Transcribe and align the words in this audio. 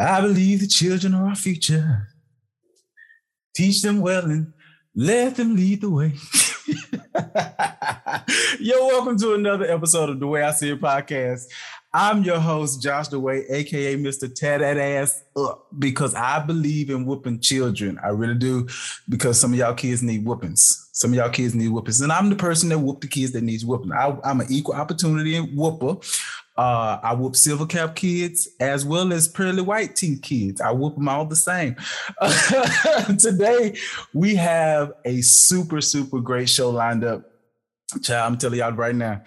I 0.00 0.20
believe 0.20 0.60
the 0.60 0.68
children 0.68 1.12
are 1.12 1.30
our 1.30 1.34
future. 1.34 2.06
Teach 3.56 3.82
them 3.82 4.00
well 4.00 4.24
and 4.26 4.52
let 4.94 5.34
them 5.34 5.56
lead 5.56 5.80
the 5.80 5.90
way. 5.90 6.12
Yo, 8.60 8.86
welcome 8.86 9.18
to 9.18 9.34
another 9.34 9.64
episode 9.68 10.08
of 10.08 10.20
the 10.20 10.26
Way 10.28 10.42
I 10.44 10.52
See 10.52 10.70
It 10.70 10.80
podcast. 10.80 11.46
I'm 11.92 12.22
your 12.22 12.38
host, 12.38 12.80
Josh 12.80 13.08
DeWay, 13.08 13.50
aka 13.50 13.96
Mr. 13.96 14.32
Tat 14.32 14.60
that 14.60 14.76
ass 14.76 15.20
up, 15.34 15.66
because 15.78 16.14
I 16.14 16.38
believe 16.44 16.90
in 16.90 17.04
whooping 17.04 17.40
children. 17.40 17.98
I 18.04 18.10
really 18.10 18.34
do, 18.34 18.68
because 19.08 19.40
some 19.40 19.52
of 19.52 19.58
y'all 19.58 19.74
kids 19.74 20.02
need 20.02 20.24
whoopings. 20.24 20.90
Some 20.92 21.10
of 21.10 21.16
y'all 21.16 21.30
kids 21.30 21.56
need 21.56 21.70
whoopings, 21.70 22.02
and 22.02 22.12
I'm 22.12 22.28
the 22.28 22.36
person 22.36 22.68
that 22.68 22.78
whoop 22.78 23.00
the 23.00 23.08
kids 23.08 23.32
that 23.32 23.42
needs 23.42 23.64
whooping. 23.64 23.90
I, 23.90 24.16
am 24.24 24.40
an 24.40 24.46
equal 24.48 24.74
opportunity 24.74 25.40
whooper. 25.40 25.96
Uh, 26.58 26.98
I 27.04 27.14
whoop 27.14 27.36
silver 27.36 27.66
cap 27.66 27.94
kids 27.94 28.48
as 28.58 28.84
well 28.84 29.12
as 29.12 29.28
pearly 29.28 29.62
white 29.62 29.94
teeth 29.94 30.22
kids. 30.22 30.60
I 30.60 30.72
whoop 30.72 30.96
them 30.96 31.08
all 31.08 31.24
the 31.24 31.36
same. 31.36 31.76
today 33.18 33.78
we 34.12 34.34
have 34.34 34.92
a 35.04 35.20
super 35.20 35.80
super 35.80 36.18
great 36.18 36.48
show 36.48 36.70
lined 36.70 37.04
up. 37.04 37.22
Child, 38.02 38.32
I'm 38.32 38.38
telling 38.38 38.58
y'all 38.58 38.72
right 38.72 38.94
now, 38.94 39.22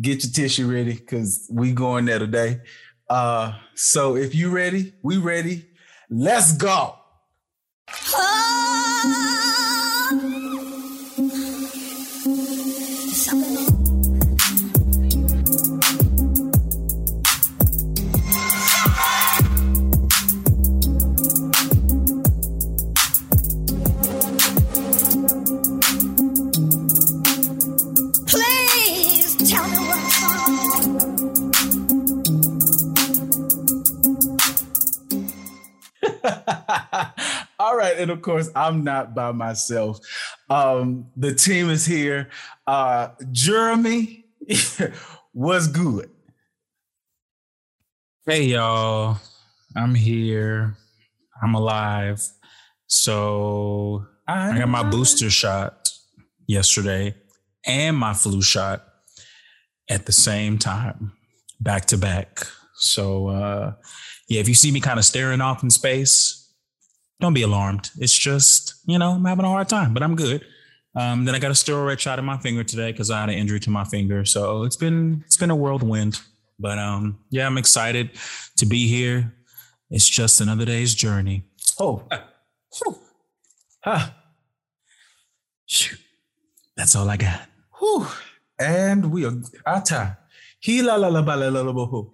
get 0.00 0.24
your 0.24 0.32
tissue 0.32 0.72
ready 0.72 0.94
because 0.94 1.46
we 1.52 1.72
going 1.72 2.06
there 2.06 2.18
today. 2.18 2.60
Uh, 3.10 3.52
so 3.74 4.16
if 4.16 4.34
you 4.34 4.48
ready, 4.48 4.94
we 5.02 5.18
ready. 5.18 5.66
Let's 6.08 6.52
go. 6.52 6.96
and 37.60 38.10
of 38.10 38.22
course, 38.22 38.50
I'm 38.54 38.84
not 38.84 39.14
by 39.14 39.32
myself. 39.32 40.00
Um, 40.48 41.06
the 41.16 41.34
team 41.34 41.70
is 41.70 41.86
here. 41.86 42.28
Uh, 42.66 43.08
Jeremy 43.32 44.24
was 45.34 45.68
good. 45.68 46.10
Hey, 48.26 48.44
y'all. 48.44 49.18
I'm 49.76 49.94
here. 49.94 50.76
I'm 51.42 51.54
alive. 51.54 52.22
So 52.86 54.06
I, 54.26 54.50
I 54.50 54.58
got 54.58 54.68
my 54.68 54.82
booster 54.82 55.30
shot 55.30 55.88
yesterday 56.46 57.14
and 57.64 57.96
my 57.96 58.14
flu 58.14 58.42
shot 58.42 58.84
at 59.88 60.06
the 60.06 60.12
same 60.12 60.58
time, 60.58 61.12
back 61.60 61.86
to 61.86 61.96
back. 61.96 62.46
So, 62.74 63.28
uh, 63.28 63.74
yeah, 64.28 64.40
if 64.40 64.48
you 64.48 64.54
see 64.54 64.70
me 64.70 64.80
kind 64.80 64.98
of 64.98 65.04
staring 65.04 65.40
off 65.40 65.62
in 65.62 65.70
space, 65.70 66.39
don't 67.20 67.34
be 67.34 67.42
alarmed. 67.42 67.90
It's 67.98 68.16
just, 68.16 68.74
you 68.86 68.98
know, 68.98 69.12
I'm 69.12 69.24
having 69.24 69.44
a 69.44 69.48
hard 69.48 69.68
time, 69.68 69.94
but 69.94 70.02
I'm 70.02 70.16
good. 70.16 70.44
Um, 70.96 71.24
then 71.24 71.34
I 71.34 71.38
got 71.38 71.50
a 71.50 71.54
steroid 71.54 71.98
shot 71.98 72.18
in 72.18 72.24
my 72.24 72.38
finger 72.38 72.64
today 72.64 72.90
because 72.90 73.10
I 73.10 73.20
had 73.20 73.28
an 73.28 73.36
injury 73.36 73.60
to 73.60 73.70
my 73.70 73.84
finger. 73.84 74.24
So 74.24 74.64
it's 74.64 74.76
been 74.76 75.22
it's 75.26 75.36
been 75.36 75.50
a 75.50 75.56
whirlwind. 75.56 76.20
But 76.58 76.78
um, 76.78 77.20
yeah, 77.30 77.46
I'm 77.46 77.58
excited 77.58 78.10
to 78.56 78.66
be 78.66 78.88
here. 78.88 79.34
It's 79.90 80.08
just 80.08 80.40
another 80.40 80.64
day's 80.64 80.94
journey. 80.94 81.44
Oh, 81.78 82.06
huh. 83.82 84.10
Shoot. 85.66 85.98
That's 86.76 86.94
all 86.94 87.08
I 87.08 87.16
got. 87.16 87.40
Whew. 87.78 88.06
And 88.58 89.10
we 89.10 89.24
are 89.24 89.82
time. 89.82 90.16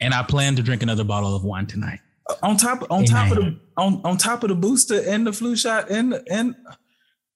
And 0.00 0.14
I 0.14 0.22
plan 0.22 0.54
to 0.56 0.62
drink 0.62 0.82
another 0.82 1.04
bottle 1.04 1.34
of 1.34 1.42
wine 1.42 1.66
tonight 1.66 2.00
on 2.42 2.56
top 2.56 2.82
on 2.90 3.04
Amen. 3.04 3.06
top 3.06 3.30
of 3.36 3.44
the 3.44 3.60
on, 3.76 4.00
on 4.04 4.16
top 4.16 4.42
of 4.42 4.48
the 4.48 4.54
booster 4.54 5.02
and 5.06 5.26
the 5.26 5.32
flu 5.32 5.56
shot 5.56 5.90
and 5.90 6.20
and 6.30 6.54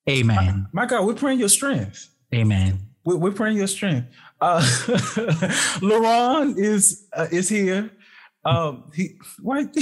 Amen. 0.08 0.68
My, 0.72 0.84
my 0.84 0.86
God, 0.86 1.06
we're 1.06 1.14
praying 1.14 1.38
your 1.38 1.48
strength. 1.48 2.08
Amen. 2.34 2.80
We're, 3.04 3.16
we're 3.16 3.32
praying 3.32 3.58
your 3.58 3.66
strength. 3.66 4.08
Uh, 4.40 4.60
Laron 5.80 6.58
is 6.58 7.06
uh, 7.12 7.26
is 7.30 7.48
here. 7.48 7.90
Um, 8.44 8.90
he 8.94 9.18
why? 9.40 9.66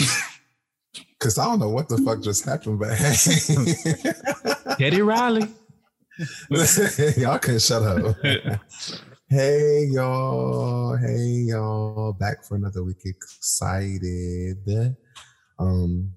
Because 1.19 1.37
I 1.37 1.47
don't 1.47 1.59
know 1.59 1.69
what 1.69 1.89
the 1.89 1.99
fuck 1.99 2.23
just 2.23 2.45
happened, 2.45 2.79
but 2.79 2.95
hey, 2.95 4.75
Teddy 4.79 5.03
Riley. 5.03 5.49
Y'all 7.17 7.41
can 7.41 7.59
shut 7.59 7.83
up. 7.83 8.17
Hey 9.29 9.89
y'all, 9.91 10.97
hey 10.97 11.45
y'all, 11.49 12.13
back 12.13 12.45
for 12.45 12.55
another 12.55 12.85
week. 12.85 13.03
Excited. 13.05 14.97
Um, 15.59 16.13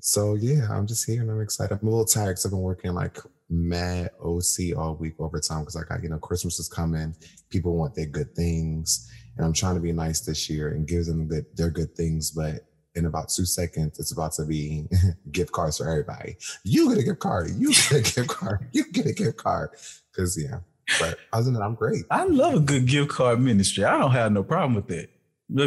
so 0.00 0.34
yeah, 0.34 0.66
I'm 0.70 0.86
just 0.86 1.06
here 1.06 1.20
and 1.20 1.30
I'm 1.30 1.40
excited. 1.40 1.78
I'm 1.80 1.86
a 1.86 1.90
little 1.90 2.04
tired 2.04 2.30
because 2.30 2.46
I've 2.46 2.52
been 2.52 2.60
working 2.60 2.94
like 2.94 3.18
mad 3.48 4.10
OC 4.22 4.76
all 4.76 4.96
week 4.96 5.14
overtime 5.18 5.60
because 5.60 5.76
I 5.76 5.82
got, 5.82 6.02
you 6.02 6.08
know, 6.08 6.18
Christmas 6.18 6.58
is 6.58 6.68
coming. 6.68 7.14
People 7.50 7.76
want 7.76 7.94
their 7.94 8.06
good 8.06 8.34
things. 8.34 9.10
And 9.36 9.44
I'm 9.44 9.52
trying 9.52 9.74
to 9.74 9.80
be 9.80 9.92
nice 9.92 10.20
this 10.20 10.48
year 10.48 10.68
and 10.68 10.86
give 10.86 11.06
them 11.06 11.26
good, 11.28 11.46
their 11.56 11.70
good 11.70 11.94
things. 11.94 12.30
But 12.30 12.66
in 12.94 13.06
about 13.06 13.28
two 13.28 13.44
seconds, 13.44 13.98
it's 13.98 14.12
about 14.12 14.32
to 14.32 14.44
be 14.44 14.86
gift 15.30 15.52
cards 15.52 15.78
for 15.78 15.88
everybody. 15.88 16.36
You 16.64 16.88
get 16.90 16.98
a 16.98 17.04
gift 17.04 17.20
card. 17.20 17.50
You 17.56 17.68
get 17.72 17.92
a 17.92 18.00
gift 18.00 18.28
card. 18.28 18.68
You 18.72 18.90
get 18.90 19.06
a 19.06 19.12
gift 19.12 19.36
card. 19.36 19.70
Cause 20.14 20.36
yeah, 20.40 20.58
but 20.98 21.18
other 21.32 21.44
than 21.44 21.54
that, 21.54 21.62
I'm 21.62 21.74
great. 21.74 22.04
I 22.10 22.24
love 22.24 22.54
a 22.54 22.60
good 22.60 22.86
gift 22.86 23.10
card 23.10 23.40
ministry. 23.40 23.84
I 23.84 23.98
don't 23.98 24.10
have 24.10 24.32
no 24.32 24.42
problem 24.42 24.74
with 24.74 24.88
that. 24.88 25.08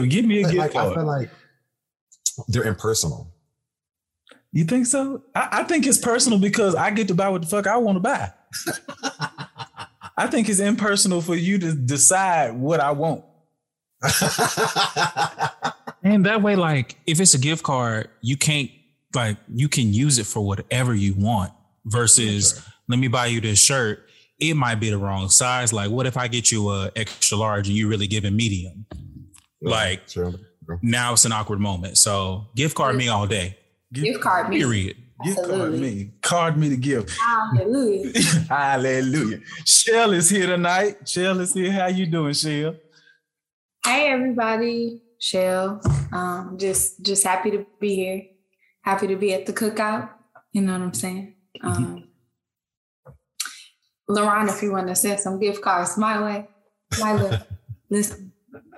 Give 0.10 0.26
me 0.26 0.42
a 0.42 0.44
but 0.44 0.52
gift 0.52 0.60
like, 0.60 0.74
card. 0.74 0.92
I 0.92 0.96
feel 0.96 1.06
like 1.06 1.30
they're 2.50 2.64
impersonal. 2.64 3.33
You 4.54 4.64
think 4.64 4.86
so? 4.86 5.24
I, 5.36 5.50
I, 5.52 5.64
think 5.64 5.86
it's 5.86 5.98
personal 5.98 6.40
because 6.40 6.76
I 6.76 6.92
get 6.92 7.10
to 7.10 7.16
buy 7.16 7.28
what 7.28 7.42
the 7.42 7.48
fuck 7.48 7.68
I 7.68 7.76
want 7.78 7.98
to 7.98 8.00
buy. 8.00 8.32
I 10.16 10.28
think 10.28 10.48
it's 10.48 10.60
impersonal 10.60 11.22
for 11.22 11.36
you 11.36 11.58
to 11.58 11.74
decide 11.74 12.54
what 12.56 12.80
I 12.80 12.92
want. 12.92 13.26
and 16.04 16.26
that 16.26 16.42
way, 16.42 16.56
like, 16.56 16.98
if 17.08 17.20
it's 17.20 17.34
a 17.34 17.40
gift 17.40 17.64
card, 17.64 18.10
you 18.22 18.38
can't 18.38 18.70
like 19.16 19.38
you 19.54 19.68
can 19.68 19.92
use 19.92 20.20
it 20.20 20.26
for 20.26 20.42
whatever 20.42 20.94
you 20.94 21.16
want. 21.18 21.52
Versus, 21.86 22.54
sure. 22.54 22.64
let 22.88 23.00
me 23.00 23.10
buy 23.10 23.26
you 23.26 23.42
this 23.42 23.62
shirt 23.62 24.08
it 24.50 24.56
might 24.56 24.76
be 24.76 24.90
the 24.90 24.98
wrong 24.98 25.30
size. 25.30 25.72
Like, 25.72 25.90
what 25.90 26.06
if 26.06 26.18
I 26.18 26.28
get 26.28 26.52
you 26.52 26.70
a 26.70 26.92
extra 26.96 27.38
large 27.38 27.68
and 27.68 27.78
you 27.78 27.88
really 27.88 28.08
give 28.08 28.26
it 28.26 28.32
medium? 28.32 28.86
Yeah, 29.62 29.70
like, 29.70 30.10
sure. 30.10 30.34
now 30.82 31.14
it's 31.14 31.26
an 31.26 31.32
awkward 31.32 31.60
moment. 31.60 31.98
So, 31.98 32.48
gift 32.56 32.76
card 32.76 32.96
me 32.96 33.08
all 33.08 33.28
day. 33.28 33.58
Gift 33.94 34.22
card 34.22 34.50
me. 34.50 34.58
Period. 34.58 34.98
Gift 35.24 35.44
card 35.46 35.74
me. 35.74 36.12
Card 36.22 36.58
me 36.58 36.70
the 36.70 36.78
gift. 36.78 37.12
Hallelujah. 37.12 38.20
Hallelujah. 38.50 39.40
Shell 39.66 40.14
is 40.14 40.30
here 40.30 40.48
tonight. 40.48 41.08
Shell 41.08 41.40
is 41.40 41.54
here. 41.54 41.72
How 41.72 41.88
you 41.88 42.08
doing, 42.08 42.34
Shell? 42.34 42.76
Hey 43.86 44.08
everybody. 44.08 45.02
Shell. 45.20 45.80
Um, 46.12 46.58
just 46.60 47.06
just 47.06 47.24
happy 47.24 47.52
to 47.52 47.66
be 47.80 47.96
here. 47.96 48.24
Happy 48.82 49.08
to 49.08 49.16
be 49.16 49.34
at 49.34 49.46
the 49.46 49.54
cookout. 49.54 50.10
You 50.52 50.62
know 50.62 50.74
what 50.74 50.82
I'm 50.82 50.94
saying? 50.94 51.36
Um, 51.62 52.10
Lauren, 54.10 54.50
if 54.50 54.62
you 54.62 54.72
want 54.72 54.88
to 54.88 54.96
send 54.96 55.20
some 55.20 55.40
gift 55.40 55.62
cards 55.62 55.98
my 55.98 56.22
way, 56.22 56.48
my 57.00 57.16
way, 57.16 57.40
listen, 57.90 58.33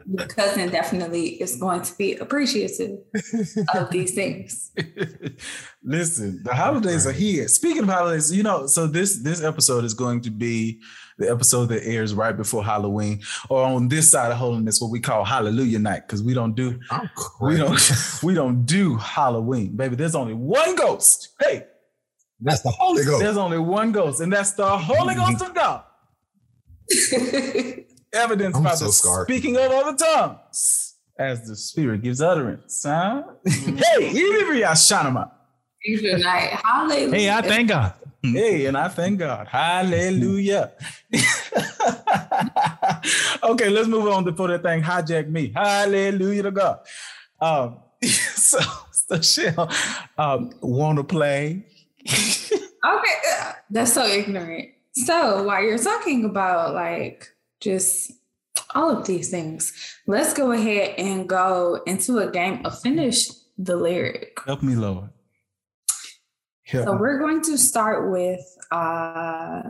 your 0.06 0.28
cousin 0.28 0.70
definitely 0.70 1.42
is 1.42 1.56
going 1.58 1.82
to 1.82 1.98
be 1.98 2.16
appreciative 2.16 3.00
of 3.74 3.90
these 3.92 4.14
things. 4.14 4.72
listen, 5.84 6.42
the 6.44 6.54
holidays 6.54 7.08
are 7.08 7.12
here. 7.12 7.48
Speaking 7.48 7.84
of 7.84 7.90
holidays, 7.90 8.34
you 8.36 8.44
know, 8.44 8.68
so 8.68 8.88
this 8.88 9.22
this 9.24 9.44
episode 9.44 9.84
is 9.84 9.94
going 9.94 10.22
to 10.22 10.30
be 10.30 10.80
the 11.18 11.30
episode 11.30 11.68
that 11.68 11.86
airs 11.86 12.14
right 12.14 12.36
before 12.36 12.64
Halloween, 12.64 13.22
or 13.50 13.64
on 13.64 13.88
this 13.88 14.12
side 14.12 14.32
of 14.32 14.38
holiness, 14.38 14.82
what 14.82 14.92
we 14.92 15.00
call 15.00 15.24
Hallelujah 15.24 15.80
Night, 15.80 16.08
because 16.08 16.22
we 16.22 16.34
don't 16.34 16.56
do 16.56 16.80
we 17.42 17.58
don't 17.58 17.80
we 18.24 18.34
don't 18.34 18.66
do 18.66 18.98
Halloween, 18.98 19.76
baby. 19.76 19.96
There's 19.96 20.16
only 20.16 20.34
one 20.34 20.76
ghost. 20.76 21.30
Hey, 21.40 21.66
that's 22.42 22.62
the 22.62 22.72
Holy 22.72 23.04
Ghost. 23.04 23.24
There's 23.24 23.38
only 23.38 23.60
one 23.60 23.92
ghost, 23.92 24.20
and 24.22 24.32
that's 24.32 24.52
the 24.54 24.78
Holy 24.78 25.16
Ghost 25.16 25.42
of 25.42 25.54
God. 25.54 25.84
Evidence 28.16 28.56
I'm 28.56 28.64
by 28.64 28.76
so 28.76 28.86
the 28.86 28.92
scarred. 28.92 29.28
speaking 29.28 29.58
of 29.58 29.72
other 29.72 29.96
tongues 29.96 30.96
as 31.18 31.48
the 31.48 31.56
Spirit 31.56 32.02
gives 32.02 32.22
utterance. 32.22 32.84
Huh? 32.86 33.24
Mm-hmm. 33.46 33.78
hey, 33.78 34.10
even 34.10 34.62
Shanama. 34.74 35.32
Hallelujah. 35.86 37.12
Hey, 37.12 37.30
I 37.30 37.42
thank 37.42 37.70
God. 37.70 37.94
Hey, 38.24 38.66
and 38.66 38.76
I 38.76 38.88
thank 38.88 39.20
God. 39.20 39.48
Hallelujah. 39.48 40.72
okay, 43.44 43.70
let's 43.70 43.88
move 43.88 44.08
on 44.08 44.24
before 44.24 44.48
that 44.48 44.64
thing 44.64 44.82
hijack 44.82 45.30
me. 45.30 45.52
Hallelujah 45.56 46.44
to 46.44 46.52
God. 46.52 46.80
Um, 47.40 47.78
so, 48.04 48.60
so 48.92 49.22
Shell, 49.22 49.72
um, 50.18 50.52
want 50.62 50.98
to 50.98 51.04
play? 51.04 51.66
Okay, 52.86 53.16
uh, 53.42 53.54
that's 53.72 53.94
so 53.94 54.06
ignorant. 54.06 54.70
So 54.94 55.44
while 55.44 55.64
you're 55.64 55.80
talking 55.80 56.26
about 56.26 56.76
like 56.76 57.28
just 57.62 58.12
all 58.74 58.90
of 58.90 59.06
these 59.08 59.30
things, 59.30 59.74
let's 60.08 60.34
go 60.34 60.52
ahead 60.52 60.96
and 60.98 61.28
go 61.30 61.82
into 61.86 62.20
a 62.20 62.30
game 62.32 62.66
of 62.66 62.80
finish 62.82 63.30
the 63.58 63.76
lyric. 63.76 64.38
Help 64.46 64.64
me, 64.64 64.76
Lord. 64.76 65.10
Help 66.66 66.86
So 66.86 66.94
me. 66.94 67.00
we're 67.00 67.20
going 67.20 67.42
to 67.44 67.58
start 67.58 68.10
with 68.12 68.42
uh 68.72 69.62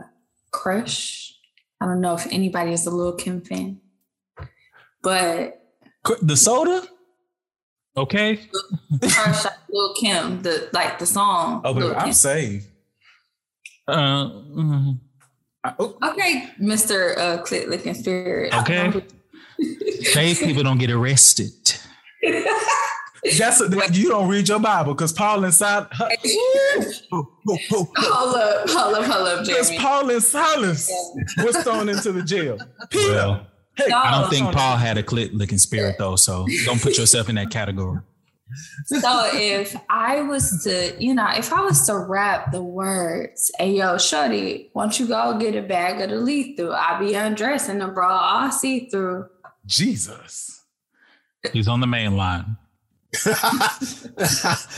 Crush. 0.51 1.33
I 1.81 1.85
don't 1.85 1.99
know 2.01 2.15
if 2.15 2.25
anybody 2.31 2.71
is 2.71 2.85
a 2.87 2.91
Lil 2.91 3.13
Kim 3.15 3.41
fan, 3.41 3.81
but 5.03 5.61
The 6.21 6.38
soda? 6.38 6.83
Okay. 7.97 8.38
Crush 9.01 9.43
like 9.45 9.53
Lil 9.69 9.93
Kim, 9.95 10.41
the 10.41 10.69
like 10.73 10.97
the 10.99 11.05
song. 11.05 11.61
Oh, 11.65 11.71
Lil 11.71 11.89
baby, 11.89 11.95
I'm 11.99 12.05
Kim. 12.05 12.13
saved. 12.13 12.67
Uh, 13.88 14.25
mm, 14.29 14.95
I- 14.95 14.99
oh, 15.79 15.97
Okay, 16.12 16.50
Mr. 16.62 17.17
Uh, 17.17 17.38
Clit 17.44 17.67
Licking 17.67 17.94
Spirit. 17.94 18.53
Okay. 18.53 19.03
Saved 20.01 20.41
people 20.41 20.63
don't 20.63 20.77
get 20.77 20.91
arrested. 20.91 21.51
that's 23.38 23.62
a, 23.62 23.69
you 23.94 24.09
don't 24.09 24.27
read 24.27 24.47
your 24.47 24.59
Bible 24.59 24.94
because 24.94 25.13
Paul 25.13 25.44
and 25.45 25.53
Silas. 25.53 25.88
hold 25.97 27.27
up, 27.47 27.59
hold 28.69 28.95
up, 28.95 29.06
hold 29.06 29.27
up, 29.27 29.45
Because 29.45 29.69
Jeremy. 29.69 29.77
Paul 29.85 30.09
and 30.12 30.23
Silas 30.23 30.91
was 31.38 31.56
thrown 31.57 31.89
into 31.89 32.12
the 32.12 32.23
jail. 32.23 32.57
Peter, 32.89 33.12
Well, 33.13 33.47
hey, 33.77 33.85
No. 33.89 33.97
I 33.97 34.12
don't 34.21 34.29
think 34.29 34.51
Paul 34.51 34.77
had 34.77 34.97
a 34.97 35.03
clit 35.03 35.33
licking 35.33 35.57
spirit 35.57 35.95
though, 35.97 36.15
so 36.15 36.45
don't 36.65 36.81
put 36.81 36.97
yourself 36.97 37.29
in 37.29 37.35
that 37.35 37.50
category. 37.50 38.00
So 38.86 39.30
if 39.33 39.75
I 39.89 40.21
was 40.21 40.63
to, 40.63 40.95
you 41.03 41.15
know, 41.15 41.27
if 41.36 41.51
I 41.51 41.62
was 41.62 41.86
to 41.88 41.97
rap 41.97 42.51
the 42.51 42.62
words, 42.62 43.51
hey 43.57 43.77
yo, 43.77 43.97
shorty, 43.97 44.69
why 44.74 44.83
don't 44.83 45.00
you 45.00 45.07
go 45.07 45.38
get 45.39 45.56
a 45.56 45.62
bag 45.62 46.01
of 46.01 46.12
the 46.12 46.18
lethal? 46.18 46.74
I 46.74 47.00
be 47.00 47.15
undressing 47.15 47.80
the 47.80 47.88
bra 47.88 48.09
all 48.09 48.51
see 48.51 48.88
through. 48.89 49.27
Jesus. 49.65 50.63
He's 51.53 51.68
on 51.68 51.80
the 51.80 51.88
main 51.88 52.15
line. 52.15 52.57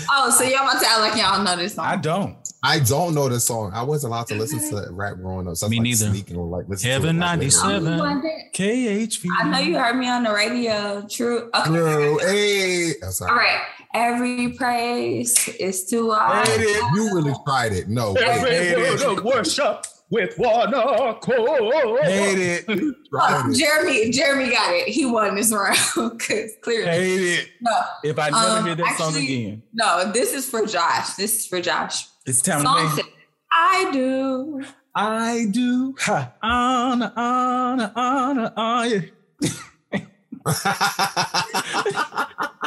Oh, 0.09 0.29
so 0.29 0.43
y'all 0.43 0.67
about 0.67 0.81
to 0.81 0.87
act 0.87 0.99
like 0.99 1.15
y'all 1.15 1.43
know 1.43 1.55
this 1.55 1.75
song. 1.75 1.85
I 1.85 1.95
don't. 1.95 2.37
I 2.63 2.79
don't 2.79 3.13
know 3.13 3.29
the 3.29 3.39
song. 3.39 3.71
I 3.73 3.83
wasn't 3.83 4.13
allowed 4.13 4.27
to 4.27 4.35
listen 4.35 4.59
to 4.71 4.91
rap 4.91 5.15
growing 5.17 5.47
up. 5.47 5.55
So 5.55 5.69
Me 5.69 5.77
like 5.77 5.83
neither. 5.83 6.09
Sneaking 6.09 6.37
or 6.37 6.45
like 6.47 6.67
listen 6.67 6.89
Heaven 6.89 7.19
to 7.19 7.21
it, 7.21 7.25
like, 7.25 7.39
later. 7.39 7.87
97. 7.87 7.99
I 7.99 8.21
KHV. 8.53 9.25
I 9.39 9.49
know 9.49 9.59
you 9.59 9.77
heard 9.77 9.95
me 9.95 10.09
on 10.09 10.23
the 10.23 10.33
radio. 10.33 11.05
True. 11.09 11.49
Okay. 11.53 11.65
True. 11.69 12.17
Hey, 12.19 12.93
I'm 13.03 13.11
sorry. 13.11 13.31
All 13.31 13.37
right. 13.37 13.61
Every 13.93 14.49
praise 14.53 15.47
is 15.59 15.85
to 15.85 16.11
our. 16.11 16.45
You 16.59 17.11
really 17.13 17.33
tried 17.45 17.73
it. 17.73 17.87
No, 17.89 18.13
wait. 18.13 18.23
Hate 18.23 18.77
it. 19.01 19.23
worship 19.23 19.85
with 20.09 20.33
one 20.37 20.73
accord. 20.73 22.03
Hate 22.03 22.39
it. 22.39 22.65
Oh, 23.13 23.49
it. 23.49 23.55
Jeremy, 23.57 24.09
Jeremy 24.11 24.49
got 24.51 24.73
it. 24.73 24.87
He 24.87 25.05
won 25.05 25.35
this 25.35 25.51
round 25.53 25.77
because 26.17 26.51
clearly. 26.61 26.89
Hate 26.91 27.39
it. 27.39 27.49
No, 27.61 27.71
If 28.03 28.19
I 28.19 28.29
never 28.29 28.45
Um, 28.59 28.65
hear 28.65 28.75
that 28.75 28.95
song 28.97 29.15
again, 29.15 29.63
no, 29.73 30.11
this 30.11 30.33
is 30.33 30.49
for 30.49 30.65
Josh. 30.65 31.13
This 31.15 31.39
is 31.39 31.45
for 31.47 31.61
Josh. 31.61 32.07
It's 32.27 32.41
time 32.41 32.61
Song 32.61 32.89
to 32.89 32.95
said, 32.97 33.05
I 33.51 33.89
do. 33.91 34.63
I 34.93 35.47
do. 35.51 35.95
Ha. 36.01 36.33
Honor, 36.43 37.11
honor, 37.15 37.91
honor, 37.95 38.53
honor. 38.55 39.05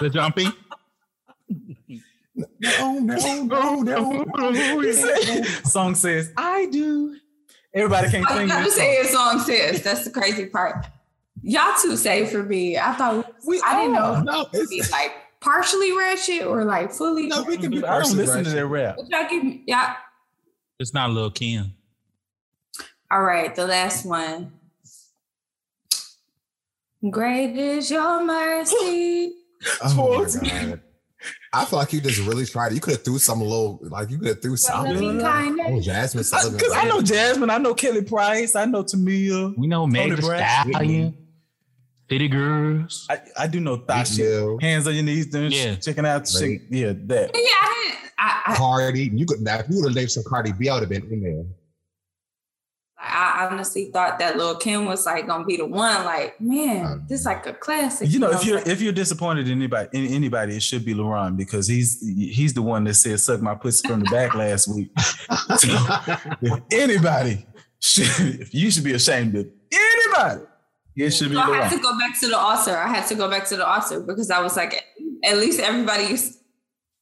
The 0.01 0.09
jumping. 0.13 0.53
no, 2.61 2.99
no, 2.99 3.83
no, 3.83 4.23
no. 4.23 4.81
He 4.81 4.93
said- 4.93 5.45
song 5.67 5.95
says, 5.95 6.33
I 6.37 6.67
do. 6.67 7.17
Everybody 7.75 8.11
can't 8.11 8.29
I 8.31 8.37
sing 8.39 8.49
never 8.49 8.65
this 8.65 8.75
say 8.77 9.03
song. 9.03 9.05
a 9.05 9.09
song 9.13 9.39
says. 9.41 9.83
That's 9.83 10.05
the 10.05 10.11
crazy 10.11 10.47
part. 10.47 10.87
Y'all 11.43 11.75
too 11.81 11.97
safe 11.97 12.31
for 12.33 12.43
me. 12.43 12.77
I 12.79 12.93
thought 12.95 13.33
We 13.47 13.61
I 13.65 13.81
didn't 13.83 13.93
know 13.95 14.21
No, 14.23 14.41
if 14.43 14.55
it'd 14.55 14.69
be 14.69 14.77
it's, 14.77 14.91
like 14.91 15.13
partially 15.41 15.97
ratchet 15.97 16.45
or 16.47 16.65
like 16.65 16.93
fully. 16.93 17.27
no, 17.27 17.43
we 17.43 17.57
can 17.57 17.71
be 17.71 17.79
I 17.79 17.81
don't 17.81 17.91
partially 17.91 18.15
listen 18.19 18.45
to 18.45 18.51
ratchet. 18.51 18.55
that 18.55 18.67
rap. 18.67 18.97
What 18.99 19.09
y'all 19.11 19.29
give 19.29 19.45
me? 19.45 19.63
Yeah. 19.67 19.95
It's 20.79 20.95
not 20.95 21.11
Lil 21.11 21.31
Kim. 21.31 21.73
All 23.11 23.23
right, 23.23 23.55
the 23.55 23.67
last 23.67 24.07
one. 24.07 24.53
Great 27.11 27.57
is 27.57 27.91
your 27.91 28.25
mercy. 28.25 29.35
Oh 29.83 29.89
my 29.89 29.95
Towards 29.95 30.41
me. 30.41 30.49
God. 30.49 30.81
I 31.53 31.67
feel 31.67 31.79
like 31.79 31.93
you 31.93 32.01
just 32.01 32.19
really 32.27 32.47
tried. 32.47 32.73
You 32.73 32.81
could 32.81 32.95
have 32.95 33.05
threw 33.05 33.19
some 33.19 33.41
little, 33.43 33.79
like 33.83 34.09
you 34.09 34.17
could 34.17 34.29
have 34.29 34.41
threw 34.41 34.53
Your 34.53 34.57
something. 34.57 34.95
loving 34.95 35.21
kindness. 35.21 35.67
Oh, 35.69 35.91
Jazmine 35.93 36.25
Sullivan. 36.25 36.57
Because 36.57 36.73
I 36.73 36.85
know 36.85 37.01
Jazmine, 37.01 37.51
I 37.51 37.59
know 37.59 37.75
Kelly 37.75 38.03
Price, 38.03 38.57
I 38.57 38.65
know 38.65 38.83
Tamia. 38.85 39.55
We 39.59 39.67
know 39.67 39.87
Meg 39.87 40.09
Tony 40.09 40.17
Thee 40.17 40.23
Stallion, 40.73 41.17
City 42.11 42.27
Girls. 42.29 43.07
I, 43.09 43.21
I 43.39 43.47
do 43.47 43.61
know 43.61 43.77
thought 43.77 44.09
Meek 44.11 44.19
shit. 44.19 44.63
Hands 44.63 44.87
on 44.87 44.95
your 44.95 45.05
knees, 45.05 45.31
then 45.31 45.51
Yeah. 45.53 45.77
checking 45.77 46.05
out 46.05 46.27
shit. 46.29 46.63
Yeah, 46.69 46.93
that. 47.07 47.31
Yeah, 47.33 47.41
I 47.41 47.85
didn't. 47.89 48.13
I, 48.19 48.43
I, 48.47 48.55
Cardi. 48.57 49.11
You 49.15 49.27
could 49.27 49.41
now 49.41 49.61
if 49.61 49.67
you 49.71 49.77
would 49.77 49.91
have 49.91 49.95
named 49.97 50.11
some 50.11 50.25
Cardi 50.27 50.53
B, 50.53 50.69
I 50.69 50.75
would 50.75 50.81
have 50.81 50.91
been 50.91 51.11
in 51.13 51.23
there. 51.23 51.45
I 53.03 53.49
honestly 53.51 53.91
thought 53.91 54.19
that 54.19 54.37
Lil 54.37 54.57
Kim 54.57 54.85
was 54.85 55.07
like 55.07 55.27
gonna 55.27 55.45
be 55.45 55.57
the 55.57 55.65
one. 55.65 56.05
Like, 56.05 56.39
man, 56.41 56.85
um, 56.85 57.05
this 57.09 57.21
is 57.21 57.27
like 57.27 57.47
a 57.47 57.55
classic. 57.55 58.11
You 58.11 58.19
know, 58.19 58.31
if 58.31 58.45
you're 58.45 58.59
Like, 58.59 58.67
if 58.67 58.83
you're 58.83 58.93
disappointed 58.93 59.49
in 59.49 59.57
anybody, 59.57 59.89
in 59.97 60.13
anybody, 60.13 60.57
it 60.57 60.63
should 60.63 60.85
be 60.85 60.95
LaRon 60.95 61.37
because 61.37 61.67
he's 61.67 62.01
he's 62.03 62.53
the 62.53 62.61
one 62.63 62.85
that 62.85 62.95
said 62.95 63.19
"suck 63.21 63.41
my 63.41 63.55
pussy 63.55 63.89
from 63.89 64.01
the 64.01 64.11
back" 64.11 64.35
last 64.43 64.69
week. 64.69 64.91
If 66.43 66.63
anybody 66.73 67.47
should, 67.81 68.41
if 68.41 68.53
you 68.55 68.71
should 68.71 68.85
be 68.85 68.93
ashamed 68.93 69.35
of 69.37 69.47
anybody, 69.73 70.43
it 71.01 71.13
should 71.13 71.31
be 71.31 71.37
so 71.37 71.43
I 71.43 71.57
had 71.57 71.73
to 71.73 71.79
go 71.79 71.99
back 71.99 72.19
to 72.21 72.29
the 72.29 72.39
author. 72.39 72.77
I 72.77 72.89
had 72.89 73.07
to 73.09 73.15
go 73.15 73.29
back 73.29 73.47
to 73.49 73.57
the 73.57 73.69
author 73.69 74.01
because 74.01 74.31
I 74.31 74.41
was 74.41 74.57
like, 74.57 74.85
at 75.25 75.37
least 75.37 75.61
everybody's 75.61 76.39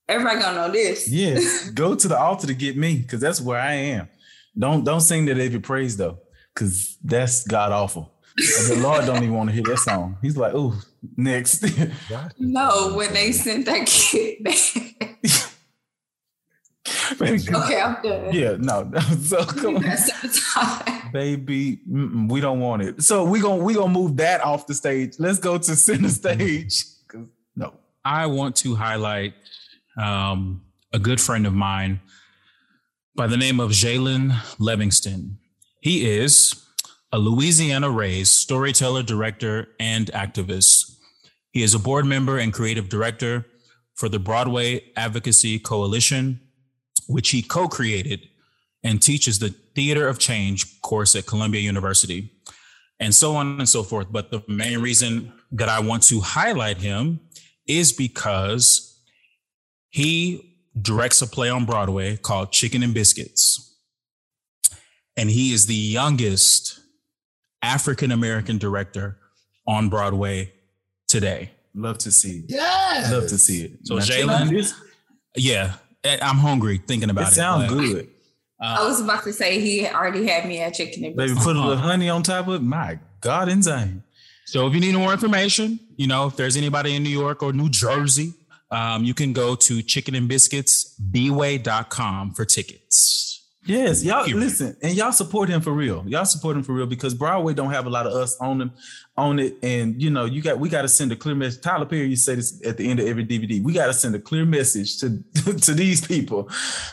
everybody 0.08 0.40
gonna 0.40 0.56
know 0.56 0.72
this. 0.72 1.08
Yeah, 1.08 1.38
go 1.74 1.94
to 1.94 2.08
the 2.08 2.18
altar 2.18 2.46
to 2.46 2.54
get 2.54 2.76
me 2.76 2.96
because 2.96 3.20
that's 3.20 3.40
where 3.40 3.60
I 3.60 3.74
am. 3.74 4.08
Don't 4.58 4.84
don't 4.84 5.00
sing 5.00 5.26
that 5.26 5.34
David 5.34 5.62
praise 5.62 5.96
though, 5.96 6.18
because 6.54 6.96
that's 7.02 7.46
god 7.46 7.72
awful. 7.72 8.12
The 8.36 8.78
Lord 8.80 9.04
don't 9.04 9.22
even 9.22 9.34
want 9.34 9.50
to 9.50 9.54
hear 9.54 9.64
that 9.64 9.78
song. 9.78 10.16
He's 10.22 10.36
like, 10.36 10.54
"Ooh, 10.54 10.74
next." 11.16 11.64
No, 12.38 12.94
when 12.94 13.12
they 13.12 13.32
sent 13.32 13.66
that 13.66 13.86
kid 13.86 14.44
back. 14.44 14.87
Baby, 17.18 17.42
okay, 17.54 17.80
I'm 17.80 18.02
done. 18.02 18.32
yeah, 18.32 18.56
no. 18.58 18.90
So 19.22 19.44
come 19.44 19.76
on. 19.76 19.82
That's 19.82 20.10
the 20.20 20.40
time. 20.54 21.10
baby 21.12 21.80
we 21.86 22.38
don't 22.40 22.60
want 22.60 22.82
it 22.82 23.02
so 23.02 23.24
we 23.24 23.40
gonna 23.40 23.62
we 23.62 23.72
gonna 23.72 23.92
move 23.92 24.16
that 24.18 24.42
off 24.42 24.66
the 24.66 24.74
stage 24.74 25.14
let's 25.18 25.38
go 25.38 25.56
to 25.56 25.74
center 25.74 26.08
stage. 26.10 26.84
no 27.56 27.72
I 28.04 28.26
want 28.26 28.56
to 28.56 28.74
highlight 28.74 29.34
um, 29.96 30.62
a 30.92 30.98
good 30.98 31.20
friend 31.20 31.46
of 31.46 31.54
mine 31.54 32.00
by 33.14 33.26
the 33.26 33.36
name 33.36 33.58
of 33.60 33.70
Zhailon 33.70 34.30
Levingston. 34.58 35.36
He 35.80 36.08
is 36.08 36.54
a 37.12 37.18
Louisiana 37.18 37.90
raised 37.90 38.32
storyteller, 38.32 39.02
director, 39.02 39.68
and 39.80 40.06
activist. 40.12 40.96
He 41.50 41.62
is 41.62 41.74
a 41.74 41.78
board 41.78 42.06
member 42.06 42.38
and 42.38 42.52
creative 42.52 42.88
director 42.88 43.44
for 43.94 44.08
the 44.08 44.18
Broadway 44.18 44.84
Advocacy 44.96 45.58
Coalition, 45.58 46.40
which 47.08 47.30
he 47.30 47.42
co 47.42 47.66
created 47.68 48.28
and 48.84 49.02
teaches 49.02 49.40
the 49.40 49.50
Theater 49.74 50.06
of 50.06 50.18
Change 50.20 50.80
course 50.82 51.16
at 51.16 51.26
Columbia 51.26 51.60
University, 51.60 52.30
and 53.00 53.12
so 53.14 53.34
on 53.34 53.58
and 53.58 53.68
so 53.68 53.82
forth. 53.82 54.06
But 54.12 54.30
the 54.30 54.42
main 54.46 54.80
reason 54.80 55.32
that 55.52 55.68
I 55.68 55.80
want 55.80 56.04
to 56.04 56.20
highlight 56.20 56.76
him 56.78 57.20
is 57.66 57.92
because 57.92 59.00
he 59.88 60.54
directs 60.80 61.20
a 61.22 61.26
play 61.26 61.48
on 61.50 61.64
Broadway 61.64 62.16
called 62.16 62.52
Chicken 62.52 62.82
and 62.84 62.94
Biscuits. 62.94 63.64
And 65.16 65.28
he 65.30 65.52
is 65.52 65.66
the 65.66 65.74
youngest 65.74 66.78
African 67.62 68.12
American 68.12 68.58
director 68.58 69.18
on 69.66 69.88
Broadway 69.88 70.52
today. 71.08 71.50
love 71.74 71.98
to 71.98 72.10
see 72.10 72.38
it 72.40 72.44
Yeah. 72.48 73.08
love 73.12 73.28
to 73.28 73.38
see 73.38 73.62
it 73.62 73.72
So 73.84 73.96
Now, 73.96 74.04
Zhailon- 74.04 74.72
Yeah, 75.36 75.74
I- 75.76 75.78
I'm 76.04 76.36
hungry 76.36 76.78
thinking 76.78 77.10
about 77.10 77.28
it 77.28 77.32
it. 77.32 77.34
sounds 77.34 77.72
but, 77.72 77.80
good 77.80 78.08
I 78.60 78.76
uh, 78.76 78.88
was 78.88 79.00
about 79.00 79.24
to 79.24 79.32
say 79.32 79.60
he 79.60 79.86
already 79.86 80.26
had 80.26 80.46
me 80.46 80.60
at 80.60 80.74
chicken 80.74 81.04
and 81.04 81.16
baby 81.16 81.28
biscuits. 81.28 81.46
put 81.46 81.56
a 81.56 81.60
little 81.60 81.76
honey 81.76 82.08
on 82.08 82.22
top 82.22 82.48
of 82.48 82.54
it 82.54 82.62
my 82.62 82.98
god 83.20 83.48
insane 83.48 84.02
so 84.48 84.66
if 84.66 84.72
you 84.72 84.80
need 84.80 84.94
more 84.94 85.12
information, 85.12 85.78
you 85.96 86.06
know, 86.06 86.26
if 86.26 86.36
there's 86.36 86.56
anybody 86.56 86.96
in 86.96 87.02
New 87.02 87.10
York 87.10 87.42
or 87.42 87.52
New 87.52 87.68
Jersey, 87.68 88.32
um, 88.70 89.04
you 89.04 89.12
can 89.12 89.34
go 89.34 89.54
to 89.54 89.82
chickenandbiscuitsbway.com 89.82 92.32
for 92.32 92.46
tickets. 92.46 93.27
Yes, 93.68 94.02
y'all 94.02 94.26
listen, 94.26 94.74
and 94.80 94.94
y'all 94.96 95.12
support 95.12 95.50
him 95.50 95.60
for 95.60 95.72
real. 95.72 96.02
Y'all 96.06 96.24
support 96.24 96.56
him 96.56 96.62
for 96.62 96.72
real 96.72 96.86
because 96.86 97.12
Broadway 97.12 97.52
don't 97.52 97.70
have 97.70 97.84
a 97.84 97.90
lot 97.90 98.06
of 98.06 98.14
us 98.14 98.34
on 98.40 98.56
them 98.56 98.72
on 99.14 99.38
it, 99.38 99.58
and 99.62 100.00
you 100.00 100.08
know 100.08 100.24
you 100.24 100.40
got 100.40 100.58
we 100.58 100.70
got 100.70 100.82
to 100.82 100.88
send 100.88 101.12
a 101.12 101.16
clear 101.16 101.34
message. 101.34 101.60
Tyler 101.60 101.84
Perry, 101.84 102.06
you 102.06 102.16
say 102.16 102.34
this 102.36 102.62
at 102.64 102.78
the 102.78 102.88
end 102.88 102.98
of 102.98 103.06
every 103.06 103.26
DVD. 103.26 103.62
We 103.62 103.74
got 103.74 103.88
to 103.88 103.92
send 103.92 104.14
a 104.14 104.18
clear 104.18 104.46
message 104.46 104.96
to 105.00 105.22
to 105.60 105.74
these 105.74 106.00
people 106.06 106.48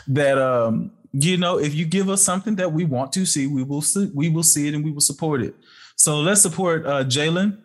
that 0.08 0.36
um 0.36 0.90
you 1.12 1.38
know 1.38 1.58
if 1.58 1.74
you 1.74 1.86
give 1.86 2.10
us 2.10 2.22
something 2.22 2.56
that 2.56 2.70
we 2.70 2.84
want 2.84 3.10
to 3.14 3.24
see, 3.24 3.46
we 3.46 3.62
will 3.62 3.80
see 3.80 4.10
we 4.14 4.28
will 4.28 4.42
see 4.42 4.68
it 4.68 4.74
and 4.74 4.84
we 4.84 4.90
will 4.90 5.00
support 5.00 5.40
it. 5.40 5.54
So 5.96 6.20
let's 6.20 6.42
support 6.42 6.84
uh 6.84 7.04
Zhailon, 7.04 7.56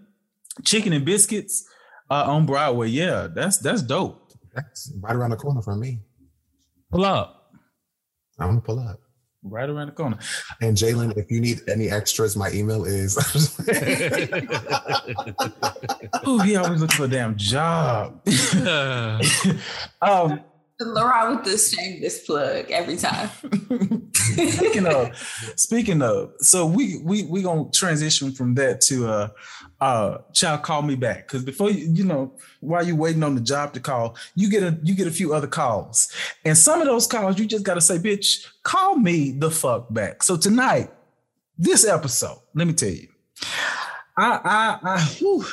Chicken 0.64 0.94
and 0.94 1.04
Biscuits 1.04 1.68
uh, 2.10 2.24
on 2.28 2.46
Broadway. 2.46 2.88
Yeah, 2.88 3.28
that's 3.28 3.58
that's 3.58 3.82
dope. 3.82 4.32
That's 4.56 4.94
right 5.02 5.18
around 5.18 5.32
the 5.32 5.36
corner 5.36 5.62
from 5.62 5.82
me. 5.82 6.00
Pull 6.90 7.04
up. 7.04 7.52
I'm 8.40 8.48
gonna 8.48 8.62
pull 8.62 8.80
up. 8.80 9.01
Right 9.44 9.68
around 9.68 9.88
the 9.88 9.94
corner. 9.94 10.20
And 10.62 10.78
Zhailon, 10.78 11.18
if 11.18 11.32
you 11.32 11.42
need 11.42 11.62
any 11.68 11.90
extras, 11.90 12.38
my 12.38 12.52
email 12.52 12.86
is. 12.86 13.18
oh, 16.24 16.40
he 16.44 16.56
always 16.56 16.80
looks 16.80 16.94
for 16.94 17.06
a 17.06 17.08
damn 17.08 17.36
job. 17.36 18.22
um, 20.02 20.42
Laura 20.86 21.36
with 21.36 21.46
the 21.46 21.58
shameless 21.58 22.26
plug 22.26 22.70
every 22.70 22.98
time. 22.98 23.30
speaking 24.14 24.86
of, 24.86 25.18
speaking 25.56 26.02
of, 26.02 26.34
so 26.40 26.66
we 26.66 27.02
we 27.04 27.24
we 27.24 27.42
gonna 27.42 27.70
transition 27.72 28.32
from 28.34 28.56
that 28.56 28.82
to 28.82 29.08
uh 29.08 29.30
uh 29.82 30.20
child 30.32 30.62
call 30.62 30.82
me 30.82 30.96
back 30.96 31.28
because 31.28 31.44
before 31.44 31.70
you 31.70 31.88
you 31.92 32.04
know 32.04 32.32
while 32.60 32.86
you're 32.86 32.96
waiting 32.96 33.24
on 33.24 33.36
the 33.36 33.42
job 33.42 33.74
to 33.74 33.80
call 33.80 34.16
you 34.36 34.50
get 34.50 34.64
a 34.64 34.78
you 34.84 34.96
get 34.96 35.08
a 35.08 35.12
few 35.12 35.34
other 35.34 35.48
calls 35.48 36.14
and 36.46 36.58
some 36.58 36.82
of 36.82 36.88
those 36.88 37.08
calls 37.08 37.38
you 37.38 37.46
just 37.46 37.66
gotta 37.66 37.82
say 37.82 37.98
bitch 37.98 38.48
call 38.64 38.96
me 38.96 39.32
the 39.32 39.52
fuck 39.52 39.92
back 39.92 40.22
so 40.24 40.38
tonight 40.38 40.90
this 41.58 41.84
episode 41.86 42.38
let 42.54 42.68
me 42.68 42.74
tell 42.74 42.90
you 42.90 43.08
I 44.18 44.40
I 44.44 44.80
I 44.84 45.00
whew, 45.18 45.46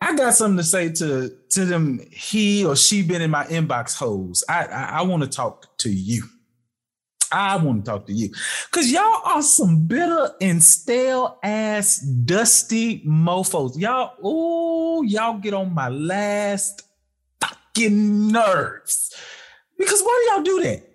I 0.00 0.16
got 0.16 0.34
something 0.34 0.58
to 0.58 0.64
say 0.64 0.90
to 0.92 1.34
to 1.50 1.64
them. 1.64 2.00
He 2.10 2.64
or 2.64 2.76
she 2.76 3.02
been 3.02 3.22
in 3.22 3.30
my 3.30 3.44
inbox 3.46 3.96
holes. 3.96 4.44
I 4.48 4.64
I, 4.64 4.82
I 4.98 5.02
want 5.02 5.22
to 5.22 5.28
talk 5.28 5.76
to 5.78 5.90
you. 5.90 6.24
I 7.32 7.56
want 7.56 7.84
to 7.84 7.90
talk 7.90 8.06
to 8.06 8.12
you 8.12 8.30
because 8.70 8.90
y'all 8.90 9.20
are 9.24 9.42
some 9.42 9.86
bitter 9.86 10.30
and 10.40 10.62
stale 10.62 11.38
ass 11.42 11.98
dusty 11.98 13.04
mofos. 13.04 13.78
Y'all, 13.78 14.14
oh, 14.22 15.02
y'all 15.02 15.38
get 15.38 15.54
on 15.54 15.74
my 15.74 15.88
last 15.88 16.82
fucking 17.40 18.28
nerves. 18.28 19.14
Because 19.78 20.02
why 20.02 20.24
do 20.24 20.34
y'all 20.34 20.42
do 20.42 20.62
that? 20.64 20.88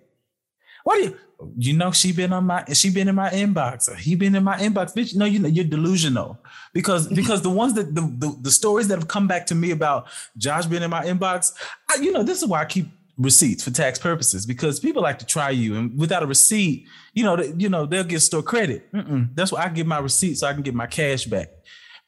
Why 0.84 0.96
do 0.96 1.02
you? 1.04 1.16
You 1.56 1.72
know 1.72 1.90
she 1.90 2.12
been 2.12 2.34
on 2.34 2.44
my 2.44 2.64
she 2.74 2.90
been 2.90 3.08
in 3.08 3.14
my 3.14 3.30
inbox 3.30 3.88
or 3.90 3.94
he 3.94 4.14
been 4.14 4.34
in 4.34 4.44
my 4.44 4.58
inbox. 4.58 4.94
Bitch, 4.94 5.16
no, 5.16 5.24
you 5.24 5.38
know 5.38 5.48
you're 5.48 5.64
delusional 5.64 6.38
because 6.74 7.08
because 7.14 7.40
the 7.42 7.50
ones 7.50 7.74
that 7.74 7.94
the, 7.94 8.02
the, 8.02 8.36
the 8.42 8.50
stories 8.50 8.88
that 8.88 8.98
have 8.98 9.08
come 9.08 9.26
back 9.26 9.46
to 9.46 9.54
me 9.54 9.70
about 9.70 10.08
Josh 10.36 10.66
being 10.66 10.82
in 10.82 10.90
my 10.90 11.04
inbox, 11.04 11.54
I, 11.88 11.96
you 11.96 12.12
know 12.12 12.22
this 12.22 12.42
is 12.42 12.48
why 12.48 12.60
I 12.60 12.64
keep 12.66 12.88
receipts 13.20 13.62
for 13.62 13.70
tax 13.70 13.98
purposes 13.98 14.46
because 14.46 14.80
people 14.80 15.02
like 15.02 15.18
to 15.18 15.26
try 15.26 15.50
you 15.50 15.76
and 15.76 15.96
without 15.98 16.22
a 16.22 16.26
receipt, 16.26 16.86
you 17.12 17.22
know, 17.22 17.38
you 17.58 17.68
know 17.68 17.84
they'll 17.84 18.02
get 18.02 18.20
store 18.20 18.42
credit. 18.42 18.90
Mm-mm. 18.92 19.28
That's 19.34 19.52
why 19.52 19.62
I 19.62 19.68
give 19.68 19.86
my 19.86 19.98
receipt 19.98 20.38
so 20.38 20.46
I 20.46 20.54
can 20.54 20.62
get 20.62 20.74
my 20.74 20.86
cash 20.86 21.26
back, 21.26 21.50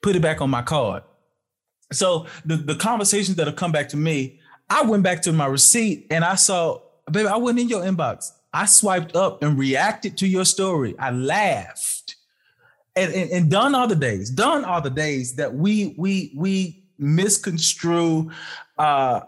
put 0.01 0.17
it 0.17 0.23
back 0.23 0.41
on 0.41 0.51
my 0.51 0.63
card. 0.63 1.03
So 1.93 2.27
the 2.47 2.57
the 2.57 2.75
conversations 2.75 3.37
that 3.37 3.47
have 3.47 3.57
come 3.57 3.73
back 3.73 3.91
to 3.91 3.97
me, 3.97 4.41
I 4.71 4.83
went 4.83 5.03
back 5.03 5.21
to 5.23 5.33
my 5.33 5.47
receipt 5.47 6.07
and 6.11 6.25
I 6.25 6.35
saw, 6.35 6.81
baby, 7.11 7.29
I 7.29 7.37
went 7.37 7.59
in 7.59 7.69
your 7.69 7.83
inbox. 7.83 8.31
I 8.55 8.65
swiped 8.67 9.15
up 9.15 9.43
and 9.43 9.59
reacted 9.59 10.17
to 10.19 10.27
your 10.27 10.45
story. 10.45 10.95
I 10.99 11.11
laughed. 11.11 12.17
And, 12.95 13.13
and, 13.15 13.31
and 13.31 13.51
done 13.51 13.75
are 13.75 13.89
the 13.89 13.97
days, 13.97 14.29
done 14.31 14.65
are 14.65 14.81
the 14.81 14.91
days 14.91 15.37
that 15.37 15.55
we 15.55 15.95
we 15.99 16.33
we 16.37 16.85
misconstrue 16.99 18.31
uh 18.79 19.21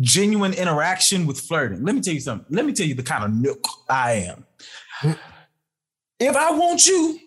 genuine 0.00 0.52
interaction 0.52 1.26
with 1.26 1.40
flirting. 1.40 1.84
Let 1.84 1.94
me 1.94 2.00
tell 2.00 2.14
you 2.14 2.20
something. 2.20 2.46
Let 2.54 2.64
me 2.64 2.72
tell 2.72 2.86
you 2.86 2.94
the 2.94 3.02
kind 3.02 3.24
of 3.24 3.32
nook 3.32 3.66
I 3.88 4.12
am. 4.12 4.46
If 6.18 6.34
I 6.34 6.50
want 6.52 6.86
you, 6.86 7.18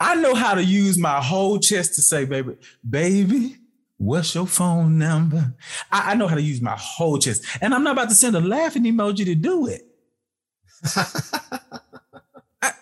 I 0.00 0.16
know 0.16 0.34
how 0.34 0.54
to 0.54 0.64
use 0.64 0.98
my 0.98 1.20
whole 1.20 1.58
chest 1.58 1.94
to 1.94 2.02
say, 2.02 2.24
baby, 2.24 2.56
baby, 2.88 3.56
What's 4.02 4.34
your 4.34 4.48
phone 4.48 4.98
number? 4.98 5.54
I, 5.92 6.10
I, 6.10 6.14
know 6.16 6.26
how 6.26 6.34
to 6.34 6.42
use 6.42 6.60
my 6.60 6.76
whole 6.76 7.18
chest. 7.18 7.44
And 7.60 7.72
I'm 7.72 7.84
not 7.84 7.92
about 7.92 8.08
to 8.08 8.16
send 8.16 8.34
a 8.34 8.40
laughing 8.40 8.82
emoji 8.82 9.24
to 9.26 9.36
do 9.36 9.68
it. 9.68 9.82
I, 12.60 12.72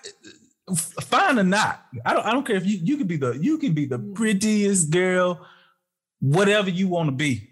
fine 1.02 1.38
or 1.38 1.42
not. 1.42 1.84
I 2.06 2.14
don't 2.14 2.24
I 2.24 2.32
don't 2.32 2.46
care 2.46 2.56
if 2.56 2.64
you 2.64 2.78
you 2.82 2.96
could 2.96 3.06
be 3.06 3.18
the 3.18 3.32
you 3.32 3.58
can 3.58 3.74
be 3.74 3.84
the 3.84 3.98
prettiest 3.98 4.88
girl, 4.90 5.46
whatever 6.20 6.70
you 6.70 6.88
want 6.88 7.08
to 7.08 7.12
be. 7.14 7.49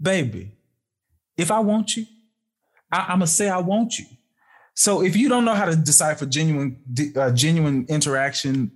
Baby, 0.00 0.52
if 1.36 1.50
I 1.50 1.60
want 1.60 1.96
you, 1.96 2.06
I, 2.90 3.12
am 3.12 3.18
gonna 3.18 3.26
say 3.26 3.48
I 3.48 3.58
want 3.58 3.98
you. 3.98 4.06
So 4.74 5.02
if 5.02 5.16
you 5.16 5.28
don't 5.28 5.44
know 5.44 5.54
how 5.54 5.64
to 5.64 5.74
decipher 5.74 6.24
genuine 6.24 6.80
uh, 7.16 7.32
genuine 7.32 7.86
interaction 7.88 8.70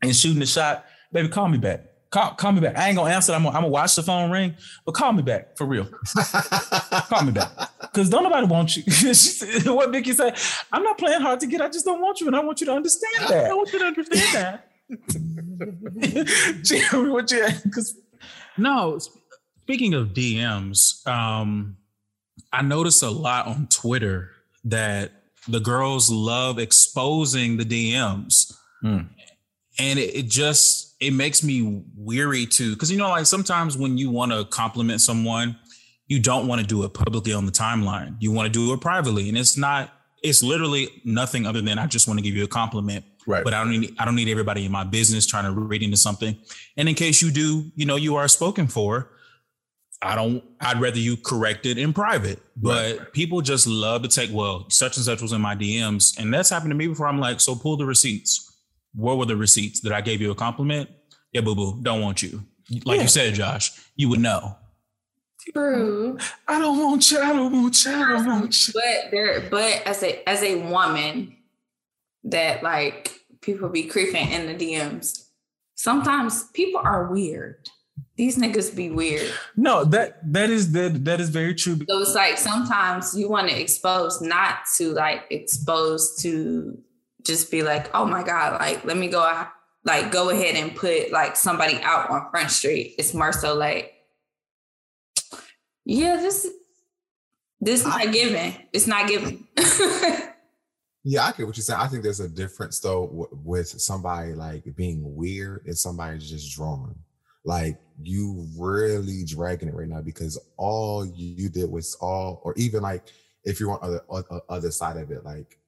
and 0.00 0.14
shooting 0.14 0.40
a 0.42 0.46
shot, 0.46 0.84
baby, 1.12 1.28
call 1.28 1.48
me 1.48 1.58
back. 1.58 1.86
Call, 2.10 2.34
call 2.34 2.52
me 2.52 2.60
back. 2.60 2.76
I 2.76 2.88
ain't 2.88 2.96
gonna 2.96 3.10
answer. 3.10 3.32
I'm 3.32 3.42
gonna, 3.42 3.56
I'm 3.56 3.62
gonna 3.62 3.72
watch 3.72 3.96
the 3.96 4.02
phone 4.02 4.30
ring, 4.30 4.54
but 4.84 4.92
call 4.92 5.12
me 5.14 5.22
back 5.22 5.56
for 5.56 5.66
real. 5.66 5.86
call 7.08 7.24
me 7.24 7.32
back, 7.32 7.50
cause 7.94 8.10
don't 8.10 8.22
nobody 8.22 8.46
want 8.46 8.76
you. 8.76 8.82
what 9.72 9.90
Vicky 9.90 10.12
said, 10.12 10.38
I'm 10.70 10.82
not 10.82 10.98
playing 10.98 11.22
hard 11.22 11.40
to 11.40 11.46
get. 11.46 11.62
I 11.62 11.68
just 11.68 11.86
don't 11.86 12.02
want 12.02 12.20
you, 12.20 12.26
and 12.26 12.36
I 12.36 12.40
want 12.40 12.60
you 12.60 12.66
to 12.66 12.72
understand 12.74 13.28
that. 13.28 13.50
I 13.50 13.54
want 13.54 13.72
you 13.72 13.78
to 13.78 13.84
understand 13.86 14.34
that. 14.34 14.68
Jeremy, 16.62 17.10
what 17.10 17.30
you? 17.30 17.46
Because 17.64 17.96
no. 18.58 19.00
Speaking 19.72 19.94
of 19.94 20.08
DMs, 20.08 21.06
um, 21.06 21.78
I 22.52 22.60
notice 22.60 23.02
a 23.02 23.08
lot 23.08 23.46
on 23.46 23.68
Twitter 23.68 24.28
that 24.64 25.12
the 25.48 25.60
girls 25.60 26.10
love 26.10 26.58
exposing 26.58 27.56
the 27.56 27.64
DMs, 27.64 28.52
hmm. 28.82 28.98
and 29.78 29.98
it, 29.98 30.14
it 30.14 30.28
just 30.28 30.94
it 31.00 31.12
makes 31.12 31.42
me 31.42 31.84
weary 31.96 32.44
too 32.44 32.74
because 32.74 32.92
you 32.92 32.98
know 32.98 33.08
like 33.08 33.24
sometimes 33.24 33.78
when 33.78 33.96
you 33.96 34.10
want 34.10 34.30
to 34.32 34.44
compliment 34.44 35.00
someone 35.00 35.56
you 36.06 36.20
don't 36.20 36.46
want 36.46 36.60
to 36.60 36.66
do 36.66 36.84
it 36.84 36.92
publicly 36.92 37.32
on 37.32 37.46
the 37.46 37.52
timeline. 37.52 38.16
You 38.20 38.30
want 38.30 38.52
to 38.52 38.52
do 38.52 38.74
it 38.74 38.80
privately. 38.82 39.30
And 39.30 39.38
it's 39.38 39.56
not 39.56 39.90
it's 40.22 40.42
literally 40.42 40.90
nothing 41.06 41.46
other 41.46 41.62
than 41.62 41.78
i 41.78 41.86
just 41.86 42.06
want 42.06 42.18
to 42.18 42.22
give 42.22 42.36
you 42.36 42.44
a 42.44 42.48
compliment. 42.48 43.06
Right. 43.26 43.42
But 43.42 43.54
i 43.54 43.64
don't 43.64 43.70
need 43.70 43.96
i 43.98 44.04
don't 44.04 44.16
need 44.16 44.28
everybody 44.28 44.66
in 44.66 44.70
my 44.70 44.84
business 44.84 45.24
trying 45.24 45.44
to 45.44 45.58
read 45.58 45.82
into 45.82 45.96
something. 45.96 46.36
And 46.76 46.90
in 46.90 46.94
case 46.94 47.22
you 47.22 47.30
do 47.30 47.72
you 47.74 47.86
know 47.86 47.96
you 47.96 48.16
are 48.16 48.28
spoken 48.28 48.66
for 48.68 49.08
i 50.02 50.14
don't 50.14 50.42
i'd 50.60 50.80
rather 50.80 50.98
you 50.98 51.16
correct 51.16 51.66
it 51.66 51.78
in 51.78 51.92
private 51.92 52.40
but 52.56 52.98
right. 52.98 53.12
people 53.12 53.40
just 53.40 53.66
love 53.66 54.02
to 54.02 54.08
take 54.08 54.30
well 54.32 54.68
such 54.68 54.96
and 54.96 55.04
such 55.04 55.22
was 55.22 55.32
in 55.32 55.40
my 55.40 55.54
dms 55.54 56.18
and 56.18 56.32
that's 56.32 56.50
happened 56.50 56.70
to 56.70 56.76
me 56.76 56.86
before 56.86 57.06
i'm 57.06 57.20
like 57.20 57.40
so 57.40 57.54
pull 57.54 57.76
the 57.76 57.86
receipts 57.86 58.52
what 58.94 59.18
were 59.18 59.26
the 59.26 59.36
receipts? 59.36 59.80
that 59.80 59.92
I 59.92 60.00
gave 60.00 60.20
you 60.20 60.30
a 60.30 60.34
compliment? 60.34 60.90
Yeah, 61.32 61.40
boo 61.40 61.54
boo, 61.54 61.78
don't 61.82 62.00
want 62.00 62.22
you. 62.22 62.42
Like 62.84 62.96
yeah. 62.96 63.02
you 63.02 63.08
said, 63.08 63.34
Josh, 63.34 63.72
you 63.96 64.08
would 64.08 64.20
know. 64.20 64.56
True. 65.52 66.18
I 66.46 66.58
don't 66.58 66.78
want 66.78 67.10
you. 67.10 67.18
I 67.18 67.32
don't 67.32 67.52
want 67.52 67.84
you. 67.84 67.92
I 67.92 68.08
don't 68.12 68.26
want 68.26 68.68
you. 68.68 68.74
But 68.74 69.10
there, 69.10 69.48
but 69.50 69.82
as 69.86 70.02
a 70.02 70.28
as 70.28 70.42
a 70.42 70.56
woman, 70.70 71.36
that 72.24 72.62
like 72.62 73.18
people 73.40 73.68
be 73.68 73.84
creeping 73.84 74.30
in 74.30 74.46
the 74.46 74.54
DMs. 74.54 75.26
Sometimes 75.74 76.44
people 76.52 76.80
are 76.84 77.10
weird. 77.10 77.68
These 78.16 78.36
niggas 78.36 78.76
be 78.76 78.90
weird. 78.90 79.32
No, 79.56 79.84
that 79.84 80.20
that 80.32 80.50
is 80.50 80.72
that 80.72 81.04
that 81.04 81.20
is 81.20 81.30
very 81.30 81.54
true. 81.54 81.78
So 81.88 82.00
it's 82.00 82.14
like 82.14 82.36
sometimes 82.36 83.16
you 83.16 83.28
want 83.28 83.48
to 83.48 83.58
expose, 83.58 84.20
not 84.20 84.58
to 84.76 84.92
like 84.92 85.24
expose 85.30 86.16
to 86.22 86.78
just 87.24 87.50
be 87.50 87.62
like, 87.62 87.90
oh 87.94 88.04
my 88.04 88.22
God, 88.22 88.60
like, 88.60 88.84
let 88.84 88.96
me 88.96 89.08
go, 89.08 89.46
like, 89.84 90.10
go 90.10 90.30
ahead 90.30 90.56
and 90.56 90.74
put 90.74 91.12
like 91.12 91.36
somebody 91.36 91.78
out 91.82 92.10
on 92.10 92.30
Front 92.30 92.50
Street. 92.50 92.94
It's 92.98 93.14
more 93.14 93.32
so 93.32 93.54
like, 93.54 93.94
yeah, 95.84 96.16
this, 96.16 96.48
this 97.60 97.84
I, 97.84 98.04
not 98.04 98.12
given. 98.12 98.54
It's 98.72 98.86
not 98.86 99.08
given. 99.08 99.46
yeah, 101.04 101.24
I 101.24 101.32
get 101.32 101.46
what 101.46 101.56
you're 101.56 101.64
saying. 101.64 101.80
I 101.80 101.88
think 101.88 102.02
there's 102.02 102.20
a 102.20 102.28
difference 102.28 102.78
though 102.80 103.06
w- 103.06 103.38
with 103.44 103.68
somebody 103.68 104.34
like 104.34 104.64
being 104.76 105.14
weird 105.16 105.66
and 105.66 105.76
somebody 105.76 106.18
just 106.18 106.54
drawing. 106.54 106.94
Like 107.44 107.78
you 108.00 108.46
really 108.56 109.24
dragging 109.24 109.68
it 109.68 109.74
right 109.74 109.88
now 109.88 110.00
because 110.00 110.38
all 110.56 111.04
you 111.04 111.48
did 111.48 111.70
was 111.70 111.96
all, 112.00 112.40
or 112.44 112.54
even 112.56 112.82
like 112.82 113.04
if 113.44 113.58
you're 113.58 113.82
on 113.82 113.92
the 113.92 114.02
other, 114.10 114.40
other 114.48 114.70
side 114.70 114.96
of 114.96 115.10
it, 115.10 115.24
like 115.24 115.58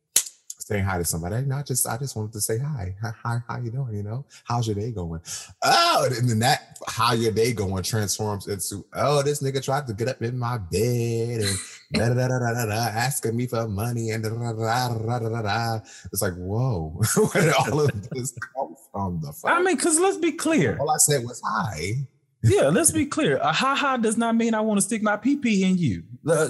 saying 0.64 0.83
hi 0.83 0.97
to 0.97 1.04
somebody. 1.04 1.44
Not 1.44 1.66
just 1.66 1.87
I 1.87 1.99
just 1.99 2.16
wanted 2.16 2.33
to 2.33 2.40
say 2.40 2.59
hi. 2.59 2.97
Hi, 3.02 3.38
how 3.47 3.59
you 3.59 3.71
doing? 3.71 3.94
You 3.94 4.02
know, 4.02 4.25
how's 4.44 4.66
your 4.66 4.76
day 4.76 4.92
going? 4.92 5.21
Oh, 5.62 6.09
and 6.11 6.28
then 6.28 6.38
that 6.38 6.78
how 6.87 7.12
your 7.12 7.33
day 7.33 7.52
going 7.52 7.83
transforms 7.83 8.49
into 8.49 8.85
oh, 8.94 9.23
this 9.23 9.42
nigga 9.42 9.62
tried 9.62 9.87
to 9.88 9.92
get 9.92 10.09
up 10.09 10.23
in 10.23 10.38
my 10.38 10.56
bed 10.56 11.40
and 11.42 11.56
da, 11.92 12.09
da, 12.09 12.14
da, 12.14 12.38
da, 12.38 12.54
da, 12.54 12.66
da, 12.66 12.75
asking 12.75 13.37
me 13.37 13.47
for 13.47 13.68
money 13.68 14.11
and 14.11 14.25
da, 14.25 14.30
da, 14.30 14.52
da, 14.52 14.88
da, 14.88 15.18
da, 15.18 15.28
da, 15.28 15.42
da. 15.42 15.80
it's 16.11 16.23
like 16.23 16.35
whoa, 16.35 16.88
where 17.33 17.44
did 17.44 17.54
all 17.54 17.80
of 17.80 18.11
this 18.11 18.35
come 18.56 18.75
from? 18.90 19.21
The 19.21 19.35
I 19.44 19.62
mean, 19.62 19.76
because 19.76 19.99
let's 19.99 20.16
be 20.16 20.33
clear. 20.33 20.78
all 20.80 20.90
I 20.90 20.97
said 20.97 21.25
was 21.25 21.42
hi. 21.44 22.06
Yeah, 22.42 22.68
let's 22.68 22.90
be 22.90 23.06
clear. 23.06 23.37
A 23.37 23.52
ha 23.52 23.75
ha 23.75 23.97
does 23.97 24.18
not 24.18 24.35
mean 24.35 24.54
I 24.54 24.61
want 24.61 24.78
to 24.78 24.83
stick 24.83 25.02
my 25.02 25.16
pee 25.16 25.37
pee 25.37 25.64
in 25.64 25.78
you. 25.78 26.04
Uh, 26.26 26.49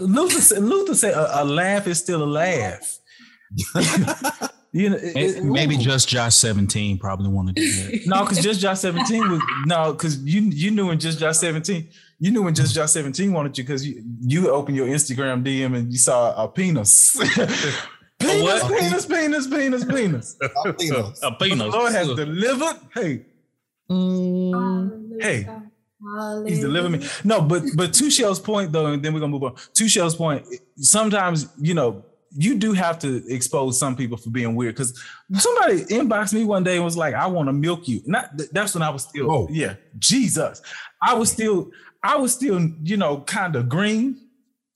Luther 0.00 0.40
said, 0.40 0.62
Luther 0.62 0.94
said 0.94 1.14
a, 1.14 1.42
a 1.42 1.44
laugh 1.44 1.86
is 1.86 1.98
still 1.98 2.22
a 2.22 2.26
laugh. 2.26 2.98
you 4.72 4.90
know, 4.90 4.96
it- 4.96 5.14
Maybe, 5.14 5.20
it- 5.38 5.44
maybe 5.44 5.74
ooh. 5.76 5.78
just 5.78 6.08
Josh 6.08 6.34
17 6.36 6.98
probably 6.98 7.28
want 7.28 7.48
to 7.48 7.54
do 7.54 7.72
that. 7.72 8.00
no, 8.06 8.22
because 8.22 8.42
just 8.42 8.60
Josh 8.60 8.80
17 8.80 9.30
was 9.30 9.40
no, 9.66 9.92
because 9.92 10.18
you 10.24 10.40
you 10.42 10.70
knew 10.70 10.86
when 10.88 10.98
just 10.98 11.18
Josh 11.18 11.38
17, 11.38 11.88
you 12.18 12.30
knew 12.30 12.42
when 12.42 12.54
just 12.54 12.74
Josh 12.74 12.90
17 12.90 13.32
wanted 13.32 13.56
you 13.56 13.64
because 13.64 13.86
you 13.86 14.02
you 14.20 14.50
opened 14.50 14.76
your 14.76 14.86
Instagram 14.88 15.44
DM 15.44 15.76
and 15.76 15.92
you 15.92 15.98
saw 15.98 16.34
a 16.42 16.48
penis. 16.48 17.16
penis, 18.18 18.42
what? 18.42 18.78
penis, 18.80 19.06
penis, 19.06 19.46
penis, 19.46 19.84
penis. 19.84 20.36
Latinos. 20.64 21.18
A 21.22 21.32
penis. 21.32 21.72
Lord 21.72 21.92
has 21.92 22.08
delivered. 22.08 22.76
Hey, 22.94 23.24
Hey. 25.20 25.48
He's 26.46 26.60
delivering 26.60 27.00
me. 27.00 27.08
No, 27.24 27.40
but 27.40 27.62
but 27.74 27.92
to 27.94 28.10
Shell's 28.10 28.38
point 28.38 28.70
though, 28.72 28.86
and 28.86 29.02
then 29.02 29.12
we're 29.14 29.20
gonna 29.20 29.32
move 29.32 29.42
on. 29.44 29.54
To 29.74 29.88
Shell's 29.88 30.14
point, 30.14 30.44
sometimes 30.76 31.48
you 31.58 31.74
know 31.74 32.04
you 32.32 32.56
do 32.56 32.72
have 32.72 32.98
to 33.00 33.22
expose 33.28 33.78
some 33.78 33.96
people 33.96 34.16
for 34.16 34.30
being 34.30 34.54
weird 34.54 34.74
because 34.74 34.98
somebody 35.34 35.84
inboxed 35.86 36.32
me 36.34 36.44
one 36.44 36.64
day 36.64 36.76
and 36.76 36.84
was 36.84 36.96
like, 36.96 37.14
"I 37.14 37.26
want 37.26 37.48
to 37.48 37.52
milk 37.52 37.88
you." 37.88 38.02
Not 38.06 38.30
that's 38.52 38.74
when 38.74 38.82
I 38.82 38.90
was 38.90 39.02
still, 39.04 39.30
Oh. 39.30 39.48
yeah, 39.50 39.74
Jesus, 39.98 40.60
I 41.02 41.14
was 41.14 41.30
still, 41.30 41.70
I 42.02 42.16
was 42.16 42.32
still, 42.32 42.60
you 42.82 42.96
know, 42.96 43.20
kind 43.20 43.56
of 43.56 43.68
green, 43.68 44.20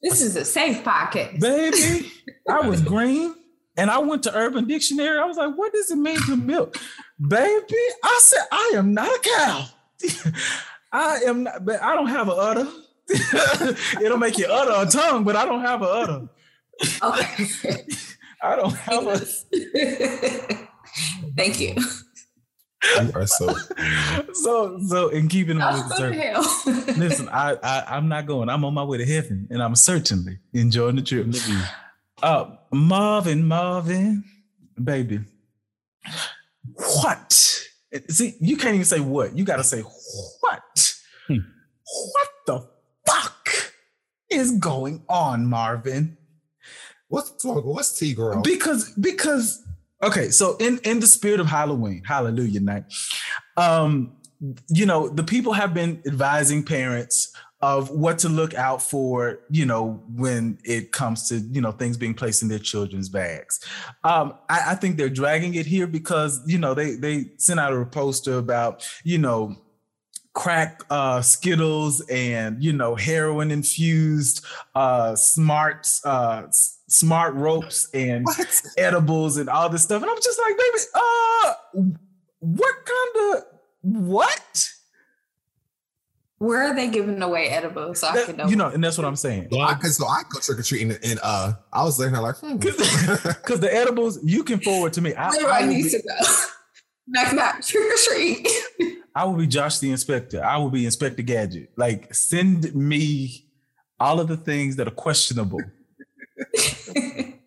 This 0.03 0.23
is 0.23 0.37
a 0.37 0.45
safe 0.45 0.83
pocket, 0.85 1.39
baby. 1.41 2.11
I 2.49 2.61
was 2.67 2.81
green. 2.83 3.35
And 3.77 3.91
I 3.91 3.99
went 3.99 4.25
to 4.25 4.35
Urban 4.37 4.67
Dictionary. 4.67 5.17
I 5.19 5.25
was 5.25 5.37
like, 5.39 5.57
what 5.57 5.73
does 5.73 5.91
it 5.91 5.97
mean 5.97 6.19
to 6.27 6.37
milk? 6.37 6.77
Baby, 7.19 7.83
I 8.05 8.19
said, 8.23 8.45
I 8.53 8.73
am 8.77 8.93
not 8.93 9.09
a 9.09 9.21
cow. 9.23 9.67
I 10.93 11.21
am 11.27 11.45
not, 11.45 11.65
but 11.65 11.81
I 11.83 11.95
don't 11.95 12.09
have 12.09 12.29
an 12.29 12.35
udder. 12.39 12.69
It'll 14.03 14.19
make 14.19 14.37
you 14.39 14.47
utter 14.47 14.73
a 14.87 14.91
tongue, 14.91 15.25
but 15.25 15.37
I 15.37 15.45
don't 15.47 15.61
have 15.63 15.81
an 15.83 15.89
udder. 15.89 16.29
Okay. 17.03 17.87
I 18.43 18.57
don't 18.57 18.75
have 18.75 19.07
a 19.07 19.19
Thank 21.37 21.61
you. 21.61 21.75
You 22.83 23.13
are 23.15 23.27
so. 23.27 23.55
so 24.33 24.81
so 24.87 25.09
in 25.09 25.29
keeping 25.29 25.61
on 25.61 25.75
with 25.75 25.89
the 25.89 25.97
service. 25.97 26.17
the 26.65 26.73
hell? 26.73 26.97
Listen, 26.97 27.29
I, 27.29 27.57
I 27.63 27.97
I'm 27.97 28.09
not 28.09 28.27
going. 28.27 28.49
I'm 28.49 28.65
on 28.65 28.73
my 28.73 28.85
way 28.85 28.97
to 28.99 29.05
heaven, 29.05 29.47
and 29.51 29.63
I'm 29.63 29.75
certainly 29.75 30.39
enjoying 30.55 30.97
the 30.97 31.03
trip. 31.03 31.27
Uh, 32.23 32.57
Marvin, 32.73 33.47
Marvin, 33.47 34.25
baby, 34.83 35.21
what? 36.75 37.33
See, 38.09 38.37
you 38.41 38.57
can't 38.57 38.75
even 38.75 38.85
say 38.85 39.01
what. 39.01 39.37
You 39.37 39.45
got 39.45 39.57
to 39.57 39.65
say 39.65 39.83
what. 39.83 40.95
Hmm. 41.27 41.39
What 42.13 42.29
the 42.47 42.69
fuck 43.07 43.49
is 44.31 44.53
going 44.53 45.03
on, 45.09 45.47
Marvin? 45.47 46.17
What's 47.11 47.45
wrong? 47.45 47.63
What's 47.65 47.99
T 47.99 48.15
girl? 48.15 48.41
because 48.41 48.91
because 48.93 49.63
okay 50.03 50.31
so 50.31 50.57
in 50.57 50.79
in 50.85 51.01
the 51.01 51.07
spirit 51.07 51.41
of 51.41 51.47
halloween 51.47 52.03
hallelujah 52.05 52.61
night 52.61 52.85
um 53.57 54.13
you 54.69 54.87
know 54.87 55.09
the 55.09 55.23
people 55.23 55.53
have 55.53 55.75
been 55.75 56.03
advising 56.07 56.63
parents 56.65 57.35
of 57.63 57.91
what 57.91 58.19
to 58.19 58.29
look 58.29 58.55
out 58.55 58.81
for 58.81 59.41
you 59.51 59.67
know 59.67 60.03
when 60.15 60.59
it 60.65 60.93
comes 60.93 61.29
to 61.29 61.37
you 61.51 61.61
know 61.61 61.71
things 61.71 61.99
being 61.99 62.15
placed 62.15 62.41
in 62.41 62.49
their 62.49 62.59
children's 62.59 63.11
bags 63.11 63.61
um 64.05 64.33
i, 64.49 64.73
I 64.73 64.75
think 64.75 64.97
they're 64.97 65.11
dragging 65.11 65.55
it 65.55 65.67
here 65.67 65.87
because 65.87 66.41
you 66.47 66.59
know 66.59 66.73
they 66.73 66.95
they 66.95 67.33
sent 67.37 67.61
out 67.61 67.75
a 67.75 67.85
poster 67.85 68.39
about 68.39 68.89
you 69.05 69.19
know 69.19 69.55
crack 70.33 70.83
uh 70.89 71.21
skittles 71.21 72.01
and 72.09 72.63
you 72.63 72.73
know 72.73 72.95
heroin 72.95 73.51
infused 73.51 74.47
uh 74.75 75.15
smart 75.15 75.87
uh 76.05 76.45
smart 76.91 77.35
ropes 77.35 77.89
and 77.95 78.25
What? 78.27 78.63
edibles 78.77 79.37
and 79.37 79.49
all 79.49 79.69
this 79.69 79.83
stuff 79.85 80.03
and 80.03 80.11
i'm 80.11 80.17
just 80.21 80.39
like 80.41 80.57
baby 80.59 80.79
uh 80.95 81.55
what 82.41 82.75
kind 82.85 83.37
of 83.39 83.45
what 83.83 84.71
Where 86.39 86.49
Where 86.49 86.63
are 86.73 86.75
they 86.75 86.89
giving 86.89 87.23
away 87.23 87.49
edibles? 87.49 88.01
So 88.01 88.09
I 88.09 88.25
can 88.25 88.37
know. 88.37 88.47
you 88.49 88.57
know 88.57 88.69
and 88.69 88.83
that's 88.83 88.99
what 88.99 89.07
i'm 89.07 89.15
saying 89.17 89.49
I, 89.59 89.75
cause 89.75 89.97
so 89.97 90.07
I 90.07 90.23
go 90.33 90.41
trick 90.41 90.59
or 90.59 90.63
treating 90.63 90.91
and 90.91 91.21
uh, 91.23 91.53
I 91.73 91.85
was 91.85 91.99
looking 91.99 92.17
at 92.17 92.23
like, 92.23 92.37
hmm. 92.37 92.57
because 92.57 93.61
the 93.61 93.71
edibles 93.73 94.19
you 94.25 94.43
can 94.43 94.59
forward 94.61 94.93
to 94.95 95.01
me 95.01 95.15
I, 95.15 95.31
Where 95.31 95.51
I 95.51 95.61
I 95.61 95.67
need 95.67 95.85
be, 95.85 95.91
to 95.91 96.03
go? 96.03 96.35
knock 97.07 97.35
knock, 97.35 97.63
trick 97.63 97.93
or 97.93 97.97
treat. 97.97 98.49
I 99.15 99.25
will 99.25 99.35
be 99.37 99.47
josh 99.47 99.79
the 99.79 99.91
inspector 99.91 100.43
i 100.45 100.57
will 100.57 100.71
be 100.71 100.85
inspector 100.85 101.23
gadget 101.23 101.71
like 101.77 102.13
send 102.15 102.75
me 102.75 103.47
all 104.01 104.19
of 104.21 104.27
the 104.29 104.37
things 104.37 104.77
that 104.77 104.89
are 104.89 104.93
questionable 105.07 105.61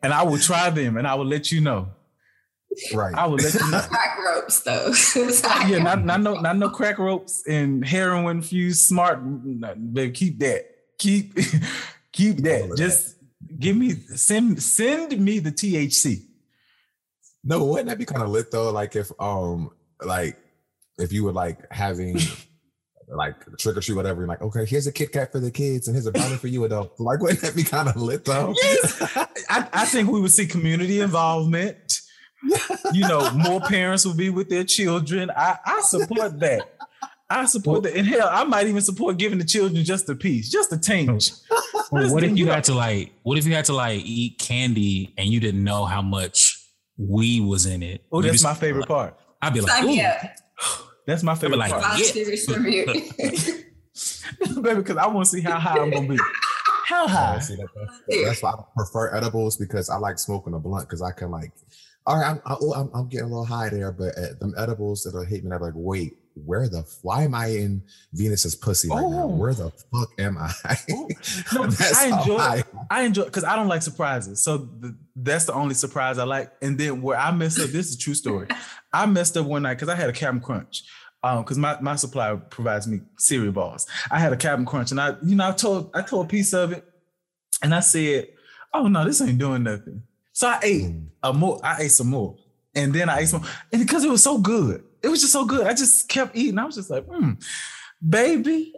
and 0.03 0.13
i 0.13 0.21
will 0.21 0.37
try 0.37 0.69
them 0.69 0.97
and 0.97 1.07
i 1.07 1.15
will 1.15 1.25
let 1.25 1.51
you 1.51 1.61
know 1.61 1.87
right. 2.93 3.15
i 3.15 3.25
will 3.25 3.37
let 3.37 3.53
you 3.53 3.71
know 3.71 3.81
Crack 3.89 4.17
ropes 4.35 4.59
though. 4.61 4.93
yeah, 5.67 5.79
not, 5.79 6.05
not 6.05 6.21
no 6.21 6.35
not 6.35 6.57
no 6.57 6.69
crack 6.69 6.97
ropes 6.97 7.43
and 7.47 7.85
heroin 7.85 8.41
fused 8.41 8.87
smart. 8.87 9.23
no, 9.23 9.75
Baby, 9.75 10.11
keep 10.11 10.39
that. 10.39 10.65
Keep 10.97 11.37
keep 12.11 12.37
that. 12.37 12.71
of 12.71 12.77
Just 12.77 13.15
give 13.59 13.75
me 13.75 13.91
send 13.91 14.61
send 14.61 15.17
me 15.19 15.39
the 15.39 15.51
THC. 15.51 16.25
No, 17.43 17.63
wouldn't 17.63 17.89
that 17.89 17.97
be 17.97 18.05
kind 18.05 18.23
of 18.23 18.29
lit 18.29 18.51
though? 18.51 18.71
Like 18.71 18.95
if 18.95 19.11
um 19.19 19.71
like 20.01 20.37
if 20.97 21.11
you 21.11 21.23
were 21.23 21.33
like 21.33 21.59
having 21.71 22.17
like 23.15 23.35
trick 23.57 23.77
or 23.77 23.81
treat 23.81 23.95
whatever, 23.95 24.21
you're 24.21 24.27
like, 24.27 24.41
okay, 24.41 24.65
here's 24.65 24.87
a 24.87 24.91
Kit 24.91 25.11
Kat 25.11 25.31
for 25.31 25.39
the 25.39 25.51
kids 25.51 25.87
and 25.87 25.95
here's 25.95 26.05
a 26.05 26.11
brownie 26.11 26.35
for 26.37 26.47
you 26.47 26.63
adult. 26.65 26.93
Like, 26.99 27.19
wouldn't 27.21 27.41
that 27.41 27.55
be 27.55 27.63
kind 27.63 27.87
of 27.89 27.95
lit 27.95 28.25
though? 28.25 28.53
Yes. 28.61 29.01
I, 29.49 29.67
I 29.73 29.85
think 29.85 30.09
we 30.09 30.19
would 30.21 30.31
see 30.31 30.45
community 30.47 30.99
involvement. 31.01 31.99
You 32.93 33.07
know, 33.07 33.31
more 33.31 33.61
parents 33.61 34.05
will 34.05 34.15
be 34.15 34.29
with 34.29 34.49
their 34.49 34.63
children. 34.65 35.31
I, 35.35 35.57
I 35.65 35.81
support 35.81 36.39
that. 36.41 36.75
I 37.29 37.45
support 37.45 37.83
that. 37.83 37.95
And 37.95 38.05
hell, 38.05 38.27
I 38.29 38.43
might 38.43 38.67
even 38.67 38.81
support 38.81 39.17
giving 39.17 39.37
the 39.39 39.45
children 39.45 39.83
just 39.85 40.09
a 40.09 40.15
piece, 40.15 40.49
just 40.49 40.71
a 40.73 40.77
tinge. 40.77 41.31
Or 41.91 42.11
what 42.11 42.23
if 42.23 42.31
You 42.31 42.35
you 42.37 42.45
know- 42.45 42.53
had 42.53 42.65
to 42.65 42.73
like? 42.73 43.13
What 43.23 43.37
if 43.37 43.45
you 43.47 43.53
had 43.55 43.65
to 43.65 43.73
like 43.73 44.01
eat 44.03 44.39
candy 44.39 45.13
and 45.17 45.29
you 45.29 45.39
didn't 45.39 45.63
know 45.63 45.85
how 45.85 46.01
much 46.01 46.59
weed 46.97 47.41
was 47.41 47.65
in 47.65 47.81
it? 47.81 48.03
Oh, 48.11 48.21
that's 48.21 48.33
just- 48.33 48.43
my 48.43 48.53
favorite 48.53 48.87
part. 48.87 49.17
I'd 49.41 49.53
be 49.53 49.61
like, 49.61 49.71
Sign 49.71 49.83
ooh. 49.85 49.87
me 49.87 50.01
up. 50.05 50.17
That's 51.05 51.23
my 51.23 51.35
favorite 51.35 51.57
like, 51.57 51.71
part. 51.71 51.83
I'm 51.85 51.99
Yeah. 51.99 52.05
serious 52.05 52.45
baby, 54.61 54.75
because 54.81 54.97
I 54.97 55.07
want 55.07 55.25
to 55.25 55.31
see 55.31 55.41
how 55.41 55.59
high 55.59 55.77
I'm 55.79 55.91
gonna 55.91 56.07
be. 56.07 56.17
How 56.85 57.05
Yeah, 57.05 57.11
high? 57.13 57.39
see, 57.39 57.55
that- 57.55 57.67
that's, 58.07 58.23
that's 58.23 58.43
why 58.43 58.51
I 58.51 58.63
prefer 58.75 59.15
edibles 59.15 59.57
because 59.57 59.89
I 59.89 59.97
like 59.97 60.19
smoking 60.19 60.53
a 60.53 60.59
blunt 60.59 60.87
because 60.87 61.01
I 61.01 61.11
can 61.11 61.31
like, 61.31 61.51
all 62.05 62.17
right, 62.17 62.29
I'm, 62.31 62.41
I, 62.45 62.55
oh, 62.59 62.73
I'm, 62.73 62.89
I'm 62.93 63.07
getting 63.09 63.25
a 63.25 63.29
little 63.29 63.45
high 63.45 63.69
there, 63.69 63.91
but 63.91 64.17
uh, 64.17 64.33
them 64.39 64.53
edibles 64.57 65.03
that'll 65.03 65.25
hate 65.25 65.43
me, 65.43 65.51
I'm 65.55 65.61
like, 65.61 65.73
wait, 65.75 66.13
where 66.35 66.67
the, 66.67 66.83
why 67.03 67.23
am 67.23 67.35
I 67.35 67.47
in 67.47 67.83
Venus's 68.13 68.55
pussy 68.55 68.89
right 68.89 69.01
now? 69.01 69.23
Oh. 69.23 69.27
Where 69.27 69.53
the 69.53 69.71
fuck 69.91 70.09
am 70.19 70.37
I? 70.37 70.51
No, 71.53 71.63
I 71.63 72.05
enjoy- 72.19 72.37
high- 72.37 72.63
I 72.89 73.03
enjoy 73.03 73.25
because 73.25 73.43
I 73.43 73.55
don't 73.55 73.67
like 73.67 73.81
surprises. 73.83 74.41
So 74.43 74.57
the, 74.57 74.97
that's 75.15 75.45
the 75.45 75.53
only 75.53 75.75
surprise 75.75 76.17
I 76.17 76.23
like. 76.23 76.51
And 76.61 76.77
then 76.77 77.01
where 77.01 77.17
I 77.17 77.31
messed 77.31 77.59
up, 77.59 77.69
this 77.69 77.89
is 77.89 77.95
a 77.95 77.99
true 77.99 78.13
story. 78.15 78.47
I 78.93 79.05
messed 79.05 79.37
up 79.37 79.45
one 79.45 79.63
night 79.63 79.75
because 79.75 79.89
I 79.89 79.95
had 79.95 80.09
a 80.09 80.13
Captain 80.13 80.41
Crunch. 80.41 80.83
Um, 81.25 81.43
because 81.43 81.57
my, 81.57 81.79
my 81.79 81.95
supplier 81.95 82.35
provides 82.35 82.85
me 82.85 82.99
cereal 83.17 83.53
balls. 83.53 83.87
I 84.11 84.19
had 84.19 84.33
a 84.33 84.37
Captain 84.37 84.65
Crunch 84.65 84.91
and 84.91 84.99
I, 84.99 85.15
you 85.23 85.35
know, 85.35 85.47
I 85.47 85.51
told 85.53 85.91
I 85.95 86.01
told 86.01 86.25
a 86.25 86.29
piece 86.29 86.53
of 86.53 86.73
it 86.73 86.83
and 87.61 87.73
I 87.73 87.79
said, 87.79 88.27
Oh 88.73 88.87
no, 88.87 89.05
this 89.05 89.21
ain't 89.21 89.37
doing 89.37 89.63
nothing. 89.63 90.03
So 90.33 90.47
I 90.47 90.59
ate 90.63 90.83
Mm. 90.83 91.07
a 91.23 91.31
more, 91.31 91.59
I 91.63 91.83
ate 91.83 91.91
some 91.91 92.07
more. 92.07 92.35
And 92.75 92.91
then 92.93 93.07
I 93.07 93.19
ate 93.19 93.29
some 93.29 93.45
and 93.71 93.81
because 93.81 94.03
it 94.03 94.09
was 94.11 94.21
so 94.23 94.37
good. 94.39 94.83
It 95.03 95.09
was 95.09 95.21
just 95.21 95.33
so 95.33 95.45
good. 95.45 95.67
I 95.67 95.73
just 95.73 96.07
kept 96.07 96.35
eating. 96.35 96.57
I 96.57 96.65
was 96.65 96.75
just 96.75 96.89
like, 96.89 97.05
hmm, 97.05 97.33
baby. 98.07 98.73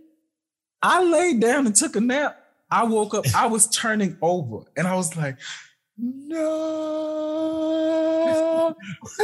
I 0.82 1.04
laid 1.04 1.40
down 1.40 1.66
and 1.66 1.76
took 1.76 1.96
a 1.96 2.02
nap. 2.02 2.42
I 2.70 2.84
woke 2.84 3.14
up, 3.14 3.26
I 3.36 3.46
was 3.46 3.68
turning 3.68 4.18
over, 4.22 4.66
and 4.76 4.88
I 4.88 4.96
was 4.96 5.16
like, 5.16 5.38
no. 5.98 6.36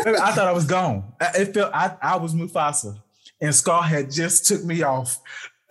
I 0.05 0.31
thought 0.31 0.47
I 0.47 0.51
was 0.51 0.65
gone. 0.65 1.11
It 1.19 1.53
felt 1.53 1.73
I, 1.73 1.97
I 2.01 2.17
was 2.17 2.33
Mufasa, 2.33 2.97
and 3.41 3.53
Scar 3.53 3.83
had 3.83 4.11
just 4.11 4.45
took 4.45 4.63
me 4.63 4.83
off. 4.83 5.19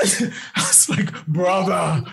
I 0.57 0.61
was 0.61 0.89
like, 0.89 1.27
brother, 1.27 2.05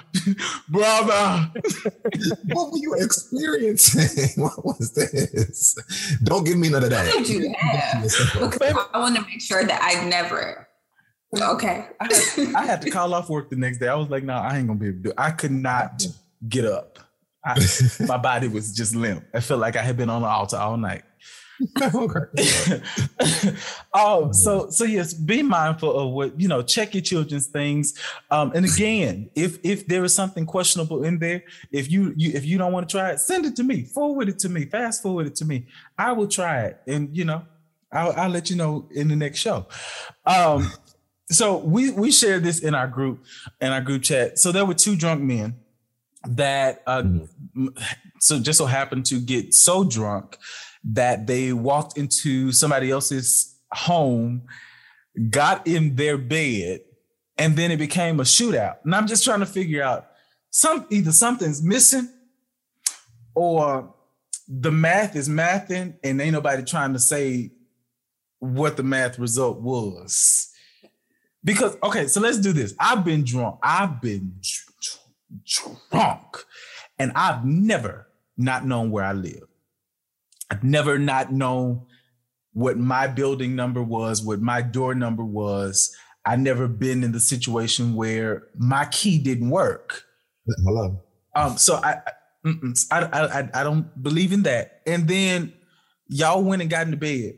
brother. 0.67 1.51
what 2.53 2.71
were 2.71 2.77
you 2.77 2.95
experiencing? 2.95 4.27
What 4.43 4.65
was 4.65 4.91
this? 4.93 5.77
Don't 6.23 6.43
give 6.43 6.57
me 6.57 6.69
none 6.69 6.83
of 6.83 6.89
that. 6.89 7.07
What 7.07 7.25
did 7.25 7.29
you 7.29 7.53
have? 7.57 8.03
Because 8.03 8.75
I 8.93 8.99
want 8.99 9.15
to 9.15 9.21
make 9.23 9.41
sure 9.41 9.63
that 9.63 9.81
I 9.81 10.05
never. 10.05 10.67
Okay. 11.39 11.87
I 11.99 12.05
had, 12.13 12.55
I 12.55 12.65
had 12.65 12.81
to 12.83 12.89
call 12.89 13.13
off 13.13 13.29
work 13.29 13.49
the 13.49 13.55
next 13.55 13.79
day. 13.79 13.87
I 13.87 13.95
was 13.95 14.09
like, 14.09 14.23
no, 14.23 14.33
I 14.33 14.57
ain't 14.57 14.67
gonna 14.67 14.79
be 14.79 14.87
able 14.87 14.97
to 14.97 15.03
do 15.03 15.09
it. 15.09 15.15
I 15.17 15.31
could 15.31 15.51
not 15.51 16.05
get 16.47 16.65
up. 16.65 16.99
I, 17.45 17.59
my 18.05 18.17
body 18.17 18.47
was 18.47 18.73
just 18.73 18.95
limp. 18.95 19.25
I 19.33 19.39
felt 19.39 19.59
like 19.59 19.75
I 19.75 19.81
had 19.81 19.97
been 19.97 20.09
on 20.09 20.21
the 20.21 20.27
altar 20.27 20.57
all 20.57 20.77
night. 20.77 21.03
oh, 23.93 24.31
so 24.31 24.69
so 24.69 24.83
yes, 24.83 25.13
be 25.13 25.41
mindful 25.41 25.97
of 25.97 26.11
what 26.11 26.39
you 26.39 26.47
know. 26.47 26.61
Check 26.61 26.93
your 26.93 27.01
children's 27.01 27.47
things, 27.47 27.93
um, 28.29 28.51
and 28.53 28.65
again, 28.65 29.29
if 29.35 29.59
if 29.63 29.87
there 29.87 30.03
is 30.03 30.13
something 30.13 30.45
questionable 30.45 31.03
in 31.03 31.19
there, 31.19 31.43
if 31.71 31.91
you 31.91 32.13
you 32.15 32.31
if 32.33 32.45
you 32.45 32.57
don't 32.57 32.71
want 32.71 32.87
to 32.87 32.97
try 32.97 33.11
it, 33.11 33.19
send 33.19 33.45
it 33.45 33.55
to 33.55 33.63
me. 33.63 33.83
Forward 33.83 34.29
it 34.29 34.39
to 34.39 34.49
me. 34.49 34.65
Fast 34.65 35.01
forward 35.01 35.27
it 35.27 35.35
to 35.35 35.45
me. 35.45 35.65
I 35.97 36.11
will 36.11 36.27
try 36.27 36.65
it, 36.65 36.81
and 36.85 37.15
you 37.15 37.25
know, 37.25 37.43
I'll, 37.91 38.11
I'll 38.13 38.29
let 38.29 38.49
you 38.49 38.55
know 38.55 38.87
in 38.91 39.07
the 39.07 39.15
next 39.15 39.39
show. 39.39 39.67
Um, 40.25 40.71
so 41.29 41.57
we 41.57 41.91
we 41.91 42.11
shared 42.11 42.43
this 42.43 42.59
in 42.59 42.75
our 42.75 42.87
group 42.87 43.23
in 43.61 43.71
our 43.71 43.81
group 43.81 44.03
chat. 44.03 44.39
So 44.39 44.51
there 44.51 44.65
were 44.65 44.73
two 44.73 44.95
drunk 44.95 45.21
men 45.21 45.55
that 46.27 46.83
uh, 46.87 47.01
mm-hmm. 47.01 47.67
so 48.19 48.39
just 48.39 48.57
so 48.57 48.65
happened 48.65 49.05
to 49.07 49.19
get 49.19 49.53
so 49.53 49.83
drunk 49.83 50.37
that 50.93 51.27
they 51.27 51.53
walked 51.53 51.97
into 51.97 52.51
somebody 52.51 52.91
else's 52.91 53.55
home, 53.71 54.43
got 55.29 55.65
in 55.67 55.95
their 55.95 56.17
bed, 56.17 56.81
and 57.37 57.55
then 57.55 57.71
it 57.71 57.77
became 57.77 58.19
a 58.19 58.23
shootout. 58.23 58.77
And 58.83 58.95
I'm 58.95 59.07
just 59.07 59.23
trying 59.23 59.39
to 59.39 59.45
figure 59.45 59.83
out 59.83 60.07
some 60.49 60.85
either 60.89 61.11
something's 61.11 61.61
missing 61.61 62.09
or 63.35 63.93
the 64.47 64.71
math 64.71 65.15
is 65.15 65.27
mathing 65.27 65.95
and 66.03 66.21
ain't 66.21 66.33
nobody 66.33 66.63
trying 66.63 66.93
to 66.93 66.99
say 66.99 67.51
what 68.39 68.77
the 68.77 68.83
math 68.83 69.19
result 69.19 69.59
was. 69.59 70.51
Because 71.43 71.77
okay, 71.83 72.07
so 72.07 72.19
let's 72.19 72.39
do 72.39 72.53
this. 72.53 72.73
I've 72.79 73.05
been 73.05 73.23
drunk. 73.23 73.59
I've 73.61 74.01
been 74.01 74.39
drunk, 75.45 76.45
and 76.97 77.11
I've 77.15 77.45
never 77.45 78.07
not 78.37 78.65
known 78.65 78.91
where 78.91 79.05
I 79.05 79.13
live. 79.13 79.46
I've 80.49 80.63
never 80.63 80.97
not 80.97 81.31
known 81.31 81.85
what 82.53 82.77
my 82.77 83.07
building 83.07 83.55
number 83.55 83.83
was, 83.83 84.23
what 84.23 84.41
my 84.41 84.61
door 84.61 84.95
number 84.95 85.23
was. 85.23 85.95
I 86.25 86.35
never 86.35 86.67
been 86.67 87.03
in 87.03 87.11
the 87.11 87.19
situation 87.19 87.95
where 87.95 88.47
my 88.57 88.85
key 88.85 89.17
didn't 89.17 89.49
work. 89.49 90.03
Hello. 90.65 91.03
Um, 91.35 91.57
so 91.57 91.75
I, 91.75 92.01
I, 92.91 93.01
I, 93.01 93.49
I 93.53 93.63
don't 93.63 94.01
believe 94.01 94.33
in 94.33 94.43
that. 94.43 94.81
And 94.85 95.07
then 95.07 95.53
y'all 96.07 96.43
went 96.43 96.61
and 96.61 96.71
got 96.71 96.85
into 96.85 96.97
bed. 96.97 97.37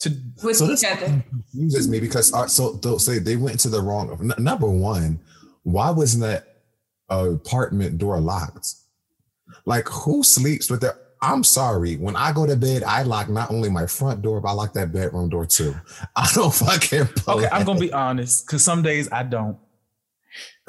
To, 0.00 0.16
With 0.44 0.56
so 0.56 0.66
this 0.66 0.84
confuses 0.84 1.88
me 1.88 1.98
because 1.98 2.32
uh, 2.32 2.46
so 2.46 2.74
they'll 2.74 3.00
say 3.00 3.18
they 3.18 3.34
went 3.34 3.58
to 3.60 3.68
the 3.68 3.80
wrong. 3.80 4.16
N- 4.20 4.44
number 4.44 4.68
one, 4.68 5.18
why 5.64 5.90
wasn't 5.90 6.22
that 6.22 6.58
apartment 7.08 7.98
door 7.98 8.20
locked? 8.20 8.74
Like, 9.64 9.88
who 9.88 10.22
sleeps 10.22 10.70
with 10.70 10.80
their? 10.80 10.98
I'm 11.20 11.42
sorry. 11.42 11.96
When 11.96 12.14
I 12.14 12.32
go 12.32 12.46
to 12.46 12.56
bed, 12.56 12.84
I 12.84 13.02
lock 13.02 13.28
not 13.28 13.50
only 13.50 13.68
my 13.68 13.86
front 13.86 14.22
door, 14.22 14.40
but 14.40 14.48
I 14.48 14.52
lock 14.52 14.72
that 14.74 14.92
bedroom 14.92 15.28
door 15.28 15.46
too. 15.46 15.74
I 16.16 16.28
don't 16.34 16.54
fucking. 16.54 17.06
Play. 17.06 17.34
Okay, 17.34 17.48
I'm 17.50 17.64
gonna 17.64 17.80
be 17.80 17.92
honest, 17.92 18.46
because 18.46 18.64
some 18.64 18.82
days 18.82 19.08
I 19.10 19.22
don't. 19.24 19.58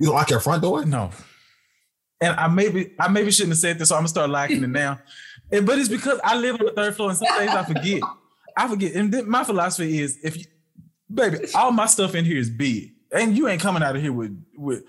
you 0.00 0.06
don't 0.06 0.14
lock 0.14 0.30
your 0.30 0.40
front 0.40 0.62
door? 0.62 0.84
No. 0.84 1.10
And 2.20 2.34
I 2.36 2.48
maybe 2.48 2.94
I 2.98 3.08
maybe 3.08 3.30
shouldn't 3.30 3.52
have 3.52 3.58
said 3.58 3.78
this, 3.78 3.88
so 3.88 3.96
I'm 3.96 4.00
gonna 4.00 4.08
start 4.08 4.30
locking 4.30 4.62
it 4.62 4.68
now. 4.68 5.00
And, 5.50 5.66
but 5.66 5.78
it's 5.78 5.90
because 5.90 6.18
I 6.24 6.34
live 6.34 6.58
on 6.58 6.64
the 6.64 6.72
third 6.72 6.96
floor, 6.96 7.10
and 7.10 7.18
some 7.18 7.28
days 7.38 7.50
I 7.50 7.62
forget. 7.62 8.00
I 8.56 8.68
forget. 8.68 8.94
And 8.94 9.26
my 9.26 9.44
philosophy 9.44 10.00
is, 10.00 10.18
if 10.24 10.38
you, 10.38 10.44
baby, 11.12 11.40
all 11.54 11.72
my 11.72 11.84
stuff 11.84 12.14
in 12.14 12.24
here 12.24 12.38
is 12.38 12.48
big 12.48 12.92
and 13.12 13.36
you 13.36 13.48
ain't 13.48 13.60
coming 13.60 13.82
out 13.82 13.94
of 13.94 14.02
here 14.02 14.12
with 14.12 14.42
with 14.56 14.84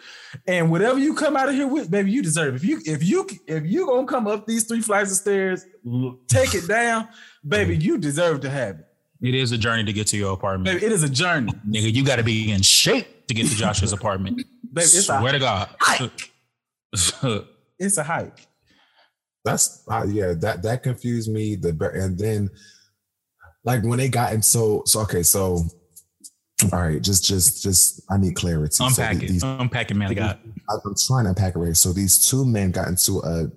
and 0.48 0.72
whatever 0.72 0.98
you 0.98 1.14
come 1.14 1.36
out 1.36 1.50
of 1.50 1.56
here 1.56 1.68
with, 1.68 1.92
baby, 1.92 2.12
you 2.12 2.22
deserve. 2.22 2.56
If 2.56 2.64
you 2.64 2.82
if 2.86 3.04
you 3.04 3.28
if 3.48 3.66
you 3.66 3.86
gonna 3.86 4.08
come 4.08 4.28
up 4.28 4.48
these 4.48 4.64
three 4.64 4.82
flights 4.82 5.12
of 5.12 5.18
stairs, 5.18 5.66
take 6.28 6.56
it 6.56 6.68
down, 6.68 7.08
baby, 7.48 7.76
you 7.78 7.98
deserve 7.98 8.42
to 8.42 8.50
have 8.50 8.80
it. 8.80 8.88
It 9.22 9.36
is 9.36 9.52
a 9.52 9.58
journey 9.58 9.86
to 9.86 9.94
get 9.94 10.08
to 10.08 10.18
your 10.18 10.34
apartment. 10.34 10.66
Baby, 10.66 10.86
it 10.86 10.92
is 10.92 11.04
a 11.04 11.10
journey. 11.10 11.52
Nigga, 11.68 11.94
you 11.94 12.04
gotta 12.04 12.24
be 12.24 12.52
in 12.52 12.62
shape 12.62 13.28
to 13.28 13.34
get 13.34 13.48
to 13.48 13.56
Josh's 13.56 13.94
apartment. 14.00 14.38
baby, 14.72 14.86
it's 14.86 15.06
Swear 15.06 15.28
a 15.28 15.32
to 15.34 15.40
God. 15.40 15.70
Hike. 15.80 16.32
it's 17.80 17.98
a 17.98 18.04
hike. 18.04 18.48
That's 19.46 19.84
uh, 19.90 20.06
yeah, 20.08 20.34
that 20.40 20.64
that 20.64 20.84
confused 20.84 21.32
me. 21.32 21.56
The 21.56 21.70
and 21.94 22.18
then 22.18 22.50
like 23.66 23.84
when 23.84 24.00
they 24.00 24.10
got 24.10 24.34
in 24.34 24.42
so 24.42 24.84
so 24.86 25.02
okay, 25.02 25.24
so 25.24 25.66
all 26.72 26.82
right, 26.82 27.02
just 27.02 27.26
just 27.26 27.64
just 27.64 28.02
I 28.10 28.18
need 28.18 28.36
clarity. 28.36 28.76
Unpack 28.80 29.18
so 29.18 29.24
it. 29.24 29.28
These, 29.28 29.44
unpack 29.44 29.92
it, 29.92 29.96
man. 29.96 30.12
I 30.12 30.14
got. 30.14 30.40
I'm 30.70 30.96
trying 31.08 31.26
to 31.26 31.30
unpack 31.30 31.56
it 31.56 31.60
right. 31.60 31.76
So 31.76 31.92
these 31.92 32.30
two 32.30 32.46
men 32.46 32.72
got 32.72 32.88
into 32.88 33.20
a 33.20 33.48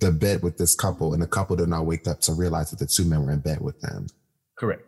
the 0.00 0.12
bed 0.12 0.42
with 0.42 0.58
this 0.58 0.74
couple, 0.74 1.12
and 1.12 1.22
the 1.22 1.26
couple 1.26 1.56
did 1.56 1.68
not 1.68 1.86
wake 1.86 2.06
up 2.06 2.20
to 2.22 2.32
realize 2.32 2.70
that 2.70 2.78
the 2.78 2.86
two 2.86 3.04
men 3.04 3.24
were 3.24 3.32
in 3.32 3.40
bed 3.40 3.60
with 3.60 3.80
them. 3.80 4.06
Correct. 4.58 4.82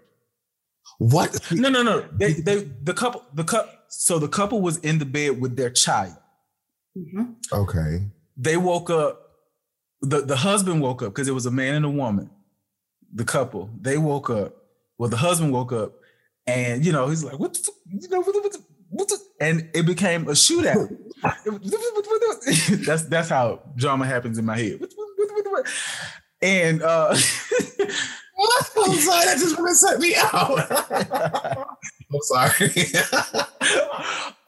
What? 0.99 1.51
No, 1.53 1.69
no, 1.69 1.83
no. 1.83 2.07
They 2.13 2.35
they 2.35 2.69
the 2.83 2.95
couple 2.95 3.25
the 3.35 3.45
couple. 3.45 3.73
So 3.89 4.19
the 4.19 4.29
couple 4.29 4.61
was 4.61 4.79
in 4.79 4.99
the 4.99 5.07
bed 5.07 5.41
with 5.41 5.57
their 5.57 5.71
child. 5.71 6.17
Mm-hmm. 6.97 7.33
Okay. 7.53 8.05
They 8.37 8.57
woke 8.57 8.91
up. 8.91 9.23
The 10.01 10.21
the 10.21 10.37
husband 10.37 10.81
woke 10.81 11.03
up 11.03 11.13
because 11.13 11.29
it 11.29 11.33
was 11.33 11.47
a 11.47 11.51
man 11.51 11.75
and 11.75 11.85
a 11.85 11.91
woman. 11.91 12.31
The 13.13 13.25
couple 13.25 13.71
they 13.81 13.99
woke 13.99 14.31
up. 14.31 14.55
Well, 14.99 15.09
the 15.09 15.17
husband 15.17 15.53
woke 15.53 15.73
up 15.73 15.95
and 16.49 16.85
you 16.85 16.93
know, 16.93 17.09
he's 17.09 17.23
like, 17.23 17.39
what 17.39 17.53
the, 17.53 17.71
you 17.87 18.09
know, 18.09 18.21
what 18.21 18.33
the, 18.33 18.63
what 18.89 19.09
the, 19.09 19.19
and 19.39 19.69
it 19.75 19.85
became 19.85 20.27
a 20.27 20.33
shootout. 20.33 20.89
that's 22.87 23.05
that's 23.05 23.29
how 23.29 23.61
drama 23.77 24.07
happens 24.07 24.39
in 24.39 24.47
my 24.47 24.57
head. 24.57 24.81
And 26.41 26.83
uh 26.83 27.11
I'm 28.81 28.95
sorry, 28.95 29.27
that 29.27 29.37
just 29.39 29.57
to 29.57 29.75
set 29.75 30.01
me 30.01 30.15
out. 30.17 30.59
I'm 32.13 32.21
sorry. 32.23 32.85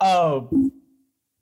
um 0.01 0.73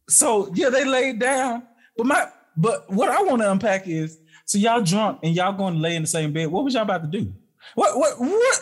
so 0.09 0.51
yeah, 0.55 0.71
they 0.71 0.85
laid 0.85 1.21
down. 1.21 1.63
But 1.97 2.07
my 2.07 2.27
but 2.57 2.91
what 2.93 3.11
I 3.11 3.23
want 3.23 3.43
to 3.43 3.53
unpack 3.53 3.87
is 3.87 4.19
so 4.45 4.59
y'all 4.59 4.83
drunk 4.83 5.21
and 5.23 5.37
y'all 5.37 5.53
going 5.53 5.75
to 5.75 5.81
lay 5.81 5.95
in 5.95 6.03
the 6.03 6.09
same 6.09 6.33
bed. 6.33 6.49
What 6.49 6.65
was 6.65 6.75
y'all 6.75 6.83
about 6.83 7.03
to 7.03 7.21
do? 7.21 7.33
What 7.79 7.97
what 7.97 8.15
what? 8.19 8.61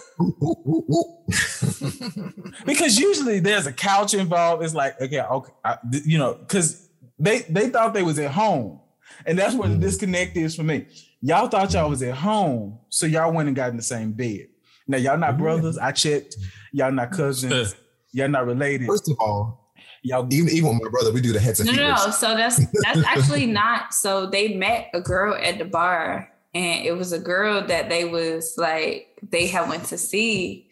because 2.67 2.99
usually 2.99 3.41
there's 3.41 3.67
a 3.67 3.73
couch 3.73 4.13
involved. 4.13 4.63
It's 4.63 4.75
like 4.75 5.01
okay, 5.01 5.23
okay, 5.23 5.53
I, 5.65 5.79
you 6.05 6.19
know, 6.19 6.35
because 6.35 6.91
they 7.19 7.39
they 7.49 7.71
thought 7.71 7.95
they 7.95 8.03
was 8.03 8.19
at 8.19 8.31
home, 8.31 8.79
and 9.25 9.39
that's 9.39 9.55
where 9.55 9.71
the 9.71 9.77
mm. 9.77 9.81
disconnect 9.81 10.37
is 10.37 10.55
for 10.55 10.65
me. 10.65 10.85
Y'all 11.23 11.49
thought 11.49 11.73
y'all 11.73 11.89
was 11.89 12.03
at 12.03 12.15
home, 12.15 12.79
so 12.91 13.07
y'all 13.07 13.33
went 13.33 13.49
and 13.49 13.57
got 13.57 13.71
in 13.71 13.79
the 13.79 13.83
same 13.83 14.13
bed. 14.13 14.49
Now 14.87 14.99
y'all 14.99 15.17
not 15.17 15.39
brothers. 15.39 15.79
I 15.79 15.93
checked. 15.93 16.37
Y'all 16.73 16.93
not 16.93 17.11
cousins. 17.11 17.75
Y'all 18.13 18.29
not 18.29 18.45
related. 18.45 18.87
First 18.87 19.11
of 19.11 19.17
all, 19.19 19.73
y'all 20.03 20.29
even 20.31 20.51
even 20.51 20.75
with 20.75 20.83
my 20.83 20.91
brother, 20.91 21.11
we 21.11 21.23
do 21.23 21.33
the 21.33 21.41
heads 21.41 21.59
and 21.59 21.71
no, 21.71 21.75
no, 21.75 21.95
no. 21.95 22.11
So 22.11 22.37
that's 22.37 22.61
that's 22.83 23.03
actually 23.07 23.47
not. 23.47 23.95
So 23.95 24.27
they 24.27 24.57
met 24.57 24.91
a 24.93 25.01
girl 25.01 25.35
at 25.43 25.57
the 25.57 25.65
bar 25.65 26.36
and 26.57 26.87
it 26.87 26.93
was 26.93 27.13
a 27.13 27.19
girl 27.19 27.67
that 27.67 27.91
they 27.91 28.07
was 28.07 28.55
like 28.57 29.19
they 29.23 29.47
had 29.47 29.69
went 29.69 29.85
to 29.87 29.99
see. 29.99 30.71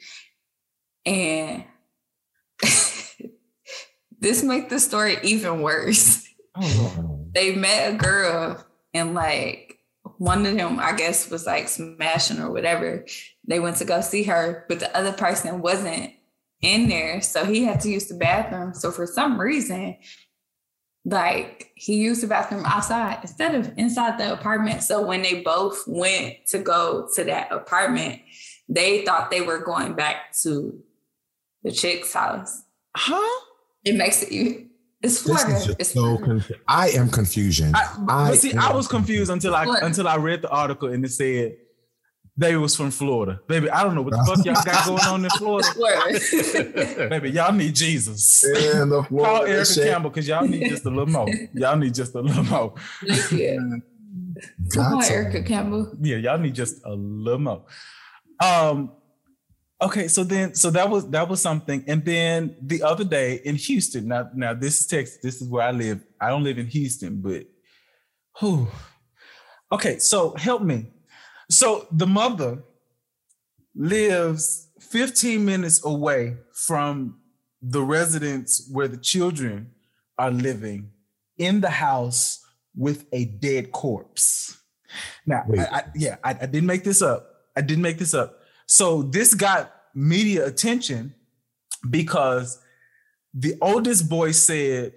And 1.04 1.64
this 4.18 4.42
make 4.42 4.70
the 4.70 4.80
story 4.80 5.18
even 5.22 5.60
worse. 5.60 6.26
Oh. 6.56 7.26
they 7.32 7.54
met 7.54 7.92
a 7.92 7.96
girl 7.96 8.64
and 8.94 9.12
like 9.12 9.76
one 10.18 10.46
of 10.46 10.56
them 10.56 10.78
i 10.78 10.92
guess 10.92 11.28
was 11.28 11.46
like 11.46 11.68
smashing 11.68 12.40
or 12.40 12.50
whatever. 12.50 13.04
They 13.46 13.60
went 13.60 13.76
to 13.78 13.84
go 13.84 14.00
see 14.00 14.22
her 14.22 14.64
but 14.70 14.80
the 14.80 14.96
other 14.96 15.12
person 15.12 15.60
wasn't 15.60 16.12
in 16.62 16.88
there. 16.88 17.20
So 17.20 17.44
he 17.44 17.64
had 17.64 17.80
to 17.80 17.90
use 17.90 18.06
the 18.06 18.14
bathroom. 18.14 18.72
So 18.72 18.90
for 18.90 19.06
some 19.06 19.38
reason 19.38 19.98
like 21.04 21.70
he 21.74 21.96
used 21.96 22.22
the 22.22 22.26
bathroom 22.26 22.64
outside 22.64 23.18
instead 23.22 23.54
of 23.54 23.72
inside 23.76 24.18
the 24.18 24.32
apartment. 24.32 24.82
So 24.82 25.04
when 25.04 25.22
they 25.22 25.42
both 25.42 25.84
went 25.86 26.46
to 26.48 26.58
go 26.58 27.08
to 27.14 27.24
that 27.24 27.52
apartment, 27.52 28.22
they 28.68 29.04
thought 29.04 29.30
they 29.30 29.42
were 29.42 29.58
going 29.58 29.94
back 29.94 30.32
to 30.42 30.82
the 31.62 31.70
chick's 31.70 32.12
house. 32.12 32.62
Huh? 32.96 33.40
It 33.84 33.96
makes 33.96 34.22
it 34.22 34.66
it's 35.02 35.20
Florida. 35.20 35.76
It's 35.78 35.92
so 35.92 36.16
conf- 36.16 36.50
I 36.66 36.88
am 36.90 37.10
confusion. 37.10 37.72
I, 37.74 38.04
I 38.08 38.34
see, 38.36 38.54
I 38.54 38.72
was 38.72 38.88
confused 38.88 39.30
until 39.30 39.54
I 39.54 39.66
until 39.82 40.08
I 40.08 40.16
read 40.16 40.40
the 40.40 40.48
article 40.48 40.88
and 40.88 41.04
it 41.04 41.10
said 41.10 41.56
They 42.36 42.56
was 42.56 42.74
from 42.74 42.90
Florida. 42.90 43.40
Baby, 43.46 43.70
I 43.70 43.84
don't 43.84 43.94
know 43.94 44.02
what 44.02 44.12
the 44.12 44.24
fuck 44.26 44.44
y'all 44.44 44.64
got 44.64 44.86
going 44.86 45.04
on 45.04 45.24
in 45.24 45.30
Florida. 45.30 45.68
Word. 45.78 47.08
Baby, 47.10 47.30
y'all 47.30 47.52
need 47.52 47.76
Jesus. 47.76 48.42
And 48.44 48.90
the 48.90 49.02
Call 49.02 49.08
Florida 49.08 49.52
Erica 49.52 49.72
shit. 49.72 49.88
Campbell 49.88 50.10
because 50.10 50.26
y'all 50.26 50.46
need 50.46 50.68
just 50.68 50.84
a 50.84 50.90
little 50.90 51.06
more. 51.06 51.28
Y'all 51.52 51.76
need 51.76 51.94
just 51.94 52.14
a 52.16 52.20
little 52.20 52.42
more. 52.44 52.74
Yeah. 53.04 53.28
you. 53.30 53.82
Come 54.72 54.84
on, 54.84 55.00
Got. 55.00 55.10
Erica 55.10 55.42
Campbell. 55.44 55.96
Yeah, 56.00 56.16
y'all 56.16 56.38
need 56.38 56.56
just 56.56 56.84
a 56.84 56.92
little 56.92 57.38
more. 57.38 57.64
Um, 58.42 58.92
okay, 59.80 60.08
so 60.08 60.24
then 60.24 60.56
so 60.56 60.70
that 60.70 60.90
was 60.90 61.08
that 61.10 61.28
was 61.28 61.40
something. 61.40 61.84
And 61.86 62.04
then 62.04 62.56
the 62.60 62.82
other 62.82 63.04
day 63.04 63.40
in 63.44 63.54
Houston, 63.54 64.08
now 64.08 64.28
now 64.34 64.54
this 64.54 64.80
is 64.80 64.86
Texas, 64.86 65.18
this 65.22 65.40
is 65.40 65.48
where 65.48 65.62
I 65.62 65.70
live. 65.70 66.04
I 66.20 66.30
don't 66.30 66.42
live 66.42 66.58
in 66.58 66.66
Houston, 66.66 67.20
but 67.20 67.44
who 68.40 68.66
okay, 69.70 69.98
so 69.98 70.34
help 70.34 70.62
me. 70.62 70.90
So 71.50 71.86
the 71.90 72.06
mother 72.06 72.62
lives 73.74 74.68
15 74.80 75.44
minutes 75.44 75.84
away 75.84 76.36
from 76.52 77.20
the 77.60 77.82
residence 77.82 78.68
where 78.70 78.88
the 78.88 78.96
children 78.96 79.72
are 80.18 80.30
living 80.30 80.90
in 81.38 81.60
the 81.60 81.70
house 81.70 82.44
with 82.76 83.06
a 83.12 83.24
dead 83.24 83.72
corpse. 83.72 84.58
Now, 85.26 85.44
I, 85.56 85.62
I, 85.62 85.84
yeah, 85.94 86.16
I, 86.22 86.30
I 86.30 86.46
didn't 86.46 86.66
make 86.66 86.84
this 86.84 87.02
up. 87.02 87.28
I 87.56 87.60
didn't 87.60 87.82
make 87.82 87.98
this 87.98 88.14
up. 88.14 88.40
So 88.66 89.02
this 89.02 89.34
got 89.34 89.72
media 89.94 90.46
attention 90.46 91.14
because 91.88 92.60
the 93.32 93.54
oldest 93.60 94.08
boy 94.08 94.32
said, 94.32 94.94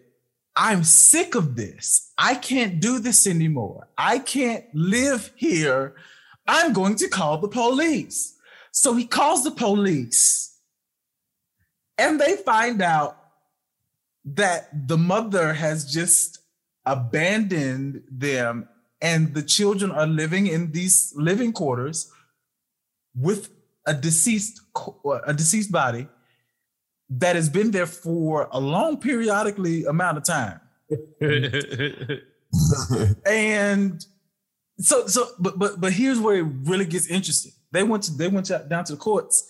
I'm 0.56 0.84
sick 0.84 1.36
of 1.36 1.56
this. 1.56 2.12
I 2.18 2.36
can't 2.36 2.80
do 2.80 3.00
this 3.00 3.28
anymore. 3.28 3.88
I 3.98 4.20
can't 4.20 4.66
live 4.74 5.32
here. 5.36 5.96
I'm 6.48 6.74
going 6.74 6.96
to 6.96 7.08
call 7.08 7.38
the 7.38 7.48
police. 7.48 8.36
So 8.72 8.94
he 8.94 9.06
calls 9.06 9.44
the 9.44 9.52
police 9.52 10.60
and 11.98 12.20
they 12.20 12.38
find 12.38 12.82
out 12.82 13.18
that 14.24 14.88
the 14.88 14.98
mother 14.98 15.54
has 15.54 15.92
just 15.92 16.40
abandoned 16.86 18.04
them 18.12 18.68
and 19.02 19.34
the 19.34 19.44
children 19.44 19.92
are 19.92 20.08
living 20.08 20.48
in 20.48 20.72
these 20.72 21.14
living 21.16 21.52
quarters 21.52 22.12
with 23.16 23.50
a 23.86 23.94
deceased 23.94 24.62
a 25.26 25.34
deceased 25.34 25.72
body 25.72 26.08
that 27.10 27.36
has 27.36 27.50
been 27.50 27.72
there 27.72 27.86
for 27.86 28.48
a 28.52 28.60
long 28.60 28.98
periodically 28.98 29.86
amount 29.86 30.18
of 30.18 30.24
time 30.24 30.60
and 33.26 34.06
so 34.80 35.08
so 35.08 35.28
but 35.40 35.58
but 35.58 35.80
but 35.82 35.92
here's 35.94 36.20
where 36.20 36.38
it 36.38 36.46
really 36.64 36.86
gets 36.86 37.08
interesting 37.08 37.52
they 37.72 37.84
went 37.84 38.04
to 38.04 38.12
they 38.16 38.28
went 38.28 38.48
down 38.70 38.84
to 38.86 38.94
the 38.94 38.98
courts 38.98 39.48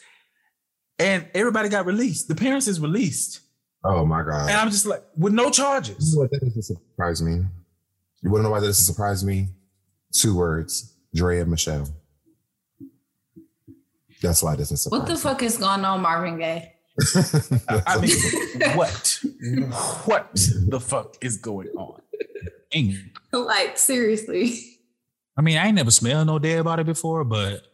and 1.00 1.28
everybody 1.34 1.70
got 1.70 1.86
released 1.86 2.28
the 2.28 2.36
parents 2.36 2.68
is 2.68 2.80
released 2.80 3.42
Oh 3.84 4.06
my 4.06 4.24
god. 4.24 4.50
and 4.50 4.58
i'm 4.58 4.70
just 4.72 4.86
like 4.86 5.04
with 5.18 5.34
no 5.34 5.46
You 5.46 5.52
charges 5.52 6.16
know 6.16 6.22
what 6.22 6.32
that 6.32 6.40
doesn't 6.42 6.64
surprise 6.64 7.22
me? 7.22 7.44
You 8.24 8.32
want 8.32 8.40
to 8.40 8.44
know 8.44 8.50
why 8.52 8.60
that 8.60 8.66
doesn't 8.66 8.86
surprise 8.86 9.24
me? 9.24 9.50
Two 10.14 10.36
words: 10.36 10.96
Dre 11.14 11.40
and 11.40 11.52
Michelle. 11.52 11.88
That's 14.22 14.42
why 14.42 14.54
it 14.54 14.58
doesn't 14.58 14.78
surprise 14.78 15.00
What 15.02 15.08
the 15.08 15.16
fuck 15.18 15.44
is 15.44 15.58
going 15.58 15.86
on, 15.86 16.02
Marvin 16.02 16.40
Gaye? 16.40 16.74
I- 17.70 17.84
I 17.86 18.02
mean, 18.02 18.10
what 18.76 19.20
what 20.06 20.30
the 20.34 20.80
fuck 20.80 21.18
is 21.22 21.38
going 21.38 21.68
on 21.78 22.02
Dang. 22.72 22.96
like, 23.32 23.78
seriously. 23.78 24.77
I 25.38 25.42
mean, 25.42 25.58
I 25.58 25.68
ain't 25.68 25.76
never 25.76 25.92
smelled 25.92 26.28
no 26.28 26.40
dead 26.40 26.64
body 26.64 26.84
before, 26.84 27.24
but 27.24 27.68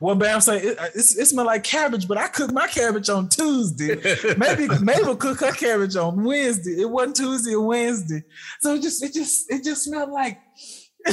well 0.00 0.14
bam 0.14 0.40
say 0.40 0.58
it, 0.58 0.78
uh, 0.78 0.86
it's, 0.94 1.16
it 1.16 1.26
smell 1.26 1.44
like 1.44 1.62
cabbage 1.62 2.08
but 2.08 2.16
i 2.16 2.26
cooked 2.26 2.54
my 2.54 2.66
cabbage 2.66 3.10
on 3.10 3.28
tuesday. 3.28 4.00
Maybe 4.38 4.66
mabel 4.80 5.16
cooked 5.16 5.42
her 5.42 5.52
cabbage 5.52 5.96
on 5.96 6.24
wednesday. 6.24 6.80
It 6.80 6.88
wasn't 6.88 7.16
tuesday 7.16 7.54
or 7.54 7.66
wednesday. 7.66 8.22
So 8.60 8.74
it 8.74 8.82
just 8.82 9.02
it 9.02 9.12
just 9.12 9.50
it 9.50 9.64
just 9.64 9.84
smelled 9.84 10.10
like 10.10 10.38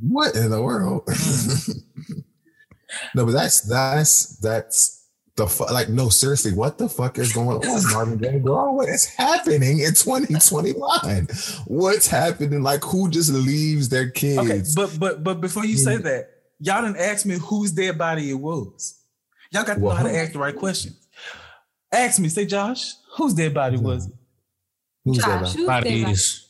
what 0.00 0.34
in 0.34 0.50
the 0.50 0.62
world? 0.62 1.02
no, 3.14 3.26
but 3.26 3.32
that's 3.32 3.60
that's 3.62 4.38
that's 4.38 4.99
the 5.40 5.46
fu- 5.46 5.72
like 5.72 5.88
no 5.88 6.10
seriously, 6.10 6.52
what 6.52 6.76
the 6.76 6.88
fuck 6.88 7.18
is 7.18 7.32
going 7.32 7.48
on, 7.48 7.92
Marvin 7.92 8.18
Gaye? 8.18 8.38
Bro, 8.38 8.72
what 8.72 8.88
is 8.90 9.06
happening 9.06 9.80
in 9.80 9.94
2021? 9.94 11.28
What's 11.66 12.06
happening? 12.06 12.62
Like 12.62 12.84
who 12.84 13.08
just 13.08 13.32
leaves 13.32 13.88
their 13.88 14.10
kids? 14.10 14.38
Okay, 14.38 14.62
but 14.76 15.00
but 15.00 15.24
but 15.24 15.40
before 15.40 15.64
you 15.64 15.78
say 15.78 15.96
mm. 15.96 16.02
that, 16.02 16.28
y'all 16.60 16.82
didn't 16.82 16.98
ask 16.98 17.24
me 17.24 17.38
whose 17.38 17.72
dead 17.72 17.96
body 17.96 18.30
it 18.30 18.34
was. 18.34 19.00
Y'all 19.50 19.64
got 19.64 19.74
to 19.74 19.80
know 19.80 19.88
how 19.88 20.02
to 20.02 20.14
ask 20.14 20.32
the 20.32 20.38
right 20.38 20.54
questions. 20.54 21.08
Ask 21.90 22.20
me, 22.20 22.28
say 22.28 22.44
Josh, 22.44 22.92
whose 23.16 23.32
dead 23.32 23.54
body 23.54 23.78
mm. 23.78 23.82
was 23.82 24.06
it? 24.06 24.12
Who's 25.06 25.16
Josh, 25.16 25.26
that? 25.26 25.40
who's 25.40 25.54
there? 25.56 25.66
bodies. 25.66 26.48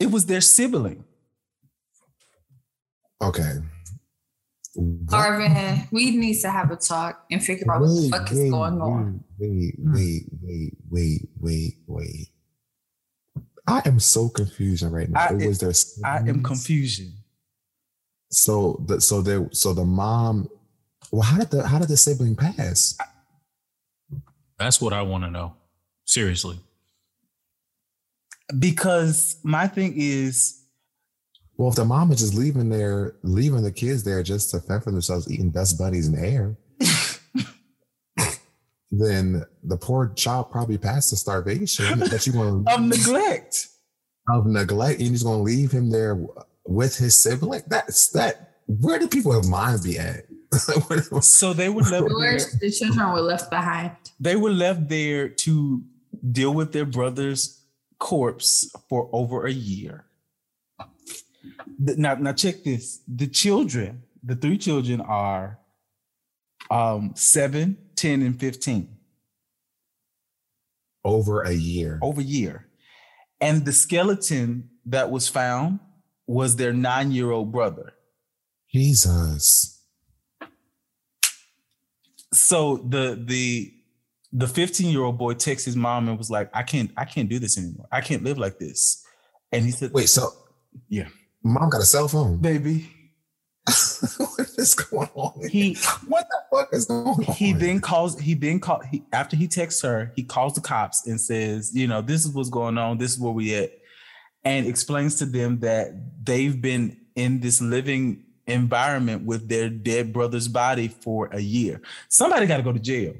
It 0.00 0.10
was 0.10 0.24
their 0.24 0.40
sibling. 0.40 1.04
Okay. 3.20 3.58
What? 4.74 5.10
Marvin, 5.10 5.86
we 5.90 6.16
need 6.16 6.40
to 6.40 6.50
have 6.50 6.70
a 6.70 6.76
talk 6.76 7.24
and 7.30 7.44
figure 7.44 7.70
out 7.70 7.82
what 7.82 7.88
the 7.88 8.08
fuck 8.10 8.32
is 8.32 8.50
going 8.50 8.80
on. 8.80 9.22
Wait, 9.38 9.74
Hmm. 9.76 9.94
wait, 9.94 10.24
wait, 10.40 10.72
wait, 10.90 11.28
wait, 11.40 11.76
wait. 11.86 12.28
I 13.66 13.82
am 13.84 14.00
so 14.00 14.28
confused 14.28 14.82
right 14.84 15.08
now. 15.10 15.20
I- 15.20 15.34
it 15.34 15.46
was 15.46 15.58
their 15.58 15.72
I 16.04 16.18
am 16.28 16.42
confusion. 16.42 17.12
So 18.30 18.82
the 18.86 19.00
so 19.00 19.20
there 19.20 19.48
so 19.52 19.74
the 19.74 19.84
mom 19.84 20.48
well 21.10 21.20
how 21.22 21.38
did 21.38 21.50
the 21.50 21.66
how 21.68 21.78
did 21.78 21.88
the 21.88 21.96
sibling 21.98 22.34
pass? 22.34 22.96
That's 24.58 24.80
what 24.80 24.92
I 24.94 25.02
want 25.02 25.24
to 25.24 25.30
know. 25.30 25.54
Seriously. 26.06 26.58
Because 28.58 29.36
my 29.42 29.66
thing 29.68 29.94
is, 29.96 30.61
Well, 31.56 31.68
if 31.68 31.74
the 31.76 31.84
mom 31.84 32.10
is 32.12 32.20
just 32.20 32.34
leaving 32.34 32.68
there, 32.70 33.14
leaving 33.22 33.62
the 33.62 33.72
kids 33.72 34.02
there 34.04 34.22
just 34.22 34.50
to 34.50 34.60
fend 34.60 34.82
for 34.84 34.90
themselves, 34.90 35.30
eating 35.30 35.50
best 35.50 35.78
buddies 35.78 36.08
in 36.08 36.14
the 36.14 36.26
air, 36.26 36.56
then 38.90 39.44
the 39.62 39.76
poor 39.76 40.12
child 40.14 40.50
probably 40.50 40.78
passed 40.78 41.10
to 41.10 41.16
starvation. 41.16 41.98
that 42.00 42.26
you're 42.26 42.34
going 42.34 42.64
of 42.72 42.80
neglect. 42.80 43.68
of 44.28 44.46
neglect, 44.46 45.00
and 45.00 45.10
you're 45.10 45.24
going 45.24 45.38
to 45.38 45.42
leave 45.42 45.70
him 45.72 45.90
there 45.90 46.18
with 46.66 46.96
his 46.96 47.20
sibling. 47.22 47.62
That's 47.68 48.08
that. 48.10 48.50
Where 48.66 48.98
do 48.98 49.08
people 49.08 49.32
have 49.32 49.46
mind 49.46 49.82
be 49.82 49.98
at? 49.98 50.24
So 51.22 51.54
they 51.54 51.70
were 51.70 51.80
left 51.80 51.90
there, 51.90 52.02
Where 52.14 52.38
the 52.60 52.70
children 52.70 53.10
were 53.12 53.22
left 53.22 53.48
behind. 53.50 53.92
they 54.20 54.36
were 54.36 54.50
left 54.50 54.88
there 54.90 55.28
to 55.30 55.82
deal 56.30 56.52
with 56.52 56.72
their 56.72 56.84
brother's 56.84 57.64
corpse 57.98 58.70
for 58.90 59.08
over 59.14 59.46
a 59.46 59.50
year. 59.52 60.04
Now, 61.78 62.14
now 62.14 62.32
check 62.32 62.62
this. 62.64 63.00
The 63.08 63.26
children, 63.26 64.02
the 64.22 64.34
three 64.36 64.58
children 64.58 65.00
are 65.00 65.58
um 66.70 67.12
7, 67.16 67.76
10, 67.96 68.22
and 68.22 68.38
15 68.38 68.88
Over 71.04 71.42
a 71.42 71.52
year. 71.52 71.98
over 72.02 72.20
a 72.20 72.24
year. 72.24 72.68
And 73.40 73.64
the 73.64 73.72
skeleton 73.72 74.70
that 74.86 75.10
was 75.10 75.28
found 75.28 75.80
was 76.26 76.56
their 76.56 76.72
nine-year-old 76.72 77.50
brother. 77.52 77.92
Jesus. 78.72 79.80
so 82.32 82.78
the 82.88 83.22
the 83.26 83.74
the 84.32 84.48
15 84.48 84.88
year 84.90 85.02
old 85.02 85.18
boy 85.18 85.34
texts 85.34 85.66
his 85.66 85.76
mom 85.76 86.08
and 86.08 86.16
was 86.16 86.30
like 86.30 86.48
i 86.54 86.62
can't 86.62 86.90
i 86.96 87.04
can't 87.04 87.28
do 87.28 87.38
this 87.38 87.58
anymore 87.58 87.86
i 87.92 88.00
can't 88.00 88.24
live 88.24 88.38
like 88.38 88.58
this 88.58 89.04
and 89.52 89.62
he 89.66 89.70
said 89.70 89.92
Wait, 89.92 90.08
so 90.08 90.30
Yeah. 90.88 91.08
Mom 91.42 91.70
got 91.70 91.80
a 91.80 91.84
cell 91.84 92.08
phone. 92.08 92.38
baby 92.38 92.90
what 94.18 94.48
is 94.58 94.74
going 94.74 95.08
on? 95.14 95.48
he 95.48 95.74
what 96.08 96.26
the 96.28 96.38
fuck 96.50 96.68
is 96.72 96.86
going 96.86 97.06
on? 97.06 97.22
he 97.34 97.52
then 97.52 97.80
calls 97.80 98.18
he 98.18 98.34
then 98.34 98.58
call 98.58 98.80
he 98.90 99.04
after 99.12 99.36
he 99.36 99.46
texts 99.46 99.82
her 99.82 100.12
he 100.16 100.24
calls 100.24 100.54
the 100.54 100.60
cops 100.60 101.06
and 101.06 101.20
says 101.20 101.70
you 101.74 101.86
know 101.86 102.02
this 102.02 102.24
is 102.24 102.32
what's 102.32 102.50
going 102.50 102.76
on 102.76 102.98
this 102.98 103.12
is 103.12 103.20
where 103.20 103.32
we 103.32 103.54
at 103.54 103.70
and 104.44 104.66
explains 104.66 105.16
to 105.16 105.24
them 105.24 105.60
that 105.60 105.92
they've 106.24 106.60
been 106.60 106.96
in 107.14 107.38
this 107.38 107.60
living 107.60 108.24
environment 108.48 109.24
with 109.24 109.48
their 109.48 109.68
dead 109.70 110.12
brother's 110.12 110.48
body 110.48 110.88
for 110.88 111.28
a 111.32 111.40
year 111.40 111.80
somebody 112.08 112.46
got 112.46 112.56
to 112.56 112.64
go 112.64 112.72
to 112.72 112.80
jail 112.80 113.14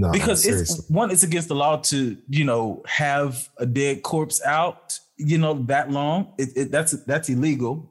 no, 0.00 0.10
because 0.12 0.42
seriously. 0.42 0.76
it's 0.80 0.90
one 0.90 1.10
it's 1.10 1.22
against 1.22 1.48
the 1.48 1.54
law 1.54 1.76
to 1.78 2.16
you 2.28 2.44
know 2.44 2.82
have 2.86 3.48
a 3.58 3.66
dead 3.66 4.02
corpse 4.02 4.40
out 4.44 4.98
you 5.16 5.38
know 5.38 5.54
that 5.64 5.90
long 5.90 6.32
it, 6.38 6.48
it, 6.56 6.70
that's 6.70 6.92
that's 7.04 7.28
illegal 7.28 7.90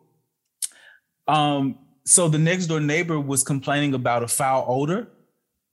um 1.27 1.77
so 2.05 2.27
the 2.29 2.37
next 2.37 2.67
door 2.67 2.79
neighbor 2.79 3.19
was 3.19 3.43
complaining 3.43 3.93
about 3.93 4.23
a 4.23 4.27
foul 4.27 4.65
odor 4.67 5.07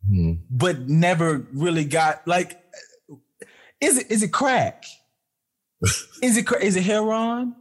Hmm. 0.09 0.33
but 0.51 0.89
never 0.89 1.47
really 1.53 1.85
got 1.85 2.27
like 2.27 2.59
is 3.81 3.99
it 3.99 4.11
is 4.11 4.23
it 4.25 4.33
crack 4.33 4.85
is 6.23 6.37
it 6.37 6.45
cra- 6.47 6.61
is 6.61 6.75
it 6.75 6.83
heroin 6.83 7.55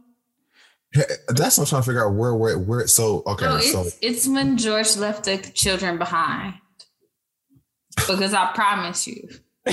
That's 1.28 1.56
what 1.56 1.64
I'm 1.64 1.66
trying 1.70 1.82
to 1.82 1.86
figure 1.86 2.04
out 2.06 2.14
where 2.14 2.34
where 2.34 2.58
where. 2.58 2.86
So 2.88 3.22
okay, 3.26 3.46
So 3.46 3.60
so, 3.60 3.80
it's 3.82 3.98
it's 4.02 4.28
when 4.28 4.56
George 4.58 4.96
left 4.96 5.24
the 5.24 5.38
children 5.38 5.96
behind. 5.98 6.54
Because 7.96 8.34
I 8.34 8.52
promise 8.54 9.06
you, 9.06 9.28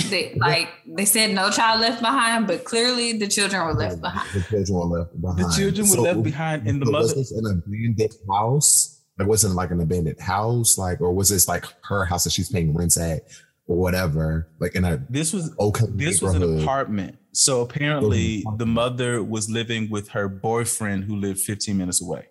they 0.09 0.33
like 0.37 0.69
they 0.85 1.05
said 1.05 1.31
no 1.33 1.49
child 1.49 1.81
left 1.81 2.01
behind, 2.01 2.47
but 2.47 2.63
clearly 2.63 3.13
the 3.17 3.27
children 3.27 3.65
were 3.65 3.73
left 3.73 4.01
behind. 4.01 4.29
The 4.33 4.41
children 4.43 4.77
were 4.89 4.97
left 4.99 5.21
behind. 5.21 5.39
The 5.39 5.53
children 5.55 5.87
were 5.89 5.95
So- 5.95 6.01
left 6.01 6.23
behind 6.23 6.67
in 6.67 6.79
the 6.79 6.85
so 6.85 6.91
mother. 6.91 7.03
Was 7.03 7.15
this 7.15 7.31
an 7.31 7.45
abandoned 7.45 8.13
house? 8.29 8.95
It 9.19 9.27
wasn't 9.27 9.55
like 9.55 9.71
an 9.71 9.81
abandoned 9.81 10.19
house, 10.21 10.77
like, 10.77 11.01
or 11.01 11.11
was 11.13 11.27
this 11.27 11.47
like 11.49 11.65
her 11.83 12.05
house 12.05 12.23
that 12.23 12.31
she's 12.31 12.49
paying 12.49 12.73
rent 12.73 12.95
at, 12.95 13.23
or 13.67 13.75
whatever? 13.77 14.47
Like 14.59 14.75
in 14.75 14.85
a 14.85 15.05
This 15.09 15.33
was 15.33 15.53
okay 15.59 15.85
this 15.89 16.21
was 16.21 16.35
an 16.35 16.61
apartment. 16.61 17.17
So 17.33 17.61
apparently 17.61 18.43
the 18.57 18.65
mother 18.65 19.21
was 19.23 19.49
living 19.49 19.89
with 19.89 20.09
her 20.09 20.27
boyfriend 20.29 21.03
who 21.03 21.15
lived 21.15 21.39
15 21.41 21.77
minutes 21.77 22.01
away. 22.01 22.27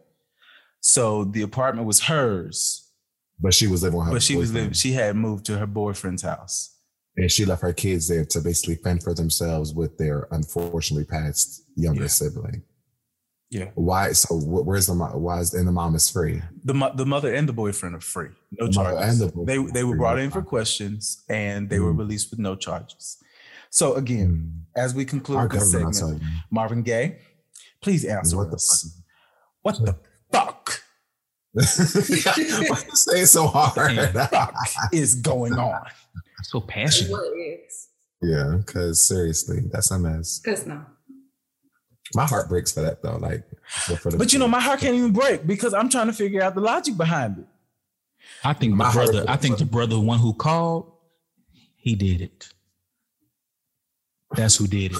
So 0.80 1.24
the 1.24 1.42
apartment 1.42 1.86
was 1.86 2.00
hers, 2.04 2.87
but 3.40 3.54
she 3.54 3.66
was 3.66 3.82
living 3.82 3.98
with 3.98 4.08
her. 4.08 4.12
but 4.14 4.22
she 4.22 4.36
was 4.36 4.50
boyfriend. 4.50 4.64
living, 4.66 4.74
she 4.74 4.92
had 4.92 5.16
moved 5.16 5.44
to 5.46 5.58
her 5.58 5.66
boyfriend's 5.66 6.22
house. 6.22 6.74
and 7.16 7.30
she 7.32 7.44
left 7.44 7.62
her 7.62 7.72
kids 7.72 8.06
there 8.08 8.24
to 8.24 8.40
basically 8.40 8.76
fend 8.76 9.02
for 9.02 9.12
themselves 9.14 9.74
with 9.74 9.98
their 9.98 10.28
unfortunately 10.30 11.04
passed 11.04 11.64
younger 11.74 12.02
Yeah. 12.02 12.06
sibling. 12.08 12.62
Yeah. 13.50 13.70
Why? 13.74 14.12
So 14.12 14.36
where's 14.36 14.86
the 14.86 14.94
mom? 14.94 15.20
Why 15.22 15.40
is 15.40 15.54
and 15.54 15.66
the 15.66 15.72
mom 15.72 15.94
is 15.94 16.08
free? 16.10 16.42
The 16.64 16.74
mo- 16.74 16.92
the 16.94 17.06
mother 17.06 17.32
and 17.34 17.48
the 17.48 17.52
boyfriend 17.54 17.94
are 17.96 18.00
free. 18.00 18.28
No 18.52 18.66
The 18.66 18.72
charges. 18.72 19.20
and 19.20 19.30
the 19.32 19.44
they 19.44 19.58
they 19.72 19.84
were 19.84 19.96
brought 19.96 20.18
in 20.18 20.30
for 20.30 20.42
questions 20.42 21.24
and 21.30 21.68
they 21.70 21.80
were 21.80 21.94
Mm. 21.94 21.98
released 21.98 22.30
with 22.30 22.38
no 22.40 22.54
charges. 22.56 23.16
So 23.70 23.94
again, 23.94 24.66
as 24.76 24.94
we 24.94 25.04
Our 25.04 25.08
conclude 25.08 25.50
this 25.50 25.70
segment. 25.72 26.22
Marvin 26.50 26.82
Gaye, 26.82 27.18
please 27.80 28.04
answer 28.04 28.36
What 28.36 28.50
the 28.50 28.56
us. 28.56 29.00
What 29.62 29.76
the 29.84 29.96
Why 31.52 31.62
you 31.64 32.96
say 32.96 33.20
it 33.22 33.26
so 33.26 33.46
hard? 33.46 33.74
fuck 34.12 34.54
is 34.92 35.14
going 35.14 35.54
on? 35.54 35.86
So 36.44 36.60
passionate. 36.60 37.10
What 37.12 37.36
is? 37.36 37.88
yeah, 38.22 38.56
because 38.58 39.06
seriously, 39.06 39.60
that's 39.70 39.90
a 39.90 39.98
mess. 39.98 40.40
Because 40.40 40.66
no. 40.66 40.84
My 42.14 42.24
heart 42.24 42.48
breaks 42.48 42.72
for 42.72 42.80
that 42.80 43.02
though. 43.02 43.16
Like, 43.16 43.44
for 44.00 44.10
the 44.10 44.18
But 44.18 44.32
you 44.32 44.38
know, 44.38 44.48
my 44.48 44.60
heart 44.60 44.80
can't 44.80 44.94
even 44.94 45.12
break 45.12 45.46
because 45.46 45.74
I'm 45.74 45.88
trying 45.88 46.06
to 46.06 46.12
figure 46.12 46.42
out 46.42 46.54
the 46.54 46.60
logic 46.60 46.96
behind 46.96 47.38
it. 47.38 47.46
I 48.44 48.52
think 48.52 48.74
My 48.74 48.86
my 48.86 48.92
brother. 48.92 49.24
I 49.28 49.36
think 49.36 49.58
the 49.58 49.64
brother, 49.64 49.98
one 49.98 50.18
who 50.18 50.34
called, 50.34 50.92
he 51.76 51.94
did 51.94 52.20
it. 52.20 52.48
That's 54.32 54.56
who 54.56 54.66
did 54.66 54.92
it. 54.92 54.98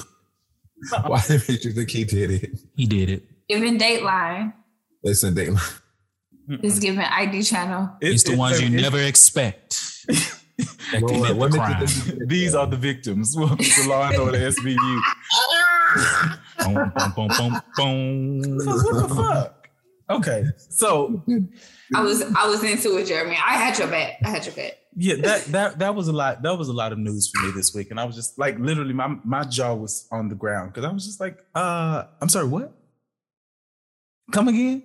Uh-uh. 0.93 1.09
why 1.09 1.21
did 1.27 1.63
you 1.63 1.71
think 1.73 1.89
he 1.89 2.03
did 2.03 2.31
it? 2.31 2.59
He 2.75 2.85
did 2.85 3.09
it. 3.09 3.23
Even 3.49 3.77
Dateline 3.77 4.53
Listen, 5.03 5.35
they, 6.49 6.57
give 6.57 6.79
giving 6.81 6.99
ID 7.01 7.43
channel. 7.43 7.89
It- 8.01 8.13
It's 8.13 8.23
the 8.23 8.33
it- 8.33 8.37
ones 8.37 8.61
you 8.61 8.67
it- 8.67 8.81
never 8.81 8.99
expect. 9.01 9.79
Lord, 11.01 11.37
what 11.37 11.51
the 11.51 11.57
crime. 11.59 11.87
think 11.87 12.27
These 12.27 12.55
are 12.55 12.65
the 12.67 12.75
victims. 12.75 13.35
Welcome 13.37 13.57
to 13.59 13.87
Law 13.89 14.09
and 14.09 14.17
Order 14.17 14.39
SVU. 14.51 14.99
Boom, 16.63 16.73
boom, 16.95 17.13
boom, 17.15 17.27
boom, 17.37 17.61
boom. 17.75 18.57
what 18.65 19.07
the 19.07 19.15
fuck? 19.15 19.69
Okay, 20.09 20.43
so 20.69 21.23
I 21.95 22.01
was 22.01 22.23
I 22.35 22.47
was 22.47 22.63
into 22.63 22.97
it, 22.97 23.05
Jeremy. 23.05 23.35
I 23.37 23.53
had 23.53 23.77
your 23.77 23.87
back. 23.87 24.13
I 24.25 24.29
had 24.29 24.43
your 24.45 24.55
back. 24.55 24.73
yeah, 24.95 25.15
that 25.21 25.45
that 25.45 25.79
that 25.79 25.95
was 25.95 26.07
a 26.07 26.11
lot. 26.11 26.41
That 26.41 26.57
was 26.57 26.67
a 26.67 26.73
lot 26.73 26.91
of 26.91 26.97
news 26.97 27.29
for 27.33 27.45
me 27.45 27.51
this 27.55 27.73
week, 27.75 27.91
and 27.91 27.99
I 27.99 28.05
was 28.05 28.15
just 28.15 28.37
like, 28.39 28.57
literally, 28.59 28.93
my 28.93 29.15
my 29.23 29.43
jaw 29.43 29.75
was 29.75 30.07
on 30.11 30.27
the 30.27 30.35
ground 30.35 30.73
because 30.73 30.83
I 30.83 30.91
was 30.91 31.05
just 31.05 31.19
like, 31.19 31.37
uh, 31.53 32.05
I'm 32.19 32.27
sorry, 32.29 32.47
what? 32.47 32.73
Come 34.31 34.47
again? 34.47 34.83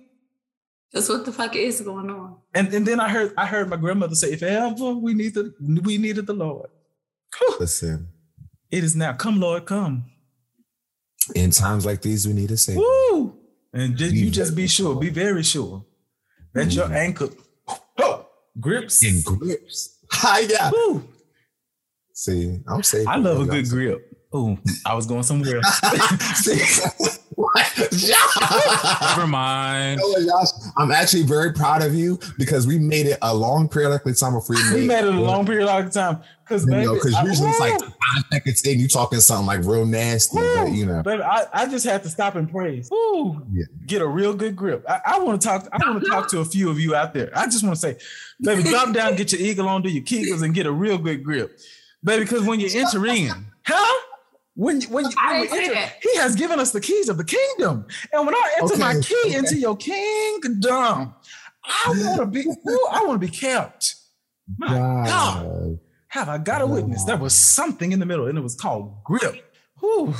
Just 0.93 1.09
what 1.09 1.25
the 1.25 1.31
fuck 1.31 1.55
is 1.55 1.81
going 1.81 2.09
on? 2.09 2.37
And 2.53 2.73
and 2.73 2.85
then 2.85 2.99
I 2.99 3.09
heard 3.09 3.33
I 3.37 3.45
heard 3.45 3.69
my 3.69 3.75
grandmother 3.77 4.15
say, 4.15 4.31
if 4.31 4.43
ever 4.43 4.93
we 4.93 5.13
need 5.13 5.33
the 5.33 5.53
we 5.83 5.97
needed 5.97 6.25
the 6.27 6.33
Lord, 6.33 6.69
Listen, 7.59 8.07
it 8.71 8.83
is 8.83 8.95
now. 8.95 9.13
Come, 9.13 9.39
Lord, 9.41 9.65
come. 9.65 10.05
in 11.35 11.51
times 11.51 11.85
like 11.85 12.01
these, 12.01 12.27
we 12.27 12.33
need 12.33 12.49
to 12.49 12.57
say, 12.57 12.75
Woo! 12.77 13.35
And 13.73 13.97
just, 13.97 14.13
you 14.15 14.29
just 14.31 14.55
be 14.55 14.67
sure, 14.67 14.95
be 14.95 15.09
very 15.09 15.43
sure 15.43 15.83
that 16.53 16.71
your 16.73 16.87
Mhm. 16.87 16.95
ankle 16.95 17.29
oh, 17.99 18.25
grips. 18.59 19.03
in 19.03 19.21
grips. 19.21 19.97
Hi, 20.11 20.39
yeah. 20.49 20.71
Woo! 20.71 21.03
See, 22.13 22.59
I'm 22.69 22.83
safe. 22.83 23.05
I 23.07 23.17
love 23.17 23.41
a 23.41 23.45
good 23.45 23.67
grip. 23.69 24.11
Oh, 24.31 24.57
I 24.85 24.93
was 24.95 25.05
going 25.05 25.23
somewhere 25.23 25.57
else. 25.57 27.19
Never 27.37 29.27
mind. 29.27 29.99
You 29.99 30.05
know 30.05 30.33
what, 30.33 30.45
Josh? 30.45 30.71
I'm 30.77 30.91
actually 30.91 31.23
very 31.23 31.51
proud 31.53 31.81
of 31.81 31.93
you 31.93 32.19
because 32.37 32.65
we 32.67 32.79
made 32.79 33.05
it 33.07 33.17
a 33.21 33.33
long 33.35 33.67
periodically 33.67 34.13
time 34.13 34.33
before 34.33 34.55
we 34.55 34.81
we 34.81 34.87
made 34.87 35.05
it 35.05 35.13
a 35.13 35.19
long 35.19 35.45
period 35.45 35.67
of 35.67 35.91
time 35.91 36.21
because 36.43 36.63
You 36.65 36.71
baby, 36.71 36.85
know, 36.85 36.93
usually 36.93 37.49
it's 37.49 37.59
like 37.59 37.79
woo! 37.79 37.87
five 37.87 38.23
seconds 38.31 38.65
in, 38.65 38.79
you 38.79 38.87
talking 38.87 39.19
something 39.19 39.47
like 39.47 39.65
real 39.65 39.85
nasty, 39.85 40.37
but 40.37 40.71
you 40.71 40.85
know, 40.85 41.01
Baby, 41.03 41.23
I, 41.23 41.45
I 41.53 41.65
just 41.67 41.85
have 41.85 42.03
to 42.03 42.09
stop 42.09 42.35
and 42.35 42.49
praise. 42.49 42.89
Woo. 42.91 43.41
Yeah. 43.51 43.65
Get 43.85 44.01
a 44.01 44.07
real 44.07 44.33
good 44.33 44.55
grip. 44.55 44.85
I, 44.87 45.01
I 45.05 45.19
want 45.19 45.41
to 45.41 45.47
talk. 45.47 45.67
I 45.71 45.89
want 45.89 46.03
to 46.03 46.09
talk 46.09 46.29
to 46.29 46.39
a 46.39 46.45
few 46.45 46.69
of 46.69 46.79
you 46.79 46.95
out 46.95 47.13
there. 47.13 47.31
I 47.35 47.45
just 47.45 47.63
want 47.63 47.75
to 47.75 47.81
say, 47.81 47.97
baby, 48.41 48.63
drop 48.63 48.93
down, 48.93 49.15
get 49.15 49.31
your 49.31 49.41
eagle 49.41 49.67
on, 49.67 49.81
do 49.81 49.89
your 49.89 50.03
kegels, 50.03 50.43
and 50.43 50.53
get 50.53 50.65
a 50.65 50.71
real 50.71 50.97
good 50.97 51.23
grip, 51.23 51.59
baby. 52.03 52.23
Because 52.23 52.43
when 52.43 52.59
you 52.59 52.69
enter 52.73 53.05
in, 53.05 53.31
huh? 53.65 54.01
When 54.55 54.79
you- 54.81 54.87
when, 54.89 55.05
you- 55.05 55.11
I 55.17 55.41
when 55.41 55.51
we 55.51 55.65
enter, 55.65 55.91
he 56.01 56.15
has 56.17 56.35
given 56.35 56.59
us 56.59 56.71
the 56.71 56.79
keys 56.81 57.09
of 57.09 57.17
the 57.17 57.25
kingdom, 57.25 57.85
and 58.13 58.25
when 58.25 58.33
I 58.35 58.51
enter 58.61 58.77
my 58.77 58.93
key 59.01 59.15
okay. 59.27 59.35
into 59.35 59.57
your 59.57 59.75
kingdom, 59.75 61.13
I 61.65 61.93
want 62.05 62.21
to 62.21 62.25
be. 62.25 62.41
Ooh, 62.47 62.87
I 62.91 63.03
want 63.05 63.21
to 63.21 63.27
be 63.27 63.31
kept. 63.31 63.95
My 64.57 64.67
God. 64.77 65.07
God. 65.07 65.79
Have 66.09 66.29
I 66.29 66.37
got 66.37 66.61
a 66.61 66.67
witness? 66.67 67.03
There 67.03 67.17
was 67.17 67.35
something 67.35 67.91
in 67.91 67.99
the 67.99 68.05
middle, 68.05 68.27
and 68.27 68.37
it 68.37 68.41
was 68.41 68.55
called 68.55 69.03
grip. 69.03 69.43
Ooh, 69.83 70.13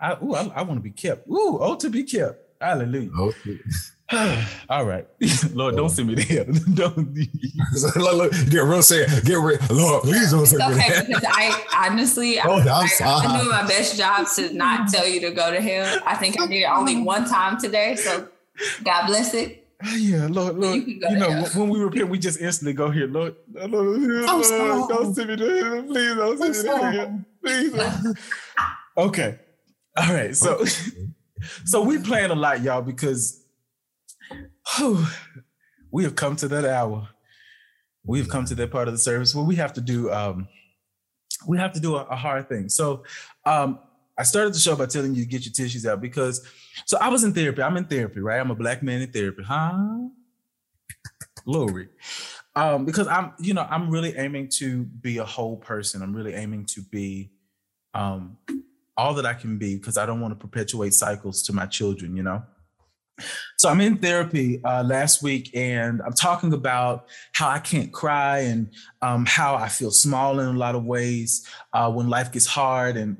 I, 0.00 0.12
ooh, 0.22 0.34
I, 0.34 0.46
I 0.54 0.62
want 0.62 0.78
to 0.78 0.82
be 0.82 0.92
kept. 0.92 1.28
Ooh, 1.28 1.58
oh, 1.60 1.74
to 1.76 1.90
be 1.90 2.04
kept. 2.04 2.38
Hallelujah. 2.60 3.10
Oh, 3.18 3.32
All 4.68 4.84
right, 4.86 5.06
Lord, 5.54 5.76
don't 5.76 5.88
send 5.88 6.08
me 6.08 6.16
there. 6.16 6.44
don't. 6.74 6.96
look, 7.96 7.96
look, 7.96 8.32
get 8.50 8.60
real 8.64 8.82
serious. 8.82 9.20
Get 9.20 9.34
real. 9.38 9.58
Lord, 9.70 10.02
please 10.02 10.32
don't 10.32 10.42
It's 10.42 10.50
say 10.50 10.56
okay 10.56 10.88
that. 10.88 11.06
because 11.06 11.24
I 11.26 11.86
honestly, 11.88 12.40
Oh, 12.44 12.54
I, 12.58 12.60
I'm 12.62 12.68
I, 12.68 12.86
sorry. 12.88 13.38
Doing 13.38 13.48
my 13.50 13.66
best 13.68 13.96
job 13.96 14.26
to 14.36 14.52
not 14.52 14.88
tell 14.88 15.06
you 15.06 15.20
to 15.20 15.30
go 15.30 15.52
to 15.52 15.60
hell. 15.60 16.00
I 16.04 16.16
think 16.16 16.40
I 16.40 16.46
did 16.46 16.62
it 16.62 16.68
only 16.68 17.02
one 17.02 17.24
time 17.24 17.58
today, 17.60 17.94
so 17.96 18.26
God 18.84 19.06
bless 19.06 19.34
it. 19.34 19.56
Yeah, 19.96 20.26
Lord, 20.28 20.56
Lord. 20.58 20.76
You 20.76 20.82
You, 21.08 21.16
know, 21.16 21.30
there. 21.30 21.44
when 21.54 21.70
we 21.70 21.78
repent, 21.78 22.10
we 22.10 22.18
just 22.18 22.38
instantly 22.38 22.74
go 22.74 22.90
here, 22.90 23.06
Lord. 23.06 23.34
Lord, 23.54 23.70
Lord, 23.72 24.44
sorry. 24.44 24.82
don't 24.88 25.14
send 25.14 25.28
me 25.30 25.36
there. 25.36 25.82
Please 25.84 26.16
don't 26.16 26.54
send 26.54 26.84
me 26.84 26.96
there. 26.96 27.24
Please. 27.42 28.14
Okay. 28.98 29.38
All 29.96 30.12
right. 30.12 30.36
So, 30.36 30.62
so 31.64 31.80
we 31.80 31.96
playing 31.96 32.30
a 32.30 32.34
lot, 32.34 32.60
y'all, 32.60 32.82
because 32.82 33.39
whew, 34.76 35.06
we 35.90 36.04
have 36.04 36.14
come 36.14 36.36
to 36.36 36.48
that 36.48 36.64
hour. 36.64 37.08
We 38.04 38.18
have 38.18 38.28
come 38.28 38.44
to 38.46 38.54
that 38.54 38.70
part 38.70 38.88
of 38.88 38.94
the 38.94 38.98
service 38.98 39.34
where 39.34 39.44
we 39.44 39.56
have 39.56 39.72
to 39.74 39.80
do 39.80 40.10
um 40.10 40.48
we 41.46 41.58
have 41.58 41.72
to 41.72 41.80
do 41.80 41.96
a, 41.96 42.04
a 42.04 42.16
hard 42.16 42.48
thing. 42.48 42.68
So 42.68 43.04
um 43.44 43.78
I 44.18 44.22
started 44.22 44.52
the 44.52 44.58
show 44.58 44.76
by 44.76 44.86
telling 44.86 45.14
you 45.14 45.24
to 45.24 45.28
get 45.28 45.46
your 45.46 45.52
tissues 45.52 45.86
out 45.86 46.00
because 46.00 46.46
so 46.84 46.98
I 47.00 47.08
was 47.08 47.24
in 47.24 47.32
therapy. 47.32 47.62
I'm 47.62 47.76
in 47.76 47.86
therapy, 47.86 48.20
right? 48.20 48.38
I'm 48.38 48.50
a 48.50 48.54
black 48.54 48.82
man 48.82 49.00
in 49.00 49.10
therapy. 49.10 49.42
Huh? 49.42 50.08
Glory. 51.44 51.88
Um, 52.54 52.84
because 52.84 53.06
I'm, 53.06 53.32
you 53.38 53.54
know, 53.54 53.66
I'm 53.70 53.88
really 53.88 54.14
aiming 54.16 54.48
to 54.56 54.84
be 54.84 55.18
a 55.18 55.24
whole 55.24 55.56
person. 55.56 56.02
I'm 56.02 56.14
really 56.14 56.34
aiming 56.34 56.66
to 56.66 56.82
be 56.82 57.30
um 57.94 58.36
all 58.96 59.14
that 59.14 59.24
I 59.24 59.32
can 59.32 59.56
be 59.56 59.76
because 59.76 59.96
I 59.96 60.04
don't 60.04 60.20
want 60.20 60.32
to 60.32 60.46
perpetuate 60.46 60.92
cycles 60.92 61.42
to 61.44 61.54
my 61.54 61.66
children, 61.66 62.16
you 62.16 62.22
know. 62.22 62.42
So 63.56 63.68
I'm 63.68 63.80
in 63.80 63.98
therapy 63.98 64.62
uh, 64.64 64.82
last 64.82 65.22
week, 65.22 65.50
and 65.54 66.00
I'm 66.04 66.12
talking 66.12 66.52
about 66.52 67.08
how 67.32 67.48
I 67.48 67.58
can't 67.58 67.92
cry 67.92 68.38
and 68.40 68.72
um, 69.02 69.26
how 69.26 69.54
I 69.54 69.68
feel 69.68 69.90
small 69.90 70.40
in 70.40 70.48
a 70.48 70.58
lot 70.58 70.74
of 70.74 70.84
ways 70.84 71.46
uh, 71.72 71.90
when 71.90 72.08
life 72.08 72.32
gets 72.32 72.46
hard. 72.46 72.96
And, 72.96 73.16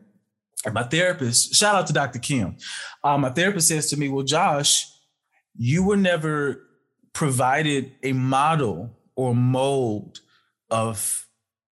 and 0.64 0.74
my 0.74 0.82
therapist, 0.84 1.54
shout 1.54 1.74
out 1.74 1.86
to 1.88 1.92
Dr. 1.92 2.18
Kim, 2.18 2.56
uh, 3.04 3.18
my 3.18 3.30
therapist 3.30 3.68
says 3.68 3.90
to 3.90 3.96
me, 3.96 4.08
"Well, 4.08 4.24
Josh, 4.24 4.86
you 5.56 5.84
were 5.84 5.96
never 5.96 6.66
provided 7.12 7.92
a 8.02 8.12
model 8.12 8.96
or 9.16 9.34
mold 9.34 10.20
of 10.70 11.26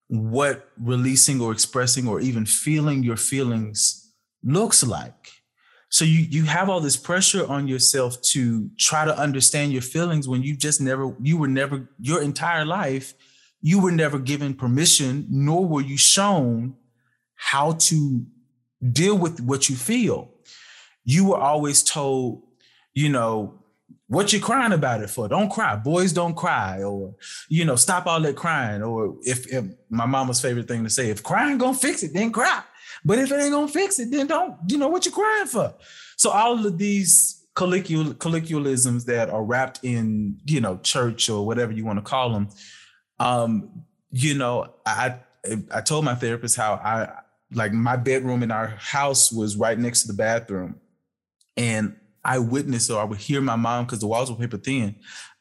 what 0.10 0.70
releasing 0.80 1.42
or 1.42 1.52
expressing 1.52 2.08
or 2.08 2.20
even 2.20 2.46
feeling 2.46 3.04
your 3.04 3.18
feelings 3.18 4.12
looks 4.44 4.84
like." 4.84 5.37
So 5.90 6.06
you 6.06 6.20
you 6.20 6.44
have 6.44 6.70
all 6.70 6.80
this 6.80 6.98
pressure 6.98 7.48
on 7.48 7.68
yourself 7.68 8.22
to 8.34 8.70
try 8.78 9.06
to 9.06 9.18
understand 9.18 9.72
your 9.72 9.82
feelings 9.82 10.28
when 10.28 10.44
you 10.44 10.56
just 10.56 10.82
never 10.82 11.16
you 11.22 11.38
were 11.38 11.48
never 11.48 11.90
your 12.00 12.22
entire 12.22 12.66
life 12.66 13.14
you 13.62 13.82
were 13.82 13.92
never 13.92 14.20
given 14.20 14.54
permission 14.54 15.26
nor 15.30 15.66
were 15.66 15.82
you 15.82 15.98
shown 15.98 16.76
how 17.36 17.74
to 17.74 18.26
deal 18.92 19.18
with 19.18 19.40
what 19.40 19.70
you 19.70 19.76
feel. 19.76 20.32
You 21.06 21.30
were 21.30 21.38
always 21.38 21.84
told, 21.84 22.44
you 22.94 23.10
know, 23.10 23.64
what 24.08 24.32
you 24.32 24.40
crying 24.40 24.72
about 24.72 25.02
it 25.02 25.10
for? 25.10 25.28
Don't 25.28 25.50
cry. 25.50 25.76
Boys 25.76 26.14
don't 26.14 26.36
cry, 26.36 26.82
or 26.82 27.14
you 27.50 27.66
know, 27.66 27.76
stop 27.76 28.08
all 28.08 28.22
that 28.22 28.36
crying. 28.36 28.82
Or 28.82 29.18
if, 29.22 29.52
if 29.52 29.66
my 29.90 30.06
mama's 30.06 30.42
favorite 30.42 30.68
thing 30.68 30.84
to 30.84 30.90
say, 30.90 31.10
if 31.10 31.24
crying 31.24 31.58
gonna 31.58 31.78
fix 31.78 32.04
it, 32.04 32.14
then 32.14 32.32
cry. 32.32 32.62
But 33.08 33.20
if 33.20 33.32
it 33.32 33.40
ain't 33.40 33.54
gonna 33.54 33.70
fix 33.70 34.00
it, 34.00 34.12
then 34.12 34.28
don't. 34.28 34.58
You 34.68 34.78
know 34.78 34.90
what 34.90 35.06
you're 35.06 35.14
crying 35.14 35.48
for? 35.48 35.74
So 36.18 36.30
all 36.30 36.66
of 36.66 36.78
these 36.78 37.46
colloquial 37.56 38.14
colloquialisms 38.16 39.06
that 39.06 39.30
are 39.30 39.44
wrapped 39.44 39.80
in 39.82 40.38
you 40.46 40.60
know 40.60 40.78
church 40.84 41.30
or 41.30 41.46
whatever 41.46 41.72
you 41.72 41.86
want 41.86 42.00
to 42.00 42.04
call 42.04 42.32
them. 42.32 42.50
Um, 43.18 43.86
you 44.12 44.34
know, 44.34 44.74
I 44.86 45.16
I 45.72 45.80
told 45.80 46.04
my 46.04 46.16
therapist 46.16 46.58
how 46.58 46.74
I 46.74 47.22
like 47.54 47.72
my 47.72 47.96
bedroom 47.96 48.44
in 48.44 48.52
our 48.52 48.68
house 48.68 49.32
was 49.32 49.56
right 49.56 49.80
next 49.80 50.02
to 50.02 50.08
the 50.08 50.14
bathroom, 50.14 50.76
and 51.56 51.96
I 52.26 52.40
witnessed 52.40 52.92
or 52.92 53.00
I 53.00 53.06
would 53.06 53.20
hear 53.20 53.40
my 53.40 53.56
mom 53.56 53.86
because 53.86 54.00
the 54.00 54.08
walls 54.08 54.30
were 54.30 54.38
paper 54.38 54.58
thin. 54.58 54.96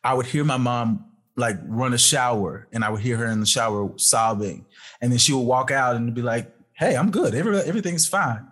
I 0.05 0.15
would 0.15 0.27
hear 0.27 0.45
my 0.45 0.57
mom 0.57 1.05
like 1.35 1.57
run 1.67 1.95
a 1.95 1.99
shower, 1.99 2.69
and 2.73 2.85
I 2.85 2.91
would 2.91 3.01
hear 3.01 3.17
her 3.17 3.27
in 3.27 3.41
the 3.41 3.47
shower 3.47 3.93
sobbing, 3.97 4.67
and 5.01 5.11
then 5.11 5.19
she 5.19 5.33
would 5.33 5.41
walk 5.41 5.73
out 5.73 5.97
and 5.97 6.15
be 6.15 6.23
like, 6.23 6.56
"Hey, 6.77 6.97
I'm 6.97 7.11
good. 7.11 7.35
Every, 7.35 7.59
everything's 7.59 8.07
fine." 8.07 8.47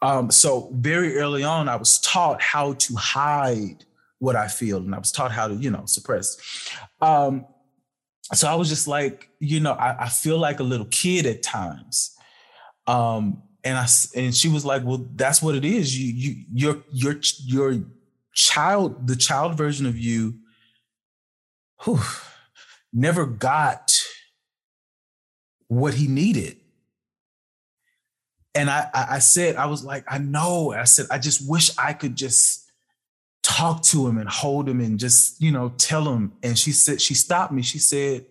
Um, 0.00 0.30
so 0.30 0.70
very 0.74 1.16
early 1.16 1.42
on, 1.42 1.68
I 1.68 1.76
was 1.76 1.98
taught 2.00 2.40
how 2.40 2.74
to 2.74 2.94
hide 2.94 3.84
what 4.18 4.36
I 4.36 4.48
feel, 4.48 4.78
and 4.78 4.94
I 4.94 4.98
was 4.98 5.12
taught 5.12 5.32
how 5.32 5.48
to, 5.48 5.54
you 5.54 5.70
know, 5.70 5.84
suppress. 5.86 6.36
Um, 7.00 7.46
so 8.34 8.48
I 8.48 8.54
was 8.54 8.68
just 8.68 8.86
like, 8.86 9.30
you 9.40 9.60
know, 9.60 9.72
I, 9.72 10.04
I 10.04 10.08
feel 10.08 10.38
like 10.38 10.60
a 10.60 10.64
little 10.64 10.86
kid 10.86 11.26
at 11.26 11.42
times. 11.42 12.16
Um, 12.86 13.42
and 13.64 13.76
I 13.76 13.86
and 14.14 14.34
she 14.34 14.48
was 14.48 14.64
like, 14.64 14.84
well, 14.84 15.06
that's 15.14 15.42
what 15.42 15.54
it 15.54 15.64
is. 15.64 15.98
You 15.98 16.12
you 16.12 16.44
your 16.52 16.82
your 16.92 17.20
your 17.44 17.84
child, 18.34 19.06
the 19.06 19.16
child 19.16 19.56
version 19.56 19.86
of 19.86 19.98
you, 19.98 20.34
who 21.82 21.98
never 22.92 23.26
got 23.26 24.00
what 25.66 25.94
he 25.94 26.06
needed 26.06 26.56
and 28.54 28.70
I, 28.70 28.88
I 28.92 29.18
said, 29.18 29.56
I 29.56 29.66
was 29.66 29.84
like, 29.84 30.04
I 30.08 30.18
know. 30.18 30.72
I 30.72 30.84
said, 30.84 31.06
I 31.10 31.18
just 31.18 31.48
wish 31.48 31.70
I 31.78 31.92
could 31.92 32.16
just 32.16 32.70
talk 33.42 33.82
to 33.82 34.06
him 34.06 34.18
and 34.18 34.28
hold 34.28 34.68
him 34.68 34.80
and 34.80 34.98
just, 34.98 35.40
you 35.40 35.52
know, 35.52 35.70
tell 35.78 36.12
him. 36.12 36.32
And 36.42 36.58
she 36.58 36.72
said, 36.72 37.00
she 37.00 37.14
stopped 37.14 37.52
me. 37.52 37.62
She 37.62 37.78
said, 37.78 38.26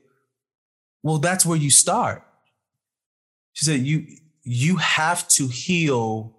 Well, 1.03 1.17
that's 1.17 1.45
where 1.45 1.57
you 1.57 1.69
start. 1.69 2.23
She 3.53 3.65
said, 3.65 3.81
You 3.81 4.05
you 4.43 4.77
have 4.77 5.27
to 5.27 5.47
heal 5.47 6.37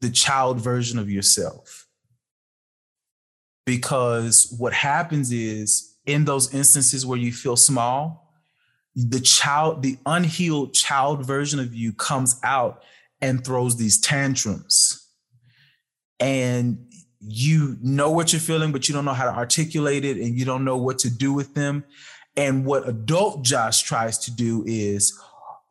the 0.00 0.10
child 0.10 0.60
version 0.60 0.98
of 0.98 1.10
yourself. 1.10 1.88
Because 3.64 4.54
what 4.56 4.72
happens 4.72 5.32
is 5.32 5.96
in 6.06 6.24
those 6.24 6.54
instances 6.54 7.04
where 7.04 7.18
you 7.18 7.32
feel 7.32 7.56
small, 7.56 8.25
the 8.96 9.20
child, 9.20 9.82
the 9.82 9.98
unhealed 10.06 10.72
child 10.72 11.24
version 11.24 11.60
of 11.60 11.74
you 11.74 11.92
comes 11.92 12.40
out 12.42 12.82
and 13.20 13.44
throws 13.44 13.76
these 13.76 14.00
tantrums. 14.00 15.06
And 16.18 16.86
you 17.20 17.76
know 17.82 18.10
what 18.10 18.32
you're 18.32 18.40
feeling, 18.40 18.72
but 18.72 18.88
you 18.88 18.94
don't 18.94 19.04
know 19.04 19.12
how 19.12 19.30
to 19.30 19.36
articulate 19.36 20.04
it 20.04 20.16
and 20.16 20.38
you 20.38 20.46
don't 20.46 20.64
know 20.64 20.78
what 20.78 20.98
to 21.00 21.10
do 21.10 21.34
with 21.34 21.54
them. 21.54 21.84
And 22.36 22.64
what 22.64 22.88
adult 22.88 23.44
Josh 23.44 23.82
tries 23.82 24.18
to 24.18 24.30
do 24.30 24.64
is 24.66 25.18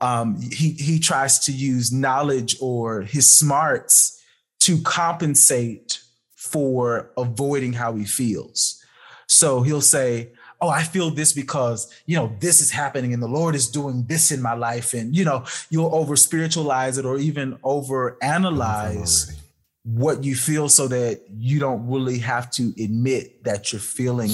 um, 0.01 0.39
he, 0.39 0.71
he 0.71 0.99
tries 0.99 1.39
to 1.45 1.51
use 1.51 1.91
knowledge 1.91 2.57
or 2.61 3.01
his 3.01 3.31
smarts 3.31 4.21
to 4.61 4.81
compensate 4.81 5.99
for 6.35 7.11
avoiding 7.17 7.73
how 7.73 7.95
he 7.95 8.05
feels. 8.05 8.83
So 9.27 9.61
he'll 9.61 9.81
say, 9.81 10.31
oh, 10.61 10.69
I 10.69 10.83
feel 10.83 11.11
this 11.11 11.33
because, 11.33 11.91
you 12.05 12.15
know, 12.15 12.35
this 12.39 12.61
is 12.61 12.71
happening 12.71 13.13
and 13.13 13.21
the 13.21 13.27
Lord 13.27 13.55
is 13.55 13.67
doing 13.69 14.05
this 14.07 14.31
in 14.31 14.41
my 14.41 14.53
life. 14.53 14.93
And, 14.93 15.15
you 15.15 15.25
know, 15.25 15.45
you'll 15.69 15.93
over 15.93 16.15
spiritualize 16.15 16.97
it 16.97 17.05
or 17.05 17.17
even 17.17 17.57
over 17.63 18.17
analyze 18.21 19.39
what 19.83 20.23
you 20.23 20.35
feel 20.35 20.67
so 20.67 20.87
that 20.87 21.21
you 21.37 21.59
don't 21.59 21.87
really 21.87 22.19
have 22.19 22.49
to 22.51 22.73
admit 22.81 23.43
that 23.43 23.71
you're 23.71 23.79
feeling 23.79 24.31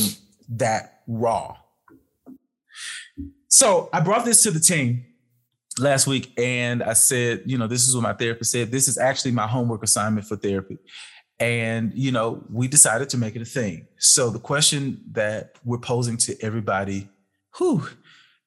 that 0.49 1.01
raw. 1.07 1.57
So 3.47 3.89
I 3.91 3.99
brought 3.99 4.23
this 4.23 4.43
to 4.43 4.51
the 4.51 4.61
team 4.61 5.05
last 5.77 6.07
week 6.07 6.31
and 6.37 6.81
I 6.81 6.93
said, 6.93 7.43
you 7.45 7.57
know, 7.57 7.67
this 7.67 7.87
is 7.87 7.93
what 7.93 8.03
my 8.03 8.13
therapist 8.13 8.51
said. 8.51 8.71
This 8.71 8.87
is 8.87 8.97
actually 8.97 9.31
my 9.31 9.47
homework 9.47 9.83
assignment 9.83 10.25
for 10.25 10.37
therapy. 10.37 10.77
And, 11.41 11.91
you 11.95 12.11
know, 12.11 12.45
we 12.51 12.67
decided 12.67 13.09
to 13.09 13.17
make 13.17 13.35
it 13.35 13.41
a 13.41 13.45
thing. 13.45 13.87
So 13.97 14.29
the 14.29 14.37
question 14.37 15.01
that 15.13 15.55
we're 15.65 15.79
posing 15.79 16.15
to 16.17 16.35
everybody 16.39 17.09
who 17.55 17.87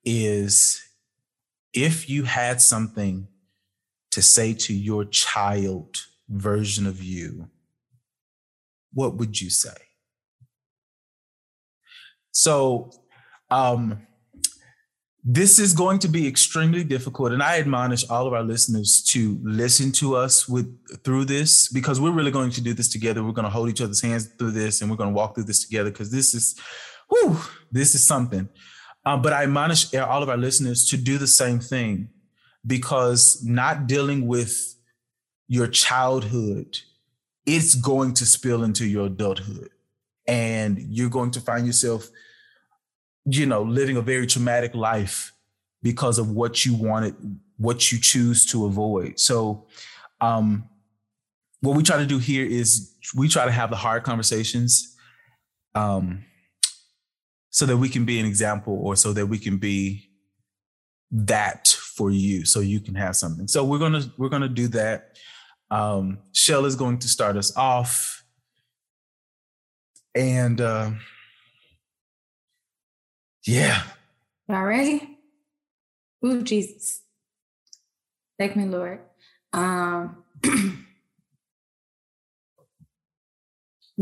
is 0.05 0.80
if 1.72 2.09
you 2.09 2.22
had 2.22 2.61
something 2.61 3.26
to 4.12 4.22
say 4.22 4.55
to 4.55 4.72
your 4.72 5.05
child 5.05 6.07
version 6.28 6.86
of 6.86 7.03
you, 7.03 7.51
what 8.92 9.16
would 9.16 9.40
you 9.40 9.51
say? 9.51 9.74
So, 12.30 12.92
um, 13.51 14.07
this 15.27 15.59
is 15.59 15.72
going 15.72 15.99
to 15.99 16.09
be 16.09 16.29
extremely 16.29 16.85
difficult 16.85 17.33
and 17.33 17.43
i 17.43 17.59
admonish 17.59 18.09
all 18.11 18.27
of 18.27 18.35
our 18.35 18.43
listeners 18.43 19.03
to 19.03 19.39
listen 19.43 19.91
to 19.91 20.14
us 20.14 20.47
with 20.49 20.75
through 21.03 21.25
this 21.25 21.68
because 21.68 22.01
we're 22.01 22.12
really 22.12 22.31
going 22.31 22.51
to 22.51 22.61
do 22.61 22.75
this 22.75 22.89
together. 22.89 23.22
We're 23.22 23.33
going 23.33 23.45
to 23.45 23.51
hold 23.51 23.68
each 23.68 23.81
other's 23.81 24.03
hands 24.03 24.27
through 24.27 24.53
this 24.53 24.81
and 24.81 24.91
we're 24.91 24.97
going 24.97 25.11
to 25.11 25.14
walk 25.14 25.35
through 25.35 25.45
this 25.45 25.64
together 25.64 25.91
because 25.91 26.11
this 26.11 26.35
is 26.35 26.59
whew, 27.09 27.39
this 27.70 27.95
is 27.95 28.07
something. 28.07 28.49
Um, 29.07 29.20
but 29.20 29.35
i 29.35 29.43
admonish 29.43 29.95
all 29.95 30.22
of 30.22 30.29
our 30.31 30.37
listeners 30.37 30.87
to 30.87 30.97
do 30.97 31.18
the 31.18 31.27
same 31.27 31.61
thing 31.61 32.09
because 32.66 33.45
not 33.45 33.87
dealing 33.87 34.27
with 34.27 34.77
your 35.47 35.66
childhood 35.66 36.79
it's 37.45 37.75
going 37.75 38.14
to 38.14 38.25
spill 38.25 38.64
into 38.64 38.87
your 38.87 39.07
adulthood 39.07 39.68
and 40.27 40.79
you're 40.89 41.11
going 41.11 41.31
to 41.33 41.41
find 41.41 41.66
yourself 41.66 42.09
you 43.25 43.47
know, 43.47 43.62
living 43.62 43.97
a 43.97 44.03
very 44.03 44.27
traumatic 44.27 44.75
life 44.75 45.33
because 45.83 46.18
of 46.18 46.31
what 46.31 46.64
you 46.64 46.75
wanted, 46.75 47.14
what 47.57 47.91
you 47.93 47.99
choose 48.01 48.47
to 48.47 48.66
avoid. 48.66 49.18
So, 49.18 49.66
um, 50.20 50.68
what 51.61 51.77
we 51.77 51.83
try 51.83 51.97
to 51.97 52.07
do 52.07 52.18
here 52.18 52.45
is 52.45 52.95
we 53.14 53.29
try 53.29 53.47
to 53.47 53.51
have 53.51 53.70
the 53.70 53.77
hard 53.77 54.03
conversations, 54.03 54.97
um, 55.75 56.25
so 57.51 57.64
that 57.66 57.77
we 57.77 57.89
can 57.89 58.05
be 58.05 58.20
an 58.20 58.27
example, 58.27 58.79
or 58.83 58.97
so 58.97 59.12
that 59.12 59.27
we 59.27 59.39
can 59.39 59.57
be 59.57 60.11
that 61.11 61.68
for 61.68 62.11
you, 62.11 62.45
so 62.45 62.61
you 62.61 62.81
can 62.81 62.95
have 62.95 63.16
something. 63.16 63.49
So 63.49 63.64
we're 63.64 63.79
gonna 63.79 64.03
we're 64.18 64.29
gonna 64.29 64.49
do 64.49 64.68
that. 64.68 65.16
Um, 65.70 66.18
Shell 66.33 66.66
is 66.66 66.77
going 66.77 66.99
to 66.99 67.09
start 67.09 67.37
us 67.37 67.57
off, 67.57 68.25
and. 70.14 70.61
Uh, 70.61 70.91
yeah. 73.47 73.82
Y'all 74.49 74.64
ready? 74.64 75.18
Ooh, 76.24 76.42
Jesus. 76.42 77.03
Thank 78.38 78.57
me, 78.57 78.64
Lord. 78.64 79.01
Um, 79.53 80.24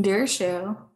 Dear 0.00 0.26
Shell, 0.26 0.90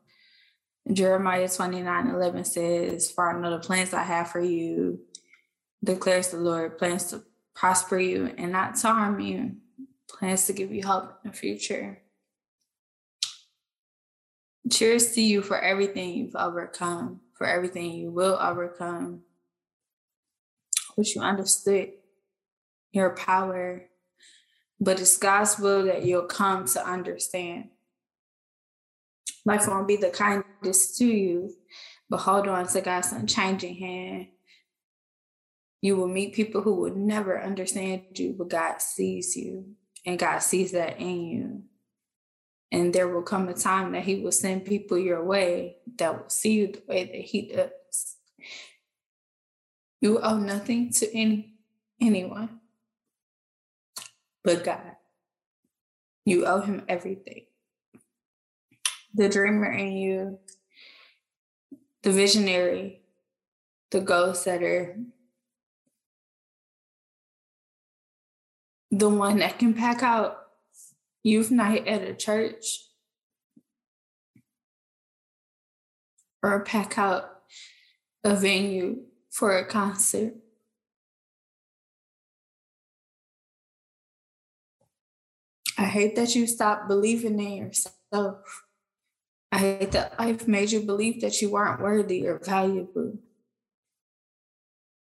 Jeremiah 0.91 1.49
29 1.49 2.09
11 2.09 2.45
says, 2.45 3.11
For 3.11 3.31
I 3.31 3.39
know 3.39 3.51
the 3.51 3.59
plans 3.59 3.93
I 3.93 4.03
have 4.03 4.31
for 4.31 4.41
you, 4.41 5.01
declares 5.85 6.29
the 6.29 6.39
Lord, 6.39 6.79
plans 6.79 7.05
to 7.11 7.23
prosper 7.55 7.99
you 7.99 8.33
and 8.39 8.53
not 8.53 8.77
to 8.77 8.89
harm 8.89 9.21
you, 9.21 9.57
plans 10.09 10.47
to 10.47 10.53
give 10.53 10.73
you 10.73 10.87
hope 10.87 11.19
in 11.25 11.31
the 11.31 11.37
future. 11.37 12.03
Cheers 14.71 15.13
to 15.13 15.21
you 15.21 15.43
for 15.43 15.59
everything 15.59 16.15
you've 16.15 16.37
overcome 16.37 17.21
for 17.37 17.47
everything 17.47 17.93
you 17.93 18.11
will 18.11 18.39
overcome. 18.41 19.23
Which 20.95 21.15
you 21.15 21.23
understood 21.23 21.93
your 22.93 23.15
power, 23.15 23.91
but 24.81 25.01
it's 25.01 25.19
God's 25.19 25.59
will 25.59 25.85
that 25.85 26.05
you'll 26.05 26.23
come 26.23 26.65
to 26.67 26.87
understand. 26.87 27.71
Life 29.45 29.69
won't 29.69 29.87
be 29.87 29.97
the 29.97 30.11
kindest 30.11 30.97
to 30.99 31.07
you, 31.07 31.55
but 32.09 32.19
hold 32.19 32.49
on 32.49 32.67
to 32.69 32.81
God's 32.81 33.13
unchanging 33.13 33.77
hand. 33.77 34.29
You 35.83 35.97
will 35.97 36.09
meet 36.09 36.35
people 36.35 36.63
who 36.63 36.75
will 36.75 36.95
never 36.95 37.41
understand 37.41 38.05
you, 38.15 38.35
but 38.37 38.49
God 38.49 38.81
sees 38.81 39.37
you, 39.37 39.75
and 40.05 40.19
God 40.19 40.39
sees 40.39 40.73
that 40.73 40.99
in 40.99 41.21
you. 41.21 41.63
And 42.73 42.93
there 42.95 43.09
will 43.09 43.23
come 43.23 43.49
a 43.49 43.55
time 43.55 43.93
that 43.93 44.05
He 44.05 44.17
will 44.21 44.33
send 44.33 44.65
people 44.65 44.99
your 44.99 45.25
way 45.25 45.77
that 45.99 46.13
will 46.21 46.29
see 46.31 46.53
you 46.55 46.67
the 46.69 46.83
way 46.89 47.05
that 47.05 47.15
He 47.15 47.49
does. 47.49 48.17
You 50.01 50.21
owe 50.21 50.39
nothing 50.39 50.93
to 50.95 51.17
any 51.17 51.55
anyone 52.01 52.61
but 54.45 54.65
God. 54.65 54.97
You 56.25 56.47
owe 56.47 56.61
Him 56.61 56.85
everything. 56.89 57.47
the 59.15 59.29
dreamer 59.29 59.71
in 59.73 59.93
you, 59.93 60.39
the 62.03 62.13
visionary, 62.13 63.01
the 63.91 64.01
goal 64.01 64.35
setter, 64.35 64.99
the 68.91 69.09
one 69.09 69.39
that 69.39 69.59
can 69.59 69.75
pack 69.75 70.03
out 70.03 70.46
youth 71.27 71.51
night 71.51 71.89
at 71.89 72.03
a 72.03 72.15
church 72.15 72.85
or 76.41 76.61
pack 76.61 76.97
out 76.97 77.25
a 78.23 78.37
venue 78.37 78.99
for 79.31 79.59
a 79.59 79.67
concert. 79.67 80.35
I 85.77 85.87
hate 85.87 86.15
that 86.15 86.37
you 86.37 86.47
stopped 86.47 86.87
believing 86.87 87.41
in 87.41 87.57
yourself. 87.57 88.65
I 89.51 89.59
hate 89.59 89.93
that 89.93 90.19
life 90.21 90.47
made 90.47 90.71
you 90.71 90.81
believe 90.81 91.21
that 91.23 91.43
you 91.43 91.51
weren't 91.51 91.83
worthy 91.83 92.25
or 92.25 92.39
valuable. 92.39 93.19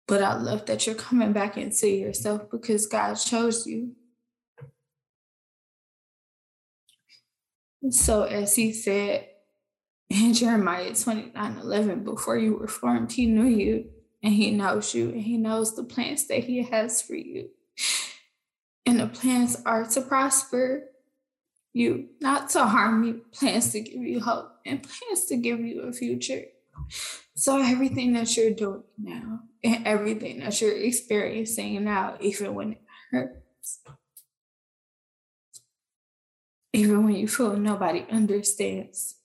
But 0.10 0.22
I 0.22 0.36
love 0.36 0.66
that 0.66 0.86
you're 0.86 0.96
coming 0.96 1.32
back 1.32 1.58
into 1.58 1.88
yourself 1.88 2.52
because 2.52 2.86
God 2.86 3.14
chose 3.16 3.66
you. 3.66 3.96
So, 7.90 8.24
as 8.24 8.56
he 8.56 8.74
said 8.74 9.28
in 10.10 10.34
Jeremiah 10.34 10.94
29 10.94 11.58
11, 11.58 12.04
before 12.04 12.38
you 12.38 12.56
were 12.56 12.68
formed, 12.68 13.12
he 13.12 13.26
knew 13.26 13.48
you 13.48 13.90
and 14.22 14.34
he 14.34 14.52
knows 14.52 14.94
you 14.94 15.10
and 15.10 15.22
he 15.22 15.38
knows 15.38 15.76
the 15.76 15.84
plans 15.84 16.28
that 16.28 16.44
he 16.44 16.64
has 16.64 17.02
for 17.02 17.16
you. 17.16 17.50
And 18.86 19.00
the 19.00 19.08
plans 19.08 19.58
are 19.66 19.86
to 19.86 20.02
prosper 20.02 20.90
you, 21.74 22.10
not 22.20 22.50
to 22.52 22.66
harm 22.66 23.04
you, 23.04 23.22
plans 23.32 23.72
to 23.72 23.80
give 23.80 24.02
you 24.02 24.20
hope 24.20 24.52
and 24.66 24.84
plans 24.84 25.26
to 25.26 25.38
give 25.38 25.60
you 25.62 25.82
a 25.82 25.94
future. 25.94 26.44
So, 27.36 27.62
everything 27.62 28.14
that 28.14 28.36
you're 28.36 28.52
doing 28.52 28.84
now 28.98 29.40
and 29.64 29.88
everything 29.88 30.40
that 30.42 30.60
you're 30.62 30.76
experiencing 30.76 31.84
now, 31.84 32.18
even 32.20 32.54
when 32.54 32.74
it 32.74 32.82
hurts, 33.12 33.80
even 36.74 37.06
when 37.06 37.16
you 37.16 37.28
feel 37.28 37.56
nobody 37.58 38.06
understands. 38.10 39.16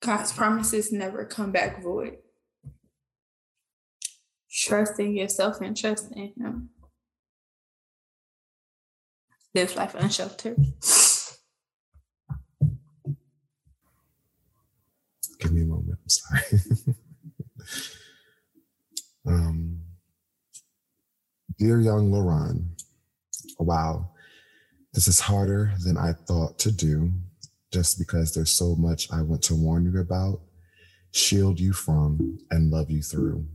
God's 0.00 0.32
promises 0.32 0.90
never 0.90 1.24
come 1.24 1.52
back 1.52 1.80
void. 1.80 2.16
Trust 4.50 4.98
in 4.98 5.14
yourself 5.14 5.60
and 5.60 5.76
trust 5.76 6.10
in 6.12 6.32
Him. 6.36 6.70
Live 9.54 9.76
life 9.76 9.94
unsheltered. 9.94 10.56
Give 15.38 15.52
me 15.52 15.62
a 15.62 15.64
moment. 15.66 15.98
I'm 16.02 16.08
sorry. 16.08 16.60
um, 19.26 19.71
Dear 21.62 21.80
young 21.80 22.10
Lauren, 22.10 22.74
wow, 23.60 24.10
this 24.92 25.06
is 25.06 25.20
harder 25.20 25.72
than 25.84 25.96
I 25.96 26.12
thought 26.12 26.58
to 26.58 26.72
do 26.72 27.12
just 27.72 28.00
because 28.00 28.34
there's 28.34 28.50
so 28.50 28.74
much 28.74 29.08
I 29.12 29.22
want 29.22 29.42
to 29.42 29.54
warn 29.54 29.84
you 29.84 30.00
about, 30.00 30.40
shield 31.12 31.60
you 31.60 31.72
from, 31.72 32.40
and 32.50 32.72
love 32.72 32.90
you 32.90 33.00
through. 33.00 33.46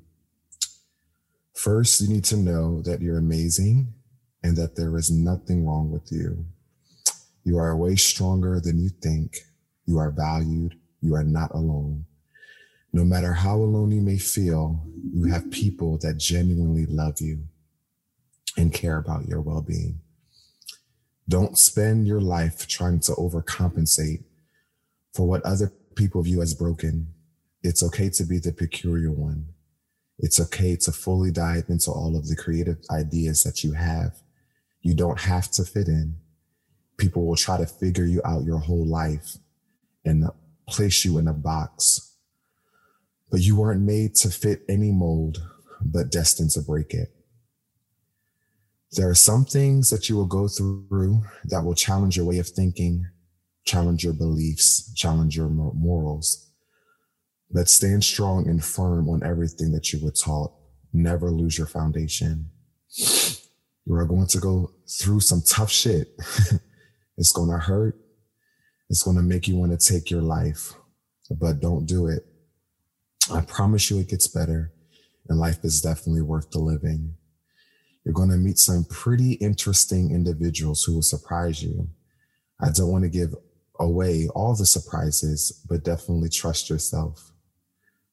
First, 1.54 2.00
you 2.00 2.08
need 2.08 2.24
to 2.32 2.38
know 2.38 2.82
that 2.84 3.02
you're 3.02 3.18
amazing 3.18 3.94
and 4.42 4.56
that 4.56 4.78
there 4.78 4.96
is 4.96 5.12
nothing 5.12 5.68
wrong 5.68 5.92
with 5.92 6.10
you. 6.10 6.46
You 7.44 7.58
are 7.58 7.76
way 7.76 7.98
stronger 7.98 8.62
than 8.62 8.80
you 8.80 8.88
think. 8.88 9.36
You 9.86 9.98
are 9.98 10.12
valued. 10.12 10.80
You 11.02 11.14
are 11.16 11.26
not 11.26 11.52
alone. 11.54 12.06
No 12.94 13.04
matter 13.04 13.34
how 13.34 13.58
alone 13.58 13.92
you 13.92 14.00
may 14.00 14.18
feel, 14.18 14.82
you 15.14 15.26
have 15.26 15.52
people 15.52 15.98
that 15.98 16.16
genuinely 16.16 16.86
love 16.86 17.20
you 17.20 17.44
and 18.58 18.74
care 18.74 18.98
about 18.98 19.28
your 19.28 19.40
well 19.40 19.62
being. 19.62 20.02
Don't 21.30 21.58
spend 21.58 22.08
your 22.08 22.22
life 22.22 22.68
trying 22.68 23.00
to 23.02 23.12
overcompensate 23.14 24.24
for 25.14 25.28
what 25.28 25.44
other 25.44 25.72
people 25.96 26.22
view 26.24 26.42
as 26.42 26.54
broken. 26.54 27.08
It's 27.64 27.84
okay 27.84 28.10
to 28.10 28.24
be 28.24 28.40
the 28.40 28.54
peculiar 28.54 29.12
one. 29.12 29.48
It's 30.20 30.40
okay 30.40 30.76
to 30.78 30.92
fully 30.92 31.32
dive 31.32 31.66
into 31.70 31.92
all 31.92 32.16
of 32.16 32.28
the 32.28 32.36
creative 32.36 32.78
ideas 32.90 33.44
that 33.44 33.64
you 33.64 33.74
have. 33.74 34.14
You 34.82 34.96
don't 34.96 35.20
have 35.20 35.52
to 35.52 35.64
fit 35.64 35.88
in. 35.88 36.16
People 36.98 37.26
will 37.26 37.36
try 37.36 37.58
to 37.58 37.68
figure 37.68 38.06
you 38.06 38.22
out 38.26 38.46
your 38.46 38.60
whole 38.60 38.86
life 38.86 39.38
and 40.06 40.30
place 40.68 41.06
you 41.06 41.18
in 41.18 41.28
a 41.28 41.34
box. 41.34 42.16
But 43.30 43.42
you 43.42 43.58
weren't 43.58 43.82
made 43.82 44.16
to 44.16 44.30
fit 44.30 44.64
any 44.70 44.92
mold, 44.92 45.44
but 45.82 46.10
destined 46.10 46.52
to 46.52 46.62
break 46.62 46.94
it. 46.94 47.17
There 48.94 49.10
are 49.10 49.16
some 49.16 49.46
things 49.46 49.90
that 49.90 50.08
you 50.08 50.16
will 50.16 50.26
go 50.26 50.48
through 50.48 51.24
that 51.46 51.64
will 51.64 51.76
challenge 51.76 52.16
your 52.16 52.26
way 52.26 52.40
of 52.40 52.48
thinking, 52.48 53.06
challenge 53.66 54.04
your 54.04 54.14
beliefs, 54.14 54.94
challenge 54.96 55.36
your 55.36 55.50
morals. 55.50 56.50
But 57.52 57.70
stand 57.70 58.04
strong 58.04 58.48
and 58.48 58.64
firm 58.64 59.10
on 59.10 59.24
everything 59.24 59.72
that 59.74 59.92
you 59.92 60.04
were 60.04 60.12
taught. 60.12 60.54
Never 60.94 61.32
lose 61.32 61.58
your 61.58 61.68
foundation. 61.68 62.50
You 63.86 63.96
are 63.96 64.06
going 64.06 64.28
to 64.28 64.40
go 64.40 64.72
through 64.90 65.20
some 65.22 65.42
tough 65.42 65.72
shit. 65.72 66.10
it's 67.18 67.32
going 67.32 67.50
to 67.50 67.58
hurt. 67.58 67.98
It's 68.90 69.04
going 69.04 69.18
to 69.18 69.24
make 69.24 69.48
you 69.48 69.58
want 69.58 69.78
to 69.78 69.94
take 69.94 70.10
your 70.10 70.22
life, 70.22 70.74
but 71.30 71.60
don't 71.60 71.86
do 71.86 72.08
it. 72.08 72.26
I 73.32 73.42
promise 73.42 73.90
you 73.90 74.00
it 74.00 74.08
gets 74.08 74.28
better 74.28 74.72
and 75.28 75.40
life 75.40 75.60
is 75.64 75.82
definitely 75.82 76.22
worth 76.22 76.52
the 76.52 76.60
living. 76.60 77.16
You're 78.08 78.14
going 78.14 78.30
to 78.30 78.38
meet 78.38 78.58
some 78.58 78.86
pretty 78.86 79.34
interesting 79.34 80.12
individuals 80.12 80.82
who 80.82 80.94
will 80.94 81.02
surprise 81.02 81.62
you. 81.62 81.90
I 82.58 82.70
don't 82.72 82.90
want 82.90 83.04
to 83.04 83.10
give 83.10 83.36
away 83.82 84.30
all 84.30 84.56
the 84.56 84.66
surprises, 84.66 85.62
but 85.68 85.84
definitely 85.84 86.30
trust 86.30 86.70
yourself. 86.70 87.34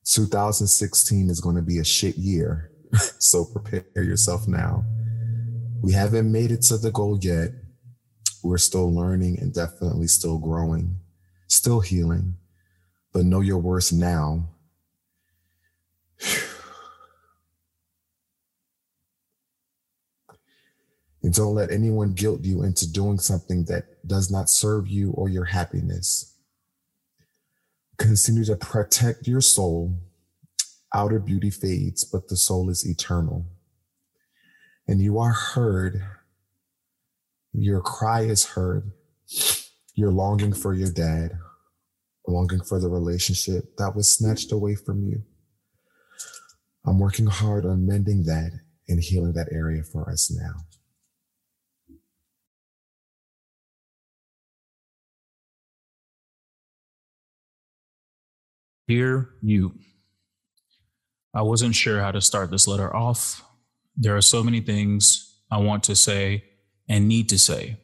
2016 0.04 1.30
is 1.30 1.40
going 1.40 1.54
to 1.54 1.62
be 1.62 1.78
a 1.78 1.84
shit 1.84 2.16
year. 2.16 2.72
so 3.20 3.44
prepare 3.44 4.02
yourself 4.02 4.48
now. 4.48 4.84
We 5.80 5.92
haven't 5.92 6.32
made 6.32 6.50
it 6.50 6.62
to 6.62 6.76
the 6.76 6.90
goal 6.90 7.20
yet. 7.22 7.50
We're 8.42 8.58
still 8.58 8.92
learning 8.92 9.38
and 9.38 9.54
definitely 9.54 10.08
still 10.08 10.38
growing, 10.38 10.96
still 11.46 11.78
healing, 11.78 12.34
but 13.12 13.26
know 13.26 13.42
your 13.42 13.58
worth 13.58 13.92
now. 13.92 14.48
And 21.24 21.32
don't 21.32 21.54
let 21.54 21.72
anyone 21.72 22.12
guilt 22.12 22.44
you 22.44 22.62
into 22.64 22.86
doing 22.86 23.18
something 23.18 23.64
that 23.64 24.06
does 24.06 24.30
not 24.30 24.50
serve 24.50 24.86
you 24.86 25.10
or 25.12 25.30
your 25.30 25.46
happiness. 25.46 26.36
Continue 27.96 28.44
to 28.44 28.56
protect 28.56 29.26
your 29.26 29.40
soul. 29.40 29.98
Outer 30.92 31.18
beauty 31.18 31.48
fades, 31.48 32.04
but 32.04 32.28
the 32.28 32.36
soul 32.36 32.68
is 32.68 32.86
eternal. 32.86 33.46
And 34.86 35.00
you 35.00 35.18
are 35.18 35.32
heard. 35.32 36.04
Your 37.54 37.80
cry 37.80 38.20
is 38.20 38.44
heard. 38.44 38.92
You're 39.94 40.12
longing 40.12 40.52
for 40.52 40.74
your 40.74 40.90
dad, 40.90 41.38
longing 42.28 42.60
for 42.60 42.78
the 42.78 42.90
relationship 42.90 43.78
that 43.78 43.96
was 43.96 44.10
snatched 44.10 44.52
away 44.52 44.74
from 44.74 45.02
you. 45.04 45.22
I'm 46.84 46.98
working 46.98 47.26
hard 47.26 47.64
on 47.64 47.86
mending 47.86 48.24
that 48.24 48.50
and 48.90 49.00
healing 49.00 49.32
that 49.32 49.48
area 49.50 49.82
for 49.82 50.10
us 50.10 50.30
now. 50.30 50.66
Dear 58.86 59.30
you, 59.40 59.74
I 61.34 61.42
wasn't 61.42 61.74
sure 61.74 62.00
how 62.00 62.10
to 62.10 62.20
start 62.20 62.50
this 62.50 62.68
letter 62.68 62.94
off. 62.94 63.42
There 63.96 64.16
are 64.16 64.22
so 64.22 64.42
many 64.42 64.60
things 64.60 65.40
I 65.50 65.58
want 65.58 65.84
to 65.84 65.96
say 65.96 66.44
and 66.88 67.08
need 67.08 67.30
to 67.30 67.38
say. 67.38 67.78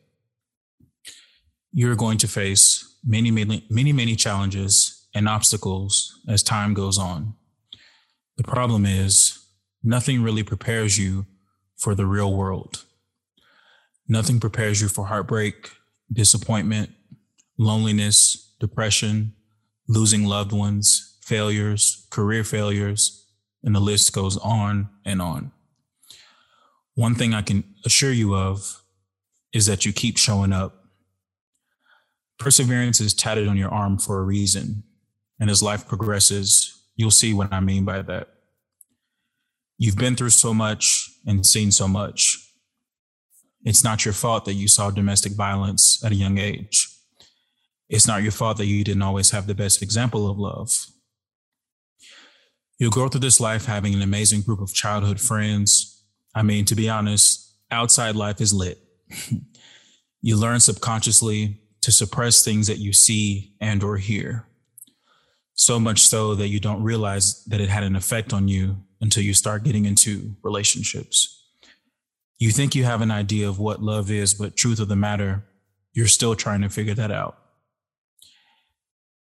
You're 1.72 1.96
going 1.96 2.18
to 2.18 2.28
face 2.28 2.98
many, 3.04 3.30
many, 3.30 3.64
many, 3.70 3.92
many 3.92 4.14
challenges 4.14 5.08
and 5.14 5.26
obstacles 5.26 6.20
as 6.28 6.42
time 6.42 6.74
goes 6.74 6.98
on. 6.98 7.34
The 8.36 8.44
problem 8.44 8.84
is, 8.84 9.38
nothing 9.82 10.22
really 10.22 10.42
prepares 10.42 10.98
you 10.98 11.24
for 11.76 11.94
the 11.94 12.06
real 12.06 12.34
world. 12.34 12.84
Nothing 14.06 14.38
prepares 14.38 14.82
you 14.82 14.88
for 14.88 15.06
heartbreak, 15.06 15.70
disappointment, 16.12 16.90
loneliness, 17.56 18.54
depression, 18.60 19.34
losing 19.90 20.24
loved 20.24 20.52
ones, 20.52 21.16
failures, 21.20 22.06
career 22.10 22.44
failures, 22.44 23.26
and 23.64 23.74
the 23.74 23.80
list 23.80 24.12
goes 24.12 24.36
on 24.36 24.88
and 25.04 25.20
on. 25.20 25.50
One 26.94 27.16
thing 27.16 27.34
I 27.34 27.42
can 27.42 27.64
assure 27.84 28.12
you 28.12 28.36
of 28.36 28.82
is 29.52 29.66
that 29.66 29.84
you 29.84 29.92
keep 29.92 30.16
showing 30.16 30.52
up. 30.52 30.84
Perseverance 32.38 33.00
is 33.00 33.12
tatted 33.12 33.48
on 33.48 33.56
your 33.56 33.70
arm 33.70 33.98
for 33.98 34.20
a 34.20 34.22
reason. 34.22 34.84
And 35.40 35.50
as 35.50 35.60
life 35.60 35.88
progresses, 35.88 36.80
you'll 36.94 37.10
see 37.10 37.34
what 37.34 37.52
I 37.52 37.58
mean 37.58 37.84
by 37.84 38.02
that. 38.02 38.28
You've 39.76 39.96
been 39.96 40.14
through 40.14 40.30
so 40.30 40.54
much 40.54 41.10
and 41.26 41.44
seen 41.44 41.72
so 41.72 41.88
much. 41.88 42.38
It's 43.64 43.82
not 43.82 44.04
your 44.04 44.14
fault 44.14 44.44
that 44.44 44.54
you 44.54 44.68
saw 44.68 44.90
domestic 44.90 45.32
violence 45.32 46.00
at 46.04 46.12
a 46.12 46.14
young 46.14 46.38
age. 46.38 46.89
It's 47.90 48.06
not 48.06 48.22
your 48.22 48.30
fault 48.30 48.56
that 48.58 48.66
you 48.66 48.84
didn't 48.84 49.02
always 49.02 49.32
have 49.32 49.48
the 49.48 49.54
best 49.54 49.82
example 49.82 50.30
of 50.30 50.38
love. 50.38 50.86
You'll 52.78 52.92
go 52.92 53.08
through 53.08 53.20
this 53.20 53.40
life 53.40 53.66
having 53.66 53.92
an 53.94 54.00
amazing 54.00 54.42
group 54.42 54.60
of 54.60 54.72
childhood 54.72 55.20
friends. 55.20 56.04
I 56.32 56.42
mean, 56.42 56.64
to 56.66 56.76
be 56.76 56.88
honest, 56.88 57.52
outside 57.70 58.14
life 58.14 58.40
is 58.40 58.54
lit. 58.54 58.78
you 60.22 60.36
learn 60.36 60.60
subconsciously 60.60 61.58
to 61.80 61.90
suppress 61.90 62.44
things 62.44 62.68
that 62.68 62.78
you 62.78 62.92
see 62.92 63.54
and 63.60 63.82
or 63.82 63.96
hear. 63.96 64.46
So 65.54 65.80
much 65.80 66.00
so 66.00 66.36
that 66.36 66.48
you 66.48 66.60
don't 66.60 66.84
realize 66.84 67.44
that 67.46 67.60
it 67.60 67.70
had 67.70 67.82
an 67.82 67.96
effect 67.96 68.32
on 68.32 68.46
you 68.46 68.76
until 69.00 69.24
you 69.24 69.34
start 69.34 69.64
getting 69.64 69.84
into 69.84 70.36
relationships. 70.42 71.44
You 72.38 72.52
think 72.52 72.76
you 72.76 72.84
have 72.84 73.00
an 73.00 73.10
idea 73.10 73.48
of 73.48 73.58
what 73.58 73.82
love 73.82 74.12
is, 74.12 74.32
but 74.32 74.56
truth 74.56 74.78
of 74.78 74.88
the 74.88 74.96
matter, 74.96 75.44
you're 75.92 76.06
still 76.06 76.36
trying 76.36 76.60
to 76.62 76.70
figure 76.70 76.94
that 76.94 77.10
out. 77.10 77.36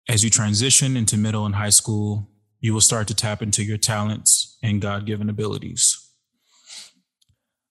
As 0.09 0.23
you 0.23 0.29
transition 0.29 0.97
into 0.97 1.17
middle 1.17 1.45
and 1.45 1.55
high 1.55 1.69
school, 1.69 2.29
you 2.59 2.73
will 2.73 2.81
start 2.81 3.07
to 3.07 3.15
tap 3.15 3.41
into 3.41 3.63
your 3.63 3.77
talents 3.77 4.57
and 4.63 4.81
God 4.81 5.05
given 5.05 5.29
abilities. 5.29 5.97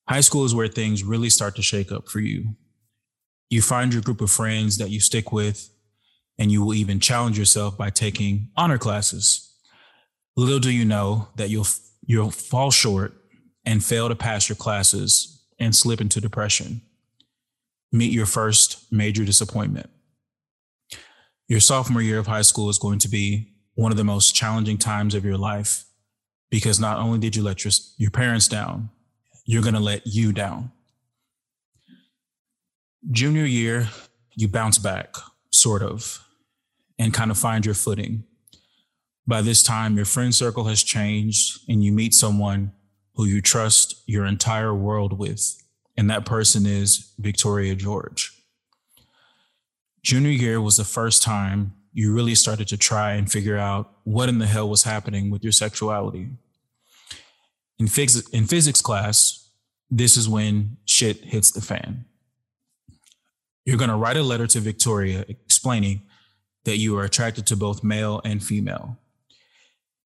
High 0.09 0.21
school 0.21 0.45
is 0.45 0.55
where 0.55 0.69
things 0.69 1.05
really 1.05 1.31
start 1.31 1.55
to 1.57 1.63
shake 1.63 1.93
up 1.93 2.09
for 2.09 2.21
you. 2.21 2.57
You 3.49 3.63
find 3.63 3.93
your 3.93 4.03
group 4.03 4.21
of 4.21 4.31
friends 4.31 4.79
that 4.79 4.91
you 4.91 5.01
stick 5.01 5.33
with, 5.33 5.71
and 6.39 6.51
you 6.51 6.65
will 6.65 6.75
even 6.75 6.99
challenge 6.99 7.39
yourself 7.39 7.77
by 7.77 7.91
taking 7.91 8.49
honor 8.57 8.79
classes. 8.79 9.55
Little 10.37 10.59
do 10.59 10.71
you 10.71 10.85
know 10.85 11.29
that 11.37 11.51
you'll 11.51 11.67
you'll 12.05 12.31
fall 12.31 12.71
short 12.71 13.13
and 13.65 13.85
fail 13.85 14.09
to 14.09 14.17
pass 14.17 14.49
your 14.49 14.57
classes 14.57 15.45
and 15.59 15.77
slip 15.77 16.01
into 16.01 16.21
depression. 16.21 16.81
Meet 17.93 18.13
your 18.13 18.27
first 18.27 18.91
major 18.91 19.25
disappointment. 19.25 19.91
Your 21.51 21.59
sophomore 21.59 22.01
year 22.01 22.21
of 22.21 22.29
high 22.29 22.43
school 22.43 22.71
is 22.71 22.79
going 22.79 23.01
to 23.01 23.09
be 23.09 23.49
one 23.75 23.91
of 23.91 23.99
the 23.99 24.05
most 24.05 24.37
challenging 24.37 24.79
times 24.79 25.17
of 25.17 25.25
your 25.25 25.37
life 25.37 25.85
because 26.49 26.79
not 26.79 26.99
only 26.99 27.19
did 27.19 27.35
you 27.35 27.43
let 27.43 27.65
your, 27.65 27.73
your 27.97 28.13
parents 28.13 28.47
down, 28.47 28.89
you're 29.47 29.61
going 29.61 29.75
to 29.75 29.81
let 29.81 30.07
you 30.07 30.33
down. 30.33 30.71
Junior 33.11 33.45
year, 33.45 33.89
you 34.37 34.47
bounce 34.47 34.79
back, 34.79 35.17
sort 35.51 35.83
of, 35.83 36.25
and 37.01 37.13
kind 37.13 37.33
of 37.33 37.37
find 37.37 37.67
your 37.67 37.75
footing. 37.75 38.23
By 39.27 39.43
this 39.43 39.65
time, 39.65 39.97
your 39.97 40.05
friend 40.05 40.33
circle 40.33 40.67
has 40.67 40.85
changed 40.85 41.69
and 41.69 41.83
you 41.83 41.91
meet 41.91 42.15
someone 42.15 42.71
who 43.17 43.25
you 43.25 43.41
trust 43.43 44.05
your 44.07 44.25
entire 44.25 44.73
world 44.73 45.19
with. 45.19 45.61
And 45.97 46.09
that 46.11 46.25
person 46.25 46.65
is 46.65 47.13
Victoria 47.19 47.75
George. 47.75 48.40
Junior 50.03 50.31
year 50.31 50.61
was 50.61 50.77
the 50.77 50.85
first 50.85 51.23
time 51.23 51.75
you 51.93 52.15
really 52.15 52.35
started 52.35 52.69
to 52.69 52.77
try 52.77 53.13
and 53.13 53.31
figure 53.31 53.59
out 53.59 53.93
what 54.05 54.29
in 54.29 54.39
the 54.39 54.47
hell 54.47 54.69
was 54.69 54.85
happening 54.85 55.31
with 55.31 55.43
your 55.43 55.53
sexuality. 55.53 56.29
In, 57.79 57.87
phys- 57.87 58.33
in 58.33 58.47
physics 58.47 58.81
class, 58.81 59.51
this 59.91 60.17
is 60.17 60.29
when 60.29 60.77
shit 60.85 61.25
hits 61.25 61.51
the 61.51 61.61
fan. 61.61 62.05
You're 63.65 63.79
going 63.79 63.91
to 63.91 63.97
write 63.97 64.17
a 64.17 64.23
letter 64.23 64.47
to 64.49 64.61
Victoria 64.61 65.25
explaining 65.29 66.03
that 66.65 66.79
you 66.79 66.97
are 66.97 67.05
attracted 67.05 67.47
to 67.47 67.57
both 67.57 67.83
male 67.83 68.21
and 68.25 68.43
female 68.43 68.99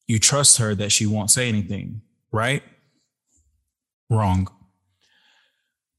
you 0.07 0.19
trust 0.19 0.59
her 0.59 0.75
that 0.75 0.93
she 0.93 1.07
won't 1.07 1.31
say 1.31 1.49
anything, 1.49 2.03
right? 2.31 2.63
Wrong. 4.11 4.49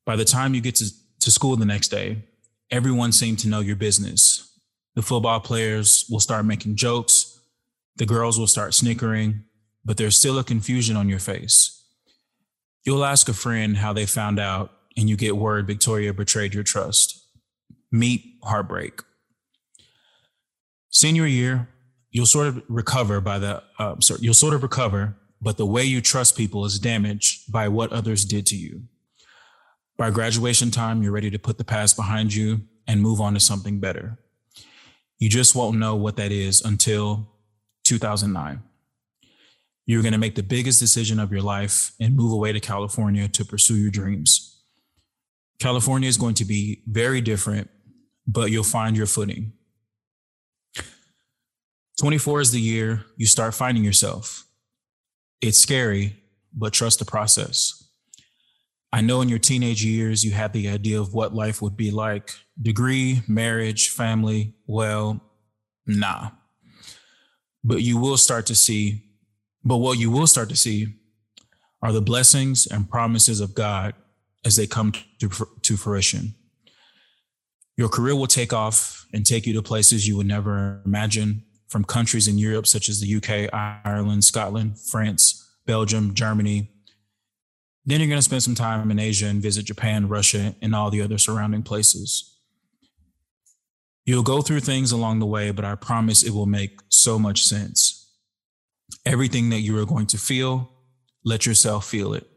By 0.06 0.16
the 0.16 0.26
time 0.26 0.54
you 0.54 0.62
get 0.62 0.76
to, 0.76 0.86
to 1.22 1.32
school 1.32 1.56
the 1.56 1.66
next 1.66 1.88
day, 1.90 2.24
everyone 2.72 3.12
seemed 3.12 3.40
to 3.40 3.48
know 3.48 3.60
your 3.60 3.76
business. 3.76 4.52
The 4.96 5.02
football 5.02 5.40
players 5.40 6.06
will 6.10 6.20
start 6.20 6.46
making 6.46 6.76
jokes, 6.76 7.40
the 7.98 8.06
girls 8.06 8.40
will 8.40 8.48
start 8.48 8.74
snickering, 8.74 9.44
but 9.84 9.98
there's 9.98 10.18
still 10.18 10.40
a 10.40 10.44
confusion 10.44 10.96
on 10.96 11.10
your 11.10 11.20
face. 11.20 11.84
You'll 12.84 13.06
ask 13.06 13.30
a 13.30 13.34
friend 13.34 13.78
how 13.78 13.94
they 13.94 14.06
found 14.06 14.40
out, 14.40 14.72
and 14.98 15.10
you 15.10 15.16
get 15.16 15.38
word 15.38 15.68
Victoria 15.68 16.14
betrayed 16.14 16.54
your 16.54 16.64
trust. 16.64 17.22
Meet 17.92 18.24
heartbreak. 18.44 19.02
Senior 20.90 21.26
year, 21.26 21.70
you'll 22.12 22.26
sort 22.26 22.48
of 22.48 22.64
recover 22.70 23.20
by 23.20 23.40
the 23.40 23.62
uh, 23.80 24.00
sorry, 24.00 24.22
you'll 24.22 24.34
sort 24.34 24.54
of 24.54 24.64
recover, 24.64 25.16
but 25.42 25.58
the 25.58 25.66
way 25.66 25.84
you 25.84 26.02
trust 26.02 26.38
people 26.38 26.64
is 26.66 26.80
damaged 26.80 27.52
by 27.52 27.68
what 27.68 27.92
others 27.92 28.24
did 28.24 28.46
to 28.48 28.56
you. 28.56 28.84
By 29.98 30.10
graduation 30.10 30.72
time, 30.72 31.02
you're 31.02 31.12
ready 31.12 31.32
to 31.32 31.40
put 31.40 31.58
the 31.58 31.64
past 31.64 31.96
behind 31.96 32.34
you 32.34 32.62
and 32.88 33.02
move 33.02 33.22
on 33.22 33.34
to 33.34 33.40
something 33.40 33.80
better. 33.80 34.18
You 35.20 35.30
just 35.30 35.56
won't 35.56 35.78
know 35.78 35.96
what 35.96 36.18
that 36.18 36.32
is 36.32 36.62
until 36.62 37.30
2009. 37.86 38.62
You're 39.86 40.02
going 40.02 40.12
to 40.12 40.18
make 40.18 40.36
the 40.36 40.44
biggest 40.44 40.80
decision 40.80 41.20
of 41.20 41.32
your 41.32 41.42
life 41.42 41.94
and 42.00 42.16
move 42.16 42.34
away 42.34 42.52
to 42.52 42.60
California 42.60 43.28
to 43.30 43.46
pursue 43.46 43.76
your 43.76 43.92
dreams. 43.92 44.64
California 45.60 46.10
is 46.10 46.18
going 46.18 46.34
to 46.36 46.46
be 46.46 46.82
very 46.88 47.22
different, 47.22 47.70
but 48.28 48.52
you'll 48.52 48.64
find 48.64 48.98
your 48.98 49.06
footing. 49.06 49.54
24 52.00 52.42
is 52.42 52.52
the 52.52 52.60
year 52.60 53.06
you 53.16 53.26
start 53.26 53.54
finding 53.54 53.84
yourself. 53.84 54.46
It's 55.40 55.60
scary, 55.60 56.18
but 56.54 56.74
trust 56.74 57.00
the 57.00 57.06
process. 57.06 57.85
I 58.96 59.02
know 59.02 59.20
in 59.20 59.28
your 59.28 59.40
teenage 59.40 59.84
years, 59.84 60.24
you 60.24 60.32
had 60.32 60.54
the 60.54 60.70
idea 60.70 61.02
of 61.02 61.14
what 61.14 61.36
life 61.36 61.62
would 61.62 61.76
be 61.76 61.92
like 61.92 62.32
degree, 62.62 63.24
marriage, 63.28 63.90
family. 63.90 64.54
Well, 64.68 65.20
nah. 65.86 66.30
But 67.62 67.82
you 67.82 67.98
will 67.98 68.16
start 68.16 68.46
to 68.46 68.56
see, 68.56 69.04
but 69.66 69.80
what 69.80 70.00
you 70.00 70.10
will 70.10 70.28
start 70.28 70.48
to 70.48 70.56
see 70.56 70.94
are 71.82 71.92
the 71.92 72.02
blessings 72.02 72.68
and 72.68 72.90
promises 72.90 73.42
of 73.42 73.54
God 73.54 73.96
as 74.46 74.56
they 74.56 74.66
come 74.66 74.94
to, 75.20 75.30
to 75.64 75.76
fruition. 75.76 76.34
Your 77.76 77.90
career 77.90 78.16
will 78.16 78.28
take 78.28 78.54
off 78.54 79.08
and 79.14 79.26
take 79.26 79.46
you 79.46 79.52
to 79.56 79.62
places 79.62 80.08
you 80.08 80.16
would 80.16 80.28
never 80.28 80.82
imagine 80.86 81.44
from 81.68 81.84
countries 81.84 82.30
in 82.30 82.38
Europe, 82.38 82.66
such 82.66 82.88
as 82.88 83.02
the 83.02 83.16
UK, 83.18 83.54
Ireland, 83.84 84.24
Scotland, 84.24 84.80
France, 84.80 85.52
Belgium, 85.66 86.14
Germany. 86.14 86.72
Then 87.86 88.00
you're 88.00 88.10
going 88.10 88.18
to 88.18 88.24
spend 88.24 88.44
some 88.44 88.56
time 88.56 88.90
in 88.90 89.00
Asia 89.00 89.28
and 89.28 89.42
visit 89.42 89.66
Japan, 89.66 90.08
Russia, 90.08 90.56
and 90.62 90.74
all 90.74 90.90
the 90.90 91.02
other 91.02 91.18
surrounding 91.18 91.62
places. 91.62 92.36
You'll 94.06 94.24
go 94.24 94.42
through 94.42 94.62
things 94.62 94.92
along 94.92 95.20
the 95.20 95.26
way, 95.26 95.52
but 95.52 95.66
I 95.66 95.76
promise 95.76 96.24
it 96.24 96.34
will 96.34 96.46
make 96.46 96.80
so 96.90 97.20
much 97.20 97.44
sense. 97.44 98.12
Everything 99.06 99.50
that 99.50 99.62
you 99.62 99.78
are 99.80 99.86
going 99.86 100.08
to 100.08 100.18
feel, 100.18 100.72
let 101.24 101.46
yourself 101.46 101.88
feel 101.88 102.14
it. 102.14 102.28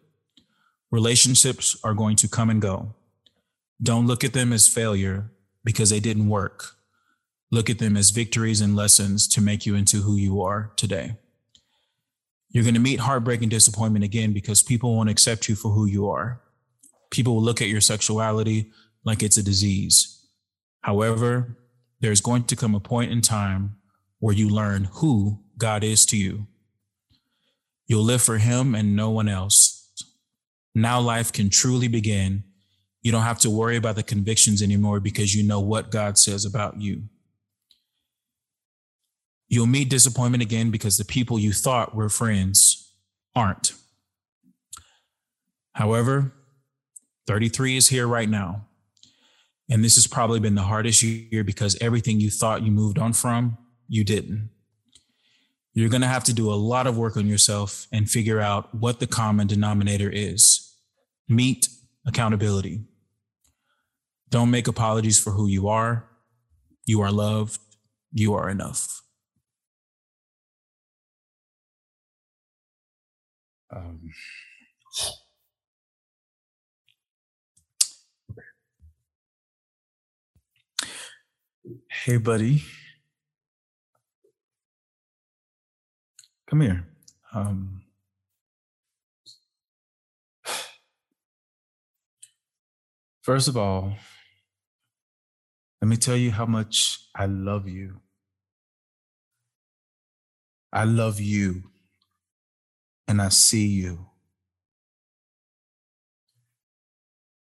Relationships 0.91 1.79
are 1.85 1.95
going 1.95 2.17
to 2.17 2.29
come 2.29 2.49
and 2.49 2.61
go. 2.61 2.95
Don't 3.83 4.07
look 4.07 4.25
at 4.25 4.33
them 4.33 4.53
as 4.53 4.67
failure 4.67 5.31
because 5.65 5.91
they 5.91 6.01
didn't 6.01 6.29
work. 6.29 6.73
Look 7.51 7.71
at 7.71 7.79
them 7.79 7.97
as 7.97 8.11
victories 8.11 8.61
and 8.61 8.77
lessons 8.77 9.29
to 9.29 9.41
make 9.41 9.65
you 9.65 9.75
into 9.75 9.99
who 9.99 10.17
you 10.17 10.43
are 10.43 10.73
today. 10.77 11.17
You're 12.51 12.65
going 12.65 12.75
to 12.75 12.81
meet 12.81 13.01
heartbreak 13.01 13.43
and 13.43 13.51
disappointment 13.51 14.05
again 14.05 14.33
because 14.33 14.63
people 14.63 14.97
won't 14.97 15.11
accept 15.11 15.49
you 15.49 15.55
for 15.55 15.71
who 15.71 15.87
you 15.87 16.09
are. 16.09 16.41
People 17.11 17.35
will 17.35 17.43
look 17.43 17.61
at 17.61 17.69
your 17.69 17.81
sexuality 17.81 18.73
like 19.05 19.23
it's 19.23 19.37
a 19.37 19.43
disease. 19.43 20.27
However, 20.83 21.59
there's 22.01 22.21
going 22.21 22.45
to 22.45 22.57
come 22.57 22.75
a 22.75 22.81
point 22.81 23.13
in 23.13 23.21
time 23.21 23.77
where 24.19 24.35
you 24.35 24.49
learn 24.49 24.89
who 24.95 25.41
God 25.57 25.85
is 25.85 26.07
to 26.07 26.17
you. 26.17 26.47
You'll 27.87 28.05
live 28.05 28.23
for 28.23 28.39
Him 28.39 28.75
and 28.75 28.95
no 28.95 29.11
one 29.11 29.29
else. 29.29 29.93
Now 30.75 31.01
life 31.01 31.33
can 31.33 31.51
truly 31.51 31.89
begin. 31.89 32.45
You 33.03 33.13
don't 33.13 33.23
have 33.23 33.39
to 33.41 33.51
worry 33.51 33.77
about 33.77 33.97
the 33.97 34.03
convictions 34.03 34.63
anymore 34.63 35.01
because 35.01 35.35
you 35.35 35.43
know 35.43 35.61
what 35.61 35.91
God 35.91 36.19
says 36.19 36.45
about 36.45 36.81
you. 36.81 37.05
You'll 39.49 39.67
meet 39.67 39.89
disappointment 39.89 40.43
again 40.43 40.71
because 40.71 40.99
the 40.99 41.05
people 41.05 41.39
you 41.39 41.53
thought 41.53 41.95
were 41.95 42.09
friends 42.09 42.93
aren't. 43.35 43.73
However, 45.73 46.33
33 47.27 47.77
is 47.77 47.89
here 47.89 48.07
right 48.07 48.29
now. 48.29 48.67
And 49.71 49.85
this 49.85 49.97
has 49.97 50.07
probably 50.07 50.41
been 50.41 50.55
the 50.55 50.63
hardest 50.63 51.03
year 51.03 51.45
because 51.45 51.77
everything 51.81 52.21
you 52.21 52.31
thought 52.31 52.63
you 52.63 52.71
moved 52.71 52.99
on 52.99 53.13
from, 53.13 53.59
you 53.87 54.03
didn't. 54.03 54.51
You're 55.75 55.91
going 55.91 56.03
to 56.03 56.09
have 56.09 56.25
to 56.25 56.33
do 56.33 56.51
a 56.51 56.57
lot 56.57 56.87
of 56.87 56.99
work 56.99 57.17
on 57.17 57.27
yourself 57.27 57.87
and 57.93 58.11
figure 58.11 58.41
out 58.41 58.75
what 58.75 58.99
the 58.99 59.07
common 59.07 59.47
denominator 59.47 60.11
is. 60.11 60.75
Meet 61.29 61.69
accountability. 62.07 62.81
Don't 64.31 64.51
make 64.51 64.67
apologies 64.67 65.21
for 65.21 65.31
who 65.31 65.47
you 65.47 65.69
are. 65.69 66.09
You 66.85 67.01
are 67.03 67.13
loved. 67.13 67.61
You 68.13 68.35
are 68.35 68.49
enough. 68.51 69.03
Um, 73.71 74.13
hey, 81.91 82.17
buddy. 82.17 82.63
Come 86.49 86.63
here. 86.63 86.89
Um, 87.35 87.83
first 93.23 93.49
of 93.49 93.57
all, 93.59 93.93
let 95.83 95.89
me 95.89 95.97
tell 95.97 96.17
you 96.17 96.31
how 96.31 96.47
much 96.47 97.11
I 97.15 97.27
love 97.27 97.69
you. 97.69 98.01
I 100.73 100.85
love 100.85 101.21
you 101.21 101.68
and 103.09 103.23
I 103.23 103.31
see 103.31 103.67
you. 103.67 104.07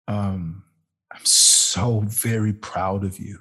Um, 0.07 0.64
I'm 1.11 1.26
so 1.26 2.01
very 2.01 2.51
proud 2.51 3.05
of 3.05 3.18
you. 3.18 3.39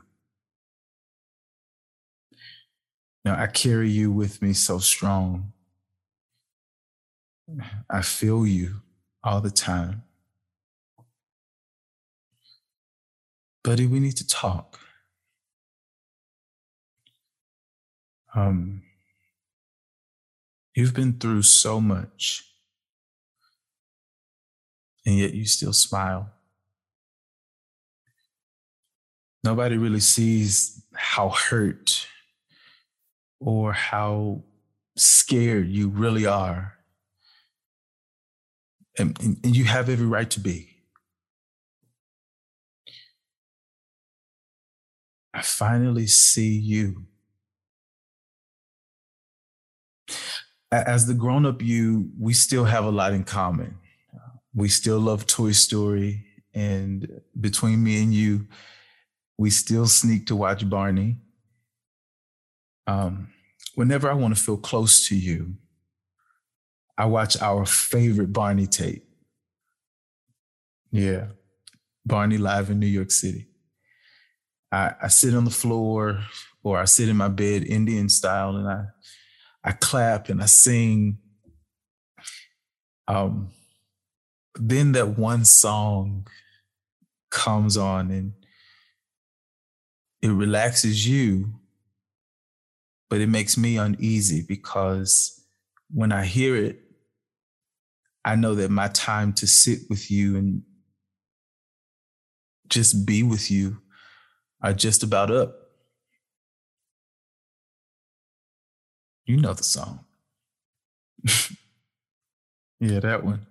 Now, 3.24 3.40
I 3.40 3.48
carry 3.48 3.90
you 3.90 4.10
with 4.12 4.40
me 4.40 4.52
so 4.52 4.78
strong. 4.78 5.52
I 7.90 8.02
feel 8.02 8.46
you 8.46 8.82
all 9.22 9.40
the 9.40 9.50
time. 9.50 10.02
Buddy, 13.64 13.86
we 13.86 14.00
need 14.00 14.16
to 14.16 14.26
talk. 14.26 14.78
Um, 18.34 18.82
you've 20.74 20.94
been 20.94 21.18
through 21.18 21.42
so 21.42 21.80
much, 21.80 22.44
and 25.04 25.16
yet 25.18 25.34
you 25.34 25.46
still 25.46 25.72
smile. 25.72 26.30
Nobody 29.44 29.76
really 29.76 30.00
sees 30.00 30.84
how 30.94 31.30
hurt 31.30 32.06
or 33.40 33.72
how 33.72 34.44
scared 34.96 35.68
you 35.68 35.88
really 35.88 36.26
are. 36.26 36.74
And, 38.98 39.18
and, 39.20 39.56
you 39.56 39.64
have 39.64 39.88
every 39.88 40.06
right 40.06 40.30
to 40.30 40.38
be. 40.38 40.68
I 45.34 45.40
finally 45.40 46.06
see 46.06 46.50
you. 46.50 47.06
As 50.72 51.06
the 51.06 51.12
grown 51.12 51.44
up 51.44 51.60
you, 51.60 52.10
we 52.18 52.32
still 52.32 52.64
have 52.64 52.86
a 52.86 52.90
lot 52.90 53.12
in 53.12 53.24
common. 53.24 53.76
We 54.54 54.68
still 54.68 54.98
love 54.98 55.26
Toy 55.26 55.52
Story. 55.52 56.24
And 56.54 57.20
between 57.38 57.84
me 57.84 58.02
and 58.02 58.12
you, 58.12 58.46
we 59.36 59.50
still 59.50 59.86
sneak 59.86 60.26
to 60.26 60.36
watch 60.36 60.68
Barney. 60.68 61.18
Um, 62.86 63.28
whenever 63.74 64.10
I 64.10 64.14
want 64.14 64.34
to 64.34 64.42
feel 64.42 64.56
close 64.56 65.08
to 65.08 65.16
you, 65.16 65.54
I 66.96 67.04
watch 67.04 67.40
our 67.40 67.66
favorite 67.66 68.32
Barney 68.32 68.66
tape. 68.66 69.04
Yeah, 70.90 71.28
Barney 72.04 72.38
live 72.38 72.70
in 72.70 72.78
New 72.78 72.86
York 72.86 73.10
City. 73.10 73.48
I, 74.70 74.94
I 75.02 75.08
sit 75.08 75.34
on 75.34 75.44
the 75.44 75.50
floor 75.50 76.20
or 76.62 76.78
I 76.78 76.84
sit 76.84 77.08
in 77.08 77.16
my 77.16 77.28
bed 77.28 77.64
Indian 77.64 78.08
style 78.08 78.56
and 78.56 78.68
I 78.68 78.84
I 79.64 79.72
clap 79.72 80.28
and 80.28 80.42
I 80.42 80.46
sing. 80.46 81.18
Um, 83.08 83.50
then 84.56 84.92
that 84.92 85.18
one 85.18 85.44
song 85.44 86.26
comes 87.30 87.76
on 87.76 88.10
and 88.10 88.32
it 90.20 90.28
relaxes 90.28 91.06
you, 91.06 91.54
but 93.10 93.20
it 93.20 93.28
makes 93.28 93.56
me 93.56 93.76
uneasy 93.76 94.44
because 94.46 95.44
when 95.90 96.12
I 96.12 96.24
hear 96.24 96.56
it, 96.56 96.80
I 98.24 98.36
know 98.36 98.54
that 98.54 98.70
my 98.70 98.88
time 98.88 99.32
to 99.34 99.46
sit 99.46 99.80
with 99.90 100.10
you 100.10 100.36
and 100.36 100.62
just 102.68 103.04
be 103.04 103.22
with 103.22 103.50
you 103.50 103.78
are 104.62 104.72
just 104.72 105.02
about 105.02 105.30
up. 105.30 105.61
You 109.32 109.40
know 109.40 109.54
the 109.54 109.62
song. 109.62 110.04
yeah, 112.80 113.00
that 113.00 113.24
one. 113.24 113.46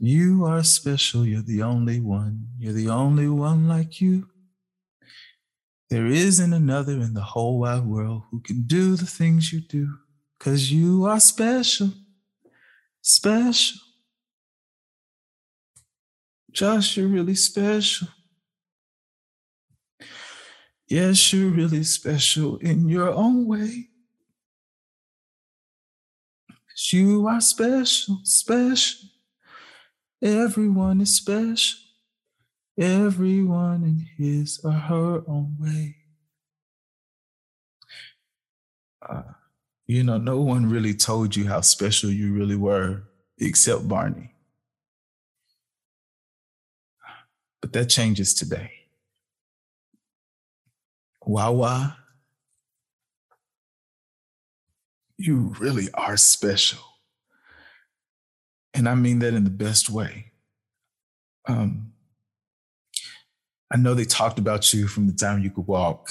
You 0.00 0.44
are 0.44 0.64
special. 0.64 1.24
You're 1.24 1.40
the 1.40 1.62
only 1.62 2.00
one. 2.00 2.48
You're 2.58 2.72
the 2.72 2.88
only 2.88 3.28
one 3.28 3.68
like 3.68 4.00
you. 4.00 4.26
There 5.88 6.08
isn't 6.08 6.52
another 6.52 6.94
in 6.94 7.14
the 7.14 7.22
whole 7.22 7.60
wide 7.60 7.84
world 7.84 8.24
who 8.32 8.40
can 8.40 8.62
do 8.62 8.96
the 8.96 9.06
things 9.06 9.52
you 9.52 9.60
do. 9.60 9.98
Cause 10.40 10.72
you 10.72 11.04
are 11.04 11.20
special. 11.20 11.90
Special. 13.02 13.78
Josh, 16.50 16.96
you're 16.96 17.06
really 17.06 17.36
special. 17.36 18.08
Yes, 20.88 21.32
you're 21.32 21.50
really 21.50 21.84
special 21.84 22.56
in 22.58 22.88
your 22.88 23.10
own 23.10 23.46
way. 23.46 23.88
You 26.90 27.26
are 27.26 27.40
special, 27.40 28.20
special. 28.24 29.08
Everyone 30.22 31.00
is 31.00 31.16
special. 31.16 31.78
Everyone 32.78 33.84
in 33.84 34.06
his 34.16 34.60
or 34.64 34.72
her 34.72 35.22
own 35.28 35.56
way. 35.60 35.96
Uh, 39.08 39.22
you 39.86 40.02
know, 40.02 40.18
no 40.18 40.40
one 40.40 40.70
really 40.70 40.94
told 40.94 41.36
you 41.36 41.46
how 41.48 41.60
special 41.60 42.10
you 42.10 42.32
really 42.32 42.56
were 42.56 43.04
except 43.38 43.88
Barney. 43.88 44.32
But 47.60 47.72
that 47.72 47.86
changes 47.86 48.34
today. 48.34 48.73
Wawa, 51.26 51.96
you 55.16 55.54
really 55.58 55.88
are 55.94 56.16
special. 56.16 56.80
And 58.72 58.88
I 58.88 58.94
mean 58.94 59.20
that 59.20 59.34
in 59.34 59.44
the 59.44 59.50
best 59.50 59.88
way. 59.88 60.32
Um, 61.46 61.92
I 63.72 63.76
know 63.76 63.94
they 63.94 64.04
talked 64.04 64.38
about 64.38 64.72
you 64.72 64.86
from 64.86 65.06
the 65.06 65.12
time 65.12 65.42
you 65.42 65.50
could 65.50 65.66
walk 65.66 66.10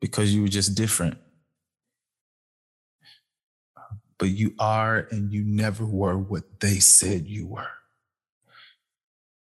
because 0.00 0.34
you 0.34 0.42
were 0.42 0.48
just 0.48 0.74
different. 0.74 1.18
But 4.18 4.30
you 4.30 4.54
are 4.58 5.06
and 5.10 5.32
you 5.32 5.44
never 5.44 5.84
were 5.84 6.16
what 6.16 6.60
they 6.60 6.78
said 6.78 7.26
you 7.26 7.46
were. 7.46 7.70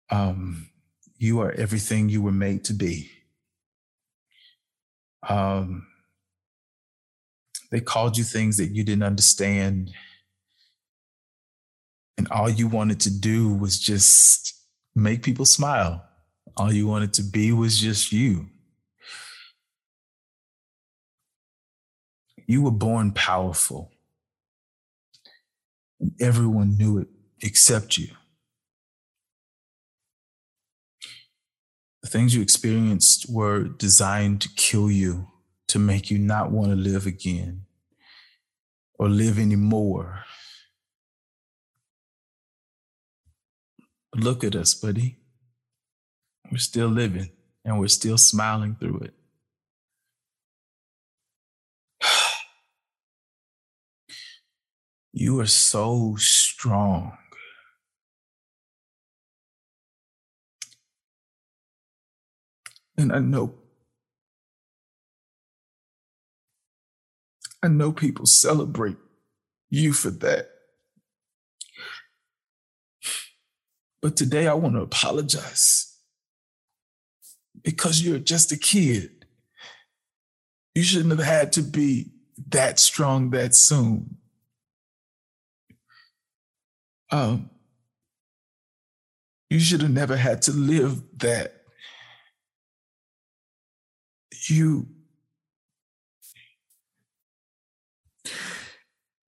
Um, 0.09 0.69
you 1.17 1.41
are 1.41 1.51
everything 1.51 2.09
you 2.09 2.21
were 2.21 2.31
made 2.31 2.63
to 2.65 2.73
be. 2.73 3.09
Um, 5.27 5.87
they 7.71 7.81
called 7.81 8.17
you 8.17 8.23
things 8.23 8.57
that 8.57 8.71
you 8.71 8.83
didn't 8.83 9.03
understand. 9.03 9.91
And 12.17 12.27
all 12.29 12.49
you 12.49 12.67
wanted 12.67 12.99
to 13.01 13.19
do 13.19 13.53
was 13.53 13.79
just 13.79 14.53
make 14.95 15.23
people 15.23 15.45
smile. 15.45 16.05
All 16.55 16.71
you 16.71 16.87
wanted 16.87 17.13
to 17.13 17.23
be 17.23 17.51
was 17.51 17.79
just 17.79 18.11
you. 18.11 18.47
You 22.45 22.61
were 22.61 22.71
born 22.71 23.11
powerful. 23.11 23.91
And 25.99 26.11
everyone 26.21 26.77
knew 26.77 26.99
it 26.99 27.07
except 27.41 27.97
you. 27.97 28.09
The 32.03 32.09
things 32.09 32.35
you 32.35 32.41
experienced 32.41 33.29
were 33.29 33.63
designed 33.63 34.41
to 34.41 34.49
kill 34.49 34.91
you, 34.91 35.29
to 35.69 35.79
make 35.79 36.11
you 36.11 36.19
not 36.19 36.51
want 36.51 36.69
to 36.69 36.75
live 36.75 37.07
again 37.07 37.65
or 38.99 39.07
live 39.07 39.39
anymore. 39.39 40.25
Look 44.13 44.43
at 44.43 44.53
us, 44.53 44.73
buddy. 44.73 45.17
We're 46.51 46.57
still 46.57 46.89
living 46.89 47.31
and 47.63 47.79
we're 47.79 47.87
still 47.87 48.17
smiling 48.17 48.75
through 48.79 48.99
it. 48.99 49.13
You 55.15 55.39
are 55.39 55.45
so 55.45 56.15
strong. 56.17 57.17
And 62.97 63.11
I 63.11 63.19
know 63.19 63.55
I 67.63 67.69
know 67.69 67.93
people 67.93 68.25
celebrate 68.25 68.97
you 69.69 69.93
for 69.93 70.09
that. 70.11 70.49
But 74.01 74.17
today 74.17 74.47
I 74.47 74.53
want 74.53 74.75
to 74.75 74.81
apologize 74.81 75.97
because 77.63 78.01
you're 78.01 78.19
just 78.19 78.51
a 78.51 78.57
kid. 78.57 79.25
You 80.75 80.83
shouldn't 80.83 81.17
have 81.17 81.25
had 81.25 81.53
to 81.53 81.61
be 81.61 82.11
that 82.49 82.79
strong 82.79 83.29
that 83.29 83.55
soon. 83.55 84.17
Um, 87.11 87.49
you 89.49 89.59
should 89.59 89.81
have 89.81 89.91
never 89.91 90.17
had 90.17 90.41
to 90.43 90.51
live 90.51 91.01
that. 91.19 91.62
You 94.49 94.87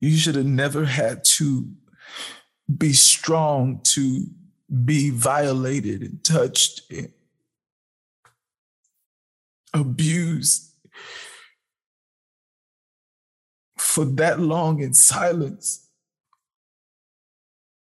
you 0.01 0.17
should 0.17 0.35
have 0.35 0.45
never 0.45 0.85
had 0.85 1.23
to 1.23 1.67
be 2.77 2.93
strong 2.93 3.81
to 3.83 4.25
be 4.83 5.09
violated 5.09 6.01
and 6.01 6.23
touched 6.23 6.81
and 6.91 7.11
abused 9.73 10.71
for 13.77 14.05
that 14.05 14.39
long 14.39 14.81
in 14.81 14.93
silence. 14.93 15.89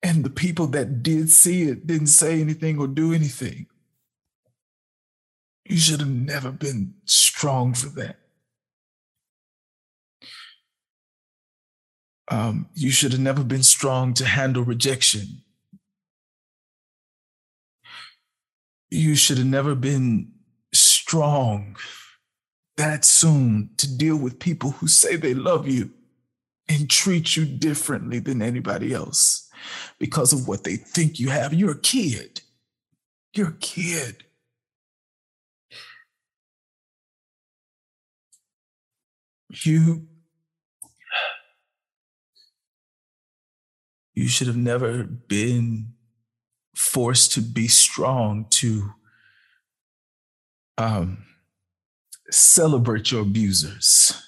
And 0.03 0.25
the 0.25 0.31
people 0.31 0.69
that 0.69 1.03
did 1.03 1.31
see 1.31 1.63
it 1.65 1.87
didn't 1.87 2.09
say 2.09 2.41
anything 2.41 2.79
or 2.79 2.87
do 2.87 3.13
anything. 3.13 3.67
You 5.69 5.79
should 5.79 6.01
have 6.01 6.11
never 6.11 6.53
been 6.53 6.95
strong 7.05 7.75
for 7.75 7.89
that. 8.01 8.17
Um, 12.29 12.69
you 12.75 12.91
should 12.91 13.13
have 13.13 13.21
never 13.21 13.45
been 13.45 13.63
strong 13.63 14.15
to 14.15 14.25
handle 14.25 14.65
rejection. 14.65 15.43
You 18.91 19.15
should 19.15 19.39
have 19.39 19.47
never 19.47 19.75
been 19.75 20.33
strong 20.73 21.77
that 22.77 23.05
soon 23.05 23.71
to 23.79 23.97
deal 23.97 24.17
with 24.17 24.39
people 24.39 24.73
who 24.73 24.87
say 24.87 25.17
they 25.17 25.35
love 25.35 25.67
you 25.67 25.91
and 26.69 26.91
treat 26.91 27.37
you 27.37 27.45
differently 27.45 28.19
than 28.19 28.43
anybody 28.43 28.93
else 28.93 29.49
because 29.99 30.33
of 30.33 30.47
what 30.47 30.65
they 30.65 30.77
think 30.77 31.19
you 31.19 31.31
have. 31.31 31.55
You're 31.55 31.73
a 31.73 31.81
kid. 31.81 32.43
You're 33.35 33.49
a 33.49 33.59
kid. 33.59 34.26
You 39.49 40.09
you 44.15 44.29
should 44.29 44.47
have 44.47 44.57
never 44.57 45.05
been 45.05 45.93
forced 46.75 47.33
to 47.33 47.41
be 47.41 47.69
strong 47.69 48.47
to 48.51 48.91
um, 50.79 51.25
celebrate 52.31 53.11
your 53.11 53.23
abusers 53.23 54.21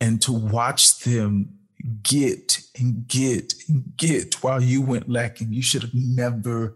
and 0.00 0.20
to 0.22 0.32
watch 0.32 1.00
them 1.00 1.58
get 2.02 2.60
and 2.78 3.06
get 3.08 3.54
and 3.68 3.96
get 3.96 4.42
while 4.42 4.62
you 4.62 4.82
went 4.82 5.08
lacking. 5.08 5.52
You 5.52 5.62
should 5.62 5.82
have 5.82 5.94
never 5.94 6.74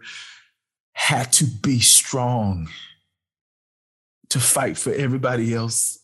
had 0.92 1.32
to 1.34 1.44
be 1.44 1.80
strong 1.80 2.68
to 4.30 4.40
fight 4.40 4.78
for 4.78 4.92
everybody 4.92 5.54
else, 5.54 5.98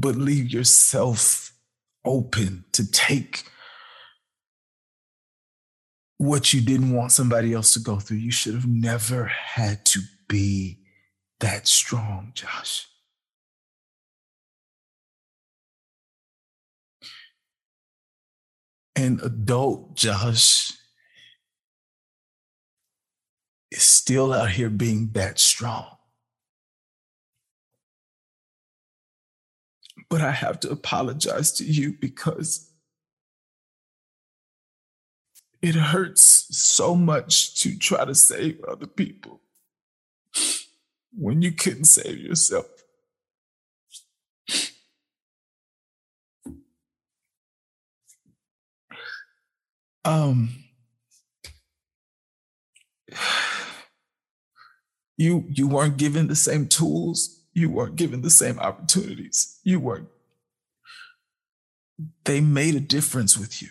but 0.00 0.16
leave 0.16 0.50
yourself 0.50 1.52
open 2.04 2.64
to 2.72 2.90
take 2.90 3.44
what 6.18 6.52
you 6.52 6.60
didn't 6.60 6.92
want 6.92 7.12
somebody 7.12 7.52
else 7.52 7.74
to 7.74 7.80
go 7.80 7.98
through. 7.98 8.18
You 8.18 8.30
should 8.30 8.54
have 8.54 8.66
never 8.66 9.26
had 9.26 9.84
to 9.86 10.00
be 10.28 10.80
that 11.40 11.66
strong, 11.66 12.32
Josh. 12.34 12.86
And 18.96 19.20
adult 19.22 19.96
Josh 19.96 20.72
is 23.72 23.82
still 23.82 24.32
out 24.32 24.50
here 24.50 24.70
being 24.70 25.10
that 25.12 25.40
strong. 25.40 25.96
But 30.14 30.22
I 30.22 30.30
have 30.30 30.60
to 30.60 30.70
apologize 30.70 31.50
to 31.54 31.64
you 31.64 31.94
because 32.00 32.70
it 35.60 35.74
hurts 35.74 36.46
so 36.56 36.94
much 36.94 37.60
to 37.62 37.76
try 37.76 38.04
to 38.04 38.14
save 38.14 38.62
other 38.62 38.86
people 38.86 39.40
when 41.12 41.42
you 41.42 41.50
couldn't 41.50 41.86
save 41.86 42.20
yourself. 42.20 42.66
Um, 50.04 50.50
you 55.16 55.44
you 55.48 55.66
weren't 55.66 55.96
given 55.96 56.28
the 56.28 56.36
same 56.36 56.68
tools. 56.68 57.43
You 57.54 57.70
weren't 57.70 57.96
given 57.96 58.22
the 58.22 58.30
same 58.30 58.58
opportunities. 58.58 59.58
You 59.62 59.80
weren't. 59.80 60.08
They 62.24 62.40
made 62.40 62.74
a 62.74 62.80
difference 62.80 63.38
with 63.38 63.62
you. 63.62 63.68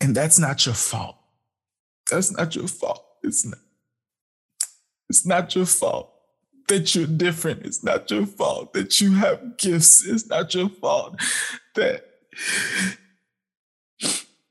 And 0.00 0.14
that's 0.14 0.38
not 0.38 0.64
your 0.64 0.74
fault. 0.74 1.16
That's 2.10 2.32
not 2.32 2.56
your 2.56 2.68
fault. 2.68 3.04
It's 3.22 3.44
not. 3.44 3.58
It's 5.10 5.26
not 5.26 5.54
your 5.54 5.66
fault 5.66 6.12
that 6.68 6.94
you're 6.94 7.06
different. 7.06 7.64
It's 7.64 7.82
not 7.82 8.10
your 8.10 8.26
fault 8.26 8.72
that 8.74 9.00
you 9.00 9.14
have 9.14 9.56
gifts. 9.56 10.06
It's 10.06 10.26
not 10.28 10.54
your 10.54 10.68
fault 10.68 11.20
that 11.74 12.04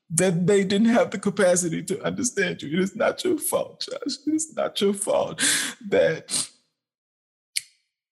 that 0.09 0.47
they 0.47 0.63
didn't 0.63 0.87
have 0.87 1.11
the 1.11 1.19
capacity 1.19 1.83
to 1.83 2.01
understand 2.03 2.61
you. 2.61 2.69
It 2.77 2.79
is 2.79 2.95
not 2.95 3.23
your 3.23 3.37
fault, 3.37 3.87
Josh. 3.89 4.17
It 4.25 4.33
is 4.33 4.55
not 4.55 4.79
your 4.79 4.93
fault 4.93 5.41
that 5.89 6.49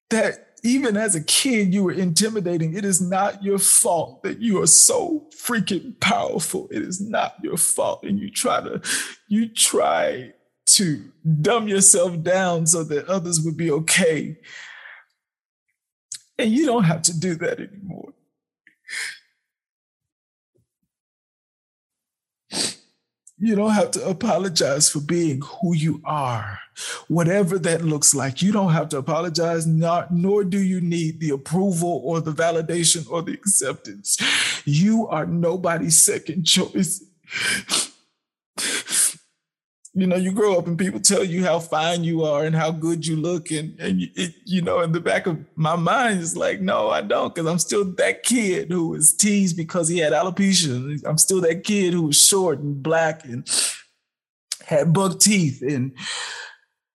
that 0.10 0.46
even 0.66 0.98
as 0.98 1.14
a 1.16 1.24
kid, 1.24 1.74
you 1.74 1.84
were 1.84 1.92
intimidating. 1.92 2.76
It 2.76 2.86
is 2.86 3.00
not 3.00 3.44
your 3.44 3.60
fault 3.60 4.24
that 4.24 4.42
you 4.42 4.62
are 4.64 4.68
so 4.68 5.28
freaking 5.36 6.00
powerful. 6.00 6.68
It 6.72 6.82
is 6.82 7.00
not 7.00 7.36
your 7.44 7.58
fault. 7.58 8.04
And 8.04 8.20
you 8.20 8.32
try 8.32 8.62
to, 8.62 8.82
you 9.28 9.48
try 9.48 10.34
to 10.66 11.12
dumb 11.42 11.68
yourself 11.68 12.22
down 12.24 12.66
so 12.66 12.84
that 12.84 13.08
others 13.08 13.42
would 13.42 13.56
be 13.56 13.70
okay. 13.70 14.38
And 16.40 16.52
you 16.52 16.66
don't 16.66 16.86
have 16.86 17.04
to 17.04 17.18
do 17.18 17.36
that 17.36 17.60
anymore. 17.60 18.14
You 23.46 23.56
don't 23.56 23.74
have 23.74 23.92
to 23.92 24.08
apologize 24.08 24.90
for 24.90 25.02
being 25.02 25.40
who 25.42 25.76
you 25.76 26.02
are, 26.04 26.58
whatever 27.10 27.60
that 27.60 27.86
looks 27.86 28.16
like. 28.16 28.42
You 28.42 28.52
don't 28.52 28.74
have 28.74 28.90
to 28.90 28.98
apologize, 28.98 29.68
not, 29.68 30.12
nor 30.12 30.44
do 30.44 30.60
you 30.60 30.82
need 30.82 31.20
the 31.20 31.30
approval 31.30 32.02
or 32.04 32.22
the 32.22 32.32
validation 32.32 33.08
or 33.08 33.22
the 33.22 33.34
acceptance. 33.34 34.18
You 34.66 35.08
are 35.10 35.28
nobody's 35.28 36.04
second 36.04 36.46
choice 36.46 37.04
you 39.98 40.06
know, 40.06 40.18
you 40.18 40.34
grow 40.34 40.58
up 40.58 40.68
and 40.68 40.78
people 40.78 41.00
tell 41.00 41.24
you 41.24 41.46
how 41.46 41.58
fine 41.58 42.04
you 42.04 42.26
are 42.26 42.44
and 42.44 42.54
how 42.54 42.70
good 42.70 43.08
you 43.08 43.16
look. 43.16 43.50
And, 43.50 43.80
and 43.80 44.02
it, 44.16 44.36
you 44.44 44.62
know, 44.62 44.82
in 44.82 44.92
the 44.92 45.00
back 45.00 45.26
of 45.26 45.40
my 45.56 45.78
mind, 45.78 46.20
it's 46.20 46.36
like, 46.36 46.60
no, 46.60 46.90
I 46.90 47.02
don't, 47.02 47.34
because 47.34 47.50
I'm 47.50 47.60
still 47.60 47.86
that 47.94 48.24
kid 48.24 48.70
who 48.70 48.90
was 48.90 49.14
teased 49.14 49.56
because 49.56 49.88
he 49.88 50.00
had 50.00 50.12
alopecia. 50.12 51.02
I'm 51.06 51.18
still 51.18 51.40
that 51.42 51.64
kid 51.64 51.94
who 51.94 52.04
was 52.04 52.20
short 52.20 52.60
and 52.60 52.84
black 52.84 53.24
and 53.24 53.50
had 54.66 54.92
buck 54.92 55.22
teeth. 55.22 55.62
And 55.62 55.94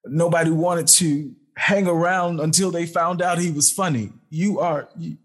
nobody 0.04 0.50
wanted 0.50 0.88
to 0.88 1.32
hang 1.56 1.86
around 1.86 2.38
until 2.38 2.70
they 2.70 2.84
found 2.84 3.22
out 3.22 3.38
he 3.38 3.50
was 3.50 3.72
funny. 3.72 4.12
You 4.28 4.60
are, 4.60 4.90
you, 4.98 5.16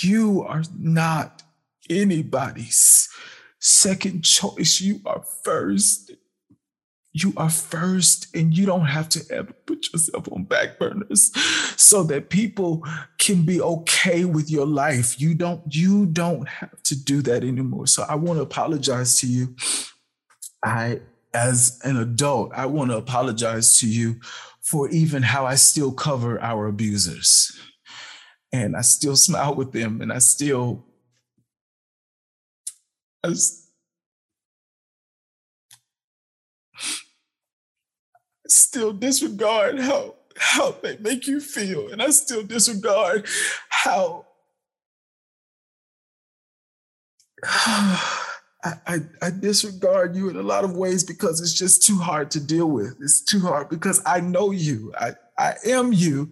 you 0.00 0.42
are 0.44 0.62
not 0.74 1.42
anybody's 1.90 3.10
second 3.58 4.22
choice. 4.24 4.80
You 4.80 5.00
are 5.04 5.22
first 5.42 6.03
you 7.16 7.32
are 7.36 7.48
first 7.48 8.34
and 8.34 8.56
you 8.56 8.66
don't 8.66 8.86
have 8.86 9.08
to 9.08 9.24
ever 9.30 9.52
put 9.66 9.92
yourself 9.92 10.28
on 10.32 10.42
back 10.42 10.80
burners 10.80 11.30
so 11.80 12.02
that 12.02 12.28
people 12.28 12.84
can 13.18 13.42
be 13.42 13.60
okay 13.60 14.24
with 14.24 14.50
your 14.50 14.66
life. 14.66 15.20
You 15.20 15.34
don't 15.34 15.62
you 15.72 16.06
don't 16.06 16.48
have 16.48 16.82
to 16.82 16.96
do 16.96 17.22
that 17.22 17.44
anymore. 17.44 17.86
So 17.86 18.04
i 18.08 18.16
want 18.16 18.38
to 18.38 18.42
apologize 18.42 19.20
to 19.20 19.28
you. 19.28 19.54
I 20.64 21.00
as 21.32 21.80
an 21.84 21.96
adult, 21.96 22.52
I 22.52 22.66
want 22.66 22.90
to 22.90 22.96
apologize 22.96 23.78
to 23.78 23.88
you 23.88 24.16
for 24.60 24.88
even 24.90 25.22
how 25.22 25.46
I 25.46 25.54
still 25.54 25.92
cover 25.92 26.40
our 26.42 26.66
abusers. 26.66 27.56
And 28.52 28.76
I 28.76 28.80
still 28.80 29.16
smile 29.16 29.54
with 29.54 29.72
them 29.72 30.00
and 30.00 30.12
I 30.12 30.18
still 30.18 30.84
I 33.24 33.34
still 38.48 38.92
disregard 38.92 39.78
how 39.78 40.14
how 40.36 40.72
they 40.82 40.96
make 40.98 41.26
you 41.26 41.40
feel 41.40 41.88
and 41.92 42.02
I 42.02 42.10
still 42.10 42.42
disregard 42.42 43.26
how 43.68 44.26
I, 47.44 48.72
I, 48.86 48.98
I, 49.20 49.30
disregard 49.30 50.16
you 50.16 50.30
in 50.30 50.36
a 50.36 50.42
lot 50.42 50.64
of 50.64 50.74
ways 50.74 51.04
because 51.04 51.42
it's 51.42 51.52
just 51.52 51.86
too 51.86 51.98
hard 51.98 52.30
to 52.30 52.40
deal 52.40 52.66
with. 52.66 52.96
It's 53.02 53.20
too 53.20 53.40
hard 53.40 53.68
because 53.68 54.00
I 54.06 54.20
know 54.20 54.52
you. 54.52 54.94
I, 54.98 55.12
I 55.36 55.56
am 55.66 55.92
you. 55.92 56.30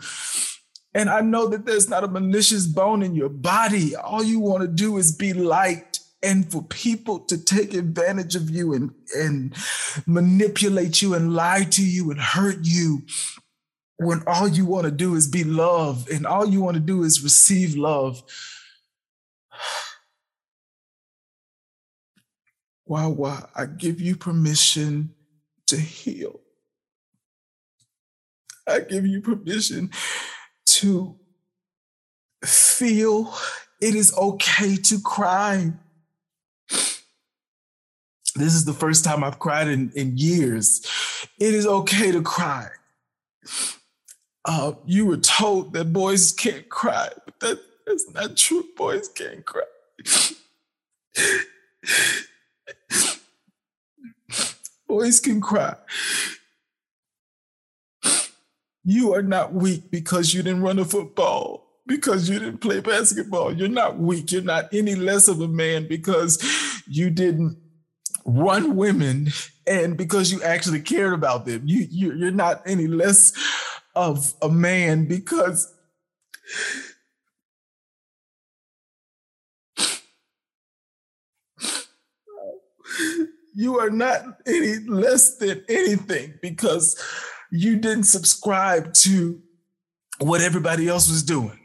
And 0.95 1.11
I 1.11 1.21
know 1.21 1.47
that 1.49 1.67
there's 1.67 1.89
not 1.89 2.05
a 2.05 2.09
malicious 2.09 2.67
bone 2.67 3.03
in 3.03 3.15
your 3.15 3.29
body. 3.29 3.95
All 3.95 4.23
you 4.23 4.41
want 4.41 4.63
to 4.63 4.69
do 4.69 4.97
is 4.97 5.15
be 5.15 5.35
liked 5.35 5.92
and 6.23 6.51
for 6.51 6.63
people 6.63 7.19
to 7.21 7.37
take 7.37 7.75
advantage 7.75 8.37
of 8.37 8.49
you 8.49 8.73
and, 8.73 8.93
and 9.17 9.55
manipulate 10.07 11.03
you 11.03 11.15
and 11.15 11.35
lie 11.35 11.65
to 11.65 11.85
you 11.85 12.11
and 12.11 12.21
hurt 12.21 12.59
you 12.63 13.03
when 13.97 14.23
all 14.27 14.49
you 14.49 14.67
want 14.67 14.85
to 14.85 14.91
do 14.91 15.15
is 15.15 15.27
be 15.27 15.45
loved 15.45 16.11
and 16.11 16.27
all 16.27 16.49
you 16.49 16.61
want 16.61 16.75
to 16.75 16.81
do 16.81 17.03
is 17.03 17.23
receive 17.23 17.77
love. 17.77 18.23
Wawa, 22.87 23.49
I 23.55 23.67
give 23.67 24.01
you 24.01 24.17
permission 24.17 25.15
to 25.67 25.77
heal. 25.77 26.41
I 28.67 28.81
give 28.81 29.07
you 29.07 29.21
permission 29.21 29.91
to 30.67 31.17
feel 32.45 33.35
it 33.81 33.95
is 33.95 34.17
okay 34.17 34.77
to 34.77 35.01
cry. 35.01 35.73
This 38.35 38.55
is 38.55 38.65
the 38.65 38.73
first 38.73 39.05
time 39.05 39.23
I've 39.23 39.39
cried 39.39 39.69
in, 39.69 39.93
in 39.95 40.17
years. 40.17 40.87
It 41.39 41.55
is 41.55 41.67
okay 41.67 42.13
to 42.13 42.23
cry. 42.23 42.69
Uh, 44.45 44.73
you 44.87 45.07
were 45.07 45.19
told 45.19 45.73
that 45.75 45.93
boys 45.93 46.33
can't 46.33 46.69
cry, 46.69 47.09
but 47.25 47.39
that, 47.41 47.61
that's 47.87 48.11
not 48.11 48.37
true. 48.37 48.65
Boys 48.77 49.09
can't 49.09 49.45
cry. 49.45 49.63
boys 54.89 55.21
can 55.21 55.41
cry. 55.41 55.75
You 58.85 59.15
are 59.15 59.23
not 59.23 59.55
weak 59.55 59.91
because 59.91 60.35
you 60.35 60.43
didn't 60.43 60.63
run 60.63 60.79
a 60.79 60.85
football, 60.85 61.67
because 61.87 62.29
you 62.29 62.39
didn't 62.39 62.59
play 62.59 62.81
basketball. 62.81 63.53
You're 63.53 63.69
not 63.69 63.99
weak. 63.99 64.33
You're 64.33 64.43
not 64.43 64.73
any 64.75 64.97
less 64.97 65.29
of 65.29 65.41
a 65.41 65.49
man 65.49 65.87
because 65.87 66.43
you 66.89 67.11
didn't 67.11 67.59
run 68.25 68.77
women 68.77 69.29
and 69.67 69.97
because 69.97 70.33
you 70.33 70.43
actually 70.43 70.81
cared 70.81 71.13
about 71.13 71.47
them. 71.47 71.63
You, 71.65 71.87
you 71.91 72.13
you're 72.15 72.31
not 72.31 72.63
any 72.67 72.87
less 72.87 73.33
of 73.95 74.35
a 74.43 74.49
man 74.49 75.07
because 75.07 75.73
you 83.55 83.79
are 83.79 83.91
not 83.91 84.23
any 84.47 84.79
less 84.89 85.37
than 85.37 85.65
anything 85.69 86.35
because 86.41 87.01
you 87.51 87.77
didn't 87.77 88.05
subscribe 88.05 88.95
to 88.95 89.41
what 90.19 90.41
everybody 90.41 90.89
else 90.89 91.09
was 91.09 91.23
doing. 91.23 91.59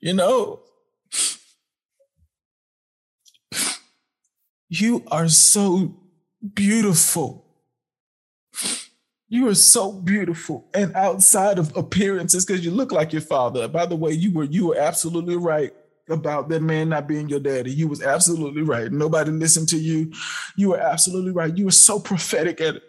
You 0.00 0.14
know, 0.14 0.60
you 4.68 5.04
are 5.10 5.28
so 5.28 5.94
beautiful. 6.54 7.44
You 9.28 9.48
are 9.48 9.54
so 9.54 9.92
beautiful. 9.92 10.68
And 10.72 10.94
outside 10.94 11.58
of 11.58 11.76
appearances, 11.76 12.44
because 12.44 12.64
you 12.64 12.70
look 12.70 12.92
like 12.92 13.12
your 13.12 13.22
father. 13.22 13.66
By 13.68 13.86
the 13.86 13.96
way, 13.96 14.12
you 14.12 14.32
were 14.32 14.44
you 14.44 14.68
were 14.68 14.78
absolutely 14.78 15.36
right 15.36 15.72
about 16.08 16.48
that 16.48 16.62
man 16.62 16.90
not 16.90 17.08
being 17.08 17.28
your 17.28 17.40
daddy. 17.40 17.72
You 17.72 17.88
was 17.88 18.02
absolutely 18.02 18.62
right. 18.62 18.90
Nobody 18.92 19.32
listened 19.32 19.68
to 19.70 19.78
you. 19.78 20.12
You 20.56 20.70
were 20.70 20.78
absolutely 20.78 21.32
right. 21.32 21.56
You 21.56 21.64
were 21.64 21.72
so 21.72 21.98
prophetic 21.98 22.60
at 22.60 22.76
it. 22.76 22.82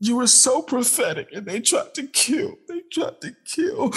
You 0.00 0.16
were 0.16 0.26
so 0.26 0.62
prophetic, 0.62 1.28
and 1.32 1.44
they 1.44 1.60
tried 1.60 1.92
to 1.94 2.06
kill. 2.06 2.54
They 2.68 2.80
tried 2.90 3.20
to 3.20 3.34
kill 3.44 3.92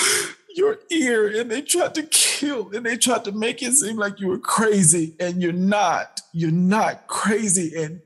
your 0.55 0.79
ear, 0.89 1.27
and 1.27 1.49
they 1.49 1.61
tried 1.61 1.95
to 1.95 2.03
kill, 2.03 2.71
and 2.73 2.85
they 2.85 2.97
tried 2.97 3.25
to 3.25 3.31
make 3.31 3.61
it 3.61 3.73
seem 3.73 3.97
like 3.97 4.19
you 4.19 4.27
were 4.27 4.39
crazy, 4.39 5.15
and 5.19 5.41
you're 5.41 5.51
not. 5.53 6.21
You're 6.33 6.51
not 6.51 7.07
crazy. 7.07 7.73
And 7.75 8.01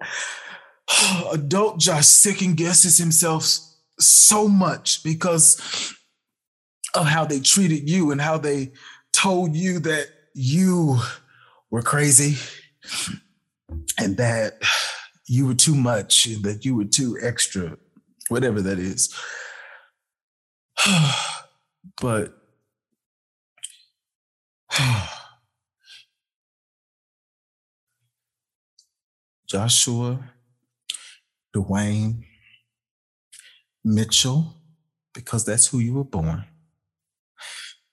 adult 1.32 1.78
Josh 1.78 2.06
second 2.06 2.56
guesses 2.56 2.98
himself 2.98 3.44
so 3.98 4.48
much 4.48 5.02
because 5.04 5.94
of 6.94 7.06
how 7.06 7.24
they 7.24 7.40
treated 7.40 7.88
you 7.88 8.10
and 8.10 8.20
how 8.20 8.38
they 8.38 8.72
told 9.12 9.54
you 9.54 9.78
that 9.80 10.08
you 10.34 10.98
were 11.70 11.82
crazy 11.82 12.36
and 13.98 14.16
that 14.16 14.62
you 15.26 15.46
were 15.46 15.54
too 15.54 15.74
much 15.74 16.26
and 16.26 16.42
that 16.44 16.64
you 16.64 16.74
were 16.74 16.84
too 16.84 17.16
extra, 17.22 17.76
whatever 18.28 18.60
that 18.60 18.78
is. 18.78 19.14
but 22.00 22.34
Joshua, 29.48 30.20
Dwayne, 31.54 32.24
Mitchell, 33.84 34.54
because 35.14 35.44
that's 35.44 35.66
who 35.68 35.80
you 35.80 35.94
were 35.94 36.04
born. 36.04 36.44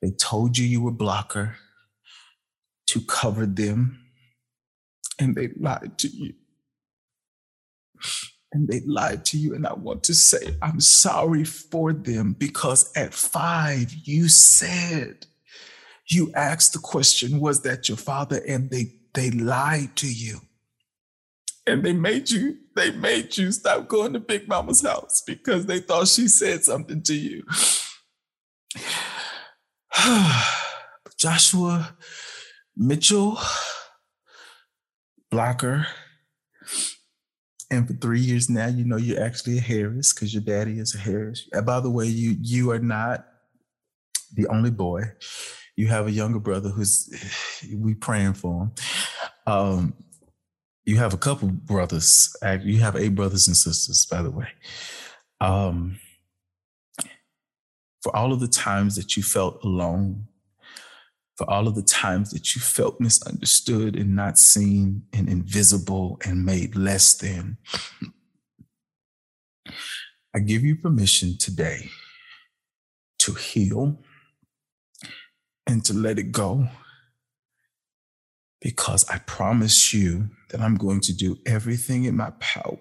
They 0.02 0.12
told 0.12 0.58
you 0.58 0.66
you 0.66 0.82
were 0.82 0.92
blocker 0.92 1.58
to 2.88 3.02
cover 3.02 3.46
them, 3.46 4.00
and 5.20 5.36
they 5.36 5.50
lied 5.60 5.98
to 6.00 6.08
you. 6.10 6.34
And 8.54 8.68
they 8.68 8.80
lied 8.82 9.26
to 9.26 9.38
you. 9.38 9.54
And 9.56 9.68
I 9.68 9.74
want 9.74 10.04
to 10.04 10.14
say, 10.14 10.56
I'm 10.62 10.80
sorry 10.80 11.44
for 11.44 11.92
them 11.92 12.34
because 12.34 12.92
at 12.96 13.14
five, 13.14 13.94
you 14.04 14.30
said, 14.30 15.26
you 16.10 16.32
asked 16.34 16.74
the 16.74 16.80
question, 16.80 17.40
was 17.40 17.62
that 17.64 17.90
your 17.90 17.98
father? 17.98 18.42
And 18.48 18.70
they, 18.72 18.94
they 19.14 19.32
lied 19.32 19.96
to 19.98 20.08
you. 20.12 20.40
And 21.66 21.84
they 21.84 21.92
made 21.92 22.32
you, 22.32 22.58
they 22.76 22.92
made 22.92 23.36
you 23.38 23.52
stop 23.52 23.90
going 23.90 24.14
to 24.14 24.20
Big 24.20 24.48
Mama's 24.48 24.82
house 24.82 25.22
because 25.28 25.66
they 25.66 25.80
thought 25.82 26.08
she 26.08 26.30
said 26.30 26.64
something 26.64 27.02
to 27.04 27.14
you. 27.14 27.44
Joshua 31.18 31.98
Mitchell, 32.78 33.38
blocker. 35.30 35.88
And 37.70 37.86
for 37.88 37.94
three 37.94 38.22
years 38.22 38.50
now, 38.50 38.68
you 38.68 38.86
know 38.86 38.98
you're 38.98 39.22
actually 39.22 39.58
a 39.58 39.62
Harris 39.62 40.14
because 40.14 40.34
your 40.34 40.44
daddy 40.44 40.80
is 40.80 40.96
a 40.96 41.00
Harris. 41.00 41.48
And 41.52 41.66
by 41.66 41.80
the 41.80 41.90
way, 41.90 42.06
you 42.06 42.38
you 42.42 42.72
are 42.72 42.80
not 42.80 43.26
the 44.34 44.48
only 44.48 44.72
boy. 44.72 45.04
You 45.76 45.88
have 45.88 46.08
a 46.08 46.12
younger 46.12 46.40
brother 46.40 46.70
who's 46.70 47.10
we 47.76 47.94
praying 47.94 48.34
for 48.36 48.64
him. 48.64 48.72
Um, 49.46 49.94
you 50.86 50.98
have 50.98 51.14
a 51.14 51.18
couple 51.18 51.50
brothers. 51.50 52.36
You 52.64 52.80
have 52.80 52.96
eight 52.96 53.16
brothers 53.16 53.48
and 53.48 53.58
sisters, 53.58 54.06
by 54.06 54.22
the 54.22 54.32
way. 54.32 54.48
Um, 55.42 56.00
for 58.02 58.16
all 58.16 58.32
of 58.32 58.40
the 58.40 58.48
times 58.48 58.96
that 58.96 59.18
you 59.18 59.24
felt 59.24 59.62
alone, 59.66 60.28
for 61.38 61.48
all 61.50 61.68
of 61.68 61.76
the 61.76 61.84
times 61.84 62.32
that 62.32 62.56
you 62.56 62.62
felt 62.62 63.00
misunderstood 63.00 63.96
and 63.96 64.16
not 64.16 64.40
seen 64.40 65.04
and 65.14 65.30
invisible 65.30 66.20
and 66.26 66.44
made 66.44 66.76
less 66.76 67.14
than. 67.14 67.58
I 70.36 70.40
give 70.40 70.64
you 70.64 70.76
permission 70.76 71.38
today 71.38 71.90
to 73.20 73.34
heal 73.34 74.00
and 75.68 75.86
to 75.86 75.94
let 75.94 76.18
it 76.18 76.32
go 76.32 76.68
because 78.62 79.08
I 79.10 79.20
promise 79.20 79.94
you 79.94 80.30
that 80.50 80.62
I'm 80.62 80.76
going 80.76 81.02
to 81.02 81.14
do 81.16 81.38
everything 81.46 82.06
in 82.06 82.16
my 82.18 82.32
power 82.40 82.78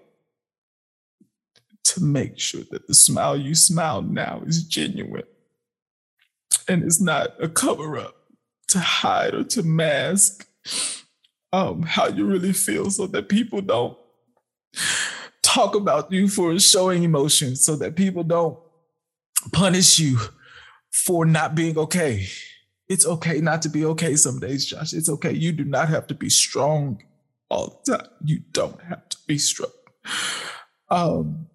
to 1.84 2.02
make 2.02 2.38
sure 2.38 2.62
that 2.70 2.86
the 2.86 2.94
smile 2.94 3.36
you 3.36 3.54
smile 3.54 4.02
now 4.02 4.42
is 4.46 4.64
genuine 4.64 5.24
and 6.68 6.82
it's 6.82 7.00
not 7.00 7.30
a 7.40 7.48
cover 7.48 7.98
up 7.98 8.15
to 8.68 8.78
hide 8.78 9.34
or 9.34 9.44
to 9.44 9.62
mask 9.62 10.46
um, 11.52 11.82
how 11.82 12.08
you 12.08 12.26
really 12.26 12.52
feel 12.52 12.90
so 12.90 13.06
that 13.06 13.28
people 13.28 13.60
don't 13.60 13.96
talk 15.42 15.74
about 15.74 16.10
you 16.12 16.28
for 16.28 16.58
showing 16.58 17.02
emotion 17.02 17.56
so 17.56 17.76
that 17.76 17.96
people 17.96 18.22
don't 18.22 18.58
punish 19.52 19.98
you 19.98 20.18
for 20.92 21.24
not 21.24 21.54
being 21.54 21.78
okay. 21.78 22.26
It's 22.88 23.06
okay 23.06 23.40
not 23.40 23.62
to 23.62 23.68
be 23.68 23.84
okay 23.84 24.16
some 24.16 24.38
days, 24.38 24.66
Josh. 24.66 24.92
It's 24.92 25.08
okay. 25.08 25.32
You 25.32 25.52
do 25.52 25.64
not 25.64 25.88
have 25.88 26.06
to 26.08 26.14
be 26.14 26.30
strong 26.30 27.02
all 27.48 27.82
the 27.84 27.98
time. 27.98 28.06
You 28.24 28.40
don't 28.52 28.80
have 28.82 29.08
to 29.08 29.16
be 29.26 29.38
strong. 29.38 29.70
Um, 30.88 31.48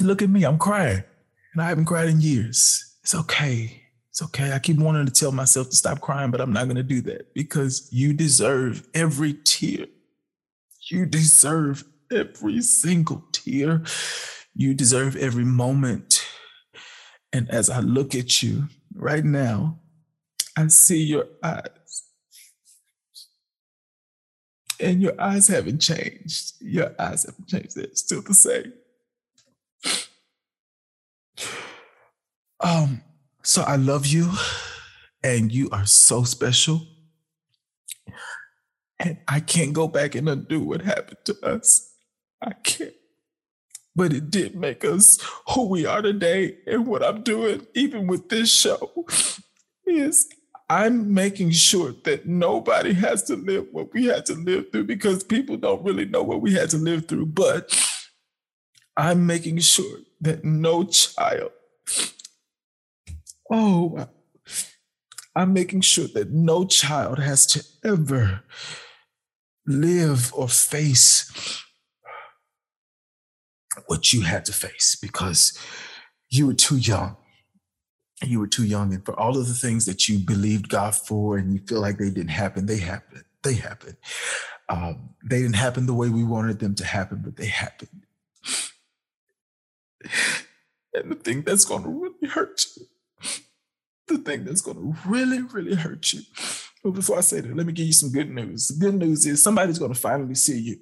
look 0.00 0.22
at 0.22 0.30
me, 0.30 0.44
I'm 0.44 0.58
crying, 0.58 1.02
and 1.52 1.62
I 1.62 1.68
haven't 1.68 1.86
cried 1.86 2.08
in 2.08 2.20
years. 2.20 2.96
It's 3.02 3.14
okay. 3.14 3.84
It's 4.18 4.24
okay. 4.24 4.52
I 4.52 4.58
keep 4.58 4.78
wanting 4.78 5.06
to 5.06 5.12
tell 5.12 5.30
myself 5.30 5.70
to 5.70 5.76
stop 5.76 6.00
crying, 6.00 6.32
but 6.32 6.40
I'm 6.40 6.52
not 6.52 6.64
going 6.64 6.74
to 6.74 6.82
do 6.82 7.00
that 7.02 7.32
because 7.34 7.88
you 7.92 8.12
deserve 8.12 8.84
every 8.92 9.34
tear. 9.44 9.86
You 10.90 11.06
deserve 11.06 11.84
every 12.10 12.60
single 12.62 13.22
tear. 13.30 13.84
You 14.56 14.74
deserve 14.74 15.14
every 15.14 15.44
moment. 15.44 16.26
And 17.32 17.48
as 17.48 17.70
I 17.70 17.78
look 17.78 18.16
at 18.16 18.42
you 18.42 18.64
right 18.92 19.24
now, 19.24 19.78
I 20.56 20.66
see 20.66 21.00
your 21.00 21.26
eyes. 21.40 22.02
And 24.80 25.00
your 25.00 25.14
eyes 25.20 25.46
haven't 25.46 25.78
changed. 25.78 26.54
Your 26.60 26.92
eyes 26.98 27.24
haven't 27.24 27.46
changed. 27.46 27.76
They're 27.76 27.94
still 27.94 28.22
the 28.22 28.34
same. 28.34 28.72
Um, 32.58 33.02
so 33.48 33.62
I 33.62 33.76
love 33.76 34.04
you, 34.04 34.30
and 35.22 35.50
you 35.50 35.70
are 35.70 35.86
so 35.86 36.22
special. 36.22 36.86
And 39.00 39.16
I 39.26 39.40
can't 39.40 39.72
go 39.72 39.88
back 39.88 40.14
and 40.14 40.28
undo 40.28 40.60
what 40.60 40.82
happened 40.82 41.24
to 41.24 41.34
us. 41.42 41.94
I 42.42 42.52
can't. 42.62 42.92
But 43.96 44.12
it 44.12 44.30
did 44.30 44.54
make 44.54 44.84
us 44.84 45.18
who 45.48 45.66
we 45.66 45.86
are 45.86 46.02
today. 46.02 46.58
And 46.66 46.86
what 46.86 47.02
I'm 47.02 47.22
doing, 47.22 47.66
even 47.74 48.06
with 48.06 48.28
this 48.28 48.52
show, 48.52 49.06
is 49.86 50.28
I'm 50.68 51.14
making 51.14 51.52
sure 51.52 51.94
that 52.04 52.26
nobody 52.26 52.92
has 52.92 53.22
to 53.24 53.36
live 53.36 53.68
what 53.72 53.94
we 53.94 54.04
had 54.04 54.26
to 54.26 54.34
live 54.34 54.70
through 54.70 54.84
because 54.84 55.24
people 55.24 55.56
don't 55.56 55.82
really 55.82 56.04
know 56.04 56.22
what 56.22 56.42
we 56.42 56.52
had 56.52 56.68
to 56.70 56.76
live 56.76 57.08
through. 57.08 57.24
But 57.24 57.74
I'm 58.94 59.26
making 59.26 59.60
sure 59.60 60.00
that 60.20 60.44
no 60.44 60.84
child 60.84 61.52
Oh, 63.50 64.08
I'm 65.34 65.52
making 65.52 65.82
sure 65.82 66.08
that 66.14 66.30
no 66.30 66.66
child 66.66 67.18
has 67.18 67.46
to 67.46 67.64
ever 67.84 68.42
live 69.66 70.32
or 70.34 70.48
face 70.48 71.62
what 73.86 74.12
you 74.12 74.22
had 74.22 74.44
to 74.46 74.52
face 74.52 74.96
because 75.00 75.56
you 76.28 76.46
were 76.46 76.54
too 76.54 76.76
young. 76.76 77.16
You 78.22 78.40
were 78.40 78.48
too 78.48 78.64
young. 78.64 78.92
And 78.92 79.04
for 79.04 79.18
all 79.18 79.38
of 79.38 79.46
the 79.46 79.54
things 79.54 79.86
that 79.86 80.08
you 80.08 80.18
believed 80.18 80.68
God 80.68 80.94
for 80.94 81.38
and 81.38 81.52
you 81.54 81.60
feel 81.60 81.80
like 81.80 81.98
they 81.98 82.10
didn't 82.10 82.28
happen, 82.28 82.66
they 82.66 82.78
happened. 82.78 83.24
They 83.44 83.54
happened. 83.54 83.96
Um, 84.68 85.10
they 85.24 85.40
didn't 85.40 85.56
happen 85.56 85.86
the 85.86 85.94
way 85.94 86.08
we 86.08 86.24
wanted 86.24 86.58
them 86.58 86.74
to 86.74 86.84
happen, 86.84 87.22
but 87.24 87.36
they 87.36 87.46
happened. 87.46 88.04
And 90.94 91.12
the 91.12 91.16
thing 91.16 91.42
that's 91.42 91.64
going 91.64 91.84
to 91.84 91.88
really 91.88 92.28
hurt 92.28 92.64
you 92.76 92.86
the 94.08 94.18
thing 94.18 94.44
that's 94.44 94.60
going 94.60 94.76
to 94.76 94.96
really, 95.08 95.42
really 95.42 95.74
hurt 95.74 96.12
you. 96.12 96.22
But 96.82 96.92
before 96.92 97.18
I 97.18 97.22
say 97.22 97.40
that, 97.40 97.56
let 97.56 97.66
me 97.66 97.72
give 97.72 97.86
you 97.86 97.92
some 97.92 98.10
good 98.10 98.30
news. 98.30 98.68
The 98.68 98.86
good 98.86 98.94
news 98.94 99.26
is 99.26 99.42
somebody's 99.42 99.78
going 99.78 99.92
to 99.92 99.98
finally 99.98 100.34
see 100.34 100.58
you. 100.58 100.78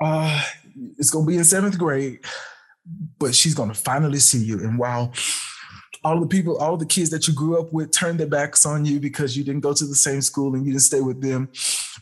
Uh, 0.00 0.42
it's 0.98 1.10
going 1.10 1.26
to 1.26 1.30
be 1.30 1.36
in 1.36 1.44
seventh 1.44 1.78
grade, 1.78 2.20
but 3.18 3.34
she's 3.34 3.54
going 3.54 3.68
to 3.68 3.74
finally 3.74 4.18
see 4.18 4.42
you. 4.42 4.60
And 4.60 4.78
while 4.78 5.12
all 6.02 6.20
the 6.20 6.26
people, 6.26 6.56
all 6.56 6.76
the 6.76 6.86
kids 6.86 7.10
that 7.10 7.28
you 7.28 7.34
grew 7.34 7.60
up 7.60 7.72
with 7.72 7.92
turned 7.92 8.18
their 8.18 8.26
backs 8.26 8.64
on 8.64 8.86
you 8.86 8.98
because 9.00 9.36
you 9.36 9.44
didn't 9.44 9.60
go 9.60 9.74
to 9.74 9.84
the 9.84 9.94
same 9.94 10.22
school 10.22 10.54
and 10.54 10.64
you 10.64 10.72
didn't 10.72 10.82
stay 10.82 11.00
with 11.00 11.20
them, 11.20 11.50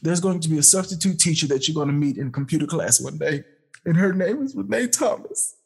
there's 0.03 0.21
going 0.21 0.41
to 0.41 0.49
be 0.49 0.59
a 0.59 0.63
substitute 0.63 1.19
teacher 1.19 1.47
that 1.49 1.67
you're 1.67 1.75
going 1.75 1.89
to 1.89 1.95
meet 1.95 2.19
in 2.19 2.31
computer 2.31 2.67
class 2.67 3.01
one 3.01 3.19
day. 3.19 3.43
And 3.85 3.97
her 3.97 4.13
name 4.13 4.43
is 4.43 4.55
Renee 4.55 4.89
Thomas. 4.89 5.57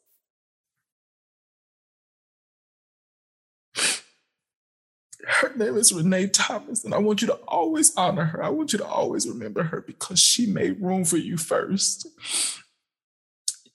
Her 5.25 5.53
name 5.55 5.77
is 5.77 5.93
Renee 5.93 6.27
Thomas, 6.27 6.83
and 6.83 6.93
I 6.93 6.97
want 6.97 7.21
you 7.21 7.27
to 7.27 7.35
always 7.47 7.95
honor 7.95 8.25
her. 8.25 8.43
I 8.43 8.49
want 8.49 8.73
you 8.73 8.79
to 8.79 8.85
always 8.85 9.27
remember 9.27 9.63
her 9.63 9.81
because 9.81 10.19
she 10.19 10.45
made 10.45 10.81
room 10.81 11.05
for 11.05 11.17
you 11.17 11.37
first. 11.37 12.07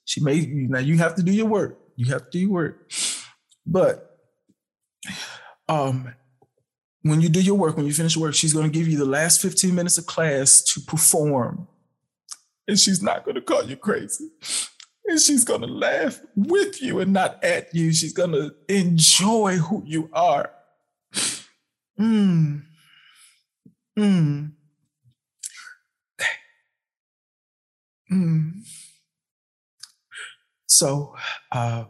She 0.04 0.22
made 0.22 0.48
you 0.48 0.68
now 0.68 0.78
you 0.78 0.98
have 0.98 1.14
to 1.16 1.22
do 1.22 1.32
your 1.32 1.46
work. 1.46 1.78
You 1.96 2.12
have 2.12 2.24
to 2.24 2.30
do 2.30 2.38
your 2.38 2.50
work. 2.50 2.90
But 3.66 4.18
um 5.68 6.14
when 7.02 7.20
you 7.20 7.28
do 7.28 7.40
your 7.40 7.54
work, 7.54 7.76
when 7.76 7.86
you 7.86 7.92
finish 7.92 8.16
work, 8.16 8.34
she's 8.34 8.52
going 8.52 8.70
to 8.70 8.78
give 8.78 8.88
you 8.88 8.98
the 8.98 9.04
last 9.04 9.40
15 9.40 9.74
minutes 9.74 9.98
of 9.98 10.06
class 10.06 10.62
to 10.62 10.80
perform. 10.80 11.68
And 12.66 12.78
she's 12.78 13.02
not 13.02 13.24
going 13.24 13.36
to 13.36 13.40
call 13.40 13.64
you 13.64 13.76
crazy. 13.76 14.28
And 15.06 15.18
she's 15.18 15.44
going 15.44 15.62
to 15.62 15.66
laugh 15.66 16.20
with 16.36 16.82
you 16.82 17.00
and 17.00 17.12
not 17.12 17.42
at 17.42 17.74
you. 17.74 17.94
She's 17.94 18.12
going 18.12 18.32
to 18.32 18.54
enjoy 18.68 19.56
who 19.56 19.82
you 19.86 20.10
are. 20.12 20.50
Mm. 21.98 22.62
Mm. 23.98 24.52
Mm. 28.12 28.52
So 30.66 31.14
uh, 31.50 31.84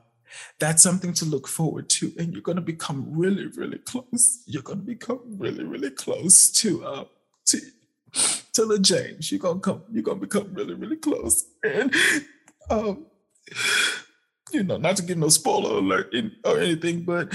that's 0.58 0.82
something 0.82 1.12
to 1.14 1.24
look 1.24 1.46
forward 1.46 1.90
to, 1.90 2.12
and 2.18 2.32
you're 2.32 2.42
going 2.42 2.56
to 2.56 2.62
become 2.62 3.06
really, 3.10 3.46
really 3.46 3.78
close. 3.78 4.42
You're 4.46 4.62
going 4.62 4.80
to 4.80 4.84
become 4.84 5.20
really, 5.36 5.64
really 5.64 5.90
close 5.90 6.50
to 6.52 6.84
uh, 6.84 7.04
to 7.46 7.60
to 8.54 8.66
the 8.66 8.78
James. 8.78 9.30
You're 9.30 9.40
gonna 9.40 9.60
come. 9.60 9.82
You're 9.92 10.02
gonna 10.02 10.20
become 10.20 10.54
really, 10.54 10.74
really 10.74 10.96
close, 10.96 11.44
and 11.62 11.94
um, 12.70 13.06
you 14.52 14.62
know, 14.62 14.76
not 14.78 14.96
to 14.96 15.02
give 15.02 15.18
no 15.18 15.28
spoiler 15.28 15.78
alert 15.78 16.14
or 16.44 16.58
anything, 16.58 17.02
but 17.04 17.34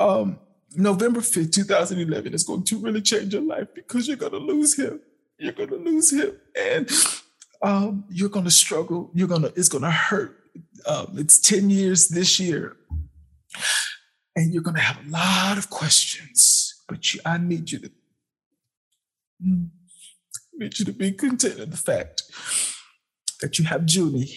um, 0.00 0.38
November 0.74 1.20
5th, 1.20 1.52
2011 1.52 2.34
is 2.34 2.44
going 2.44 2.64
to 2.64 2.78
really 2.78 3.00
change 3.00 3.32
your 3.32 3.42
life 3.42 3.68
because 3.74 4.06
you're 4.06 4.16
going 4.16 4.32
to 4.32 4.38
lose 4.38 4.78
him. 4.78 5.00
You're 5.38 5.52
going 5.52 5.70
to 5.70 5.76
lose 5.76 6.12
him. 6.12 6.32
And 6.60 6.90
um, 7.62 8.04
you're 8.10 8.28
going 8.28 8.44
to 8.44 8.50
struggle. 8.50 9.10
You're 9.14 9.28
going 9.28 9.42
to, 9.42 9.52
it's 9.56 9.68
going 9.68 9.84
to 9.84 9.90
hurt. 9.90 10.36
Um, 10.86 11.14
it's 11.16 11.38
10 11.38 11.70
years 11.70 12.08
this 12.08 12.38
year. 12.38 12.76
And 14.36 14.52
you're 14.52 14.62
going 14.62 14.76
to 14.76 14.82
have 14.82 15.04
a 15.04 15.10
lot 15.10 15.58
of 15.58 15.70
questions, 15.70 16.84
but 16.86 17.12
you, 17.12 17.20
I 17.24 17.38
need 17.38 17.72
you 17.72 17.80
to, 17.80 17.90
mm, 19.44 19.68
need 20.54 20.78
you 20.78 20.84
to 20.84 20.92
be 20.92 21.12
content 21.12 21.58
in 21.58 21.70
the 21.70 21.76
fact 21.76 22.22
that 23.40 23.58
you 23.58 23.64
have 23.64 23.84
Junie 23.86 24.32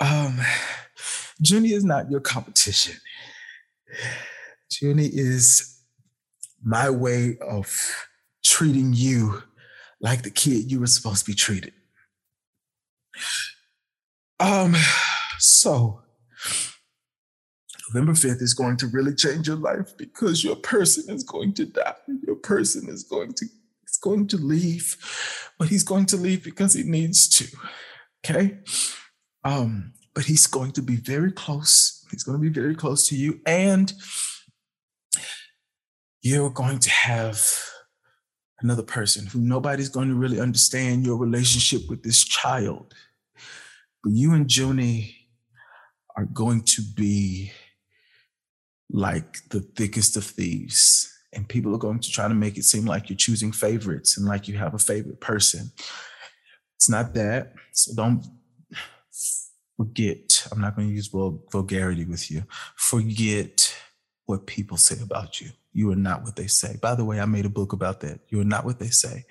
Um, 0.00 0.38
Junie 1.40 1.72
is 1.72 1.84
not 1.84 2.10
your 2.10 2.20
competition. 2.20 2.96
Junie 4.70 5.06
is 5.06 5.80
my 6.62 6.90
way 6.90 7.36
of 7.40 7.72
treating 8.44 8.92
you 8.92 9.42
like 10.00 10.22
the 10.22 10.30
kid 10.30 10.70
you 10.70 10.80
were 10.80 10.86
supposed 10.86 11.24
to 11.24 11.30
be 11.30 11.34
treated. 11.34 11.72
Um, 14.40 14.76
so 15.38 16.02
November 17.92 18.12
5th 18.12 18.42
is 18.42 18.54
going 18.54 18.76
to 18.78 18.86
really 18.86 19.14
change 19.14 19.48
your 19.48 19.56
life 19.56 19.96
because 19.96 20.44
your 20.44 20.56
person 20.56 21.12
is 21.12 21.24
going 21.24 21.54
to 21.54 21.66
die. 21.66 21.94
Your 22.26 22.36
person 22.36 22.88
is 22.88 23.02
going 23.04 23.32
to 23.34 23.46
is 23.88 23.96
going 23.96 24.28
to 24.28 24.36
leave, 24.36 24.96
but 25.58 25.68
he's 25.68 25.82
going 25.82 26.06
to 26.06 26.16
leave 26.16 26.44
because 26.44 26.74
he 26.74 26.82
needs 26.82 27.28
to. 27.28 27.56
Okay? 28.24 28.58
Um, 29.44 29.92
but 30.14 30.24
he's 30.24 30.46
going 30.46 30.72
to 30.72 30.82
be 30.82 30.96
very 30.96 31.32
close. 31.32 32.04
He's 32.10 32.24
going 32.24 32.38
to 32.38 32.42
be 32.42 32.48
very 32.48 32.74
close 32.74 33.08
to 33.08 33.16
you. 33.16 33.40
And 33.46 33.92
you're 36.22 36.50
going 36.50 36.78
to 36.80 36.90
have 36.90 37.40
another 38.60 38.82
person 38.82 39.26
who 39.26 39.40
nobody's 39.40 39.88
going 39.88 40.08
to 40.08 40.14
really 40.14 40.40
understand 40.40 41.06
your 41.06 41.16
relationship 41.16 41.88
with 41.88 42.02
this 42.02 42.24
child. 42.24 42.94
But 44.02 44.12
you 44.12 44.34
and 44.34 44.54
Junie 44.54 45.14
are 46.16 46.26
going 46.26 46.62
to 46.62 46.82
be 46.96 47.52
like 48.90 49.38
the 49.50 49.60
thickest 49.60 50.16
of 50.16 50.24
thieves. 50.24 51.12
And 51.32 51.48
people 51.48 51.74
are 51.74 51.78
going 51.78 52.00
to 52.00 52.10
try 52.10 52.26
to 52.26 52.34
make 52.34 52.56
it 52.56 52.64
seem 52.64 52.86
like 52.86 53.08
you're 53.08 53.16
choosing 53.16 53.52
favorites 53.52 54.16
and 54.16 54.26
like 54.26 54.48
you 54.48 54.56
have 54.56 54.74
a 54.74 54.78
favorite 54.78 55.20
person. 55.20 55.70
It's 56.76 56.88
not 56.88 57.14
that. 57.14 57.52
So 57.72 57.94
don't 57.94 58.24
forget, 59.78 60.46
I'm 60.50 60.60
not 60.60 60.76
going 60.76 60.88
to 60.88 60.94
use 60.94 61.06
vulgarity 61.06 62.04
with 62.04 62.30
you, 62.30 62.42
forget 62.76 63.74
what 64.26 64.46
people 64.46 64.76
say 64.76 64.96
about 65.00 65.40
you. 65.40 65.50
You 65.72 65.92
are 65.92 65.96
not 65.96 66.24
what 66.24 66.34
they 66.36 66.48
say. 66.48 66.76
By 66.82 66.96
the 66.96 67.04
way, 67.04 67.20
I 67.20 67.24
made 67.24 67.46
a 67.46 67.48
book 67.50 67.72
about 67.72 68.00
that. 68.00 68.20
You 68.28 68.40
are 68.40 68.44
not 68.44 68.64
what 68.64 68.80
they 68.80 68.88
say. 68.88 69.24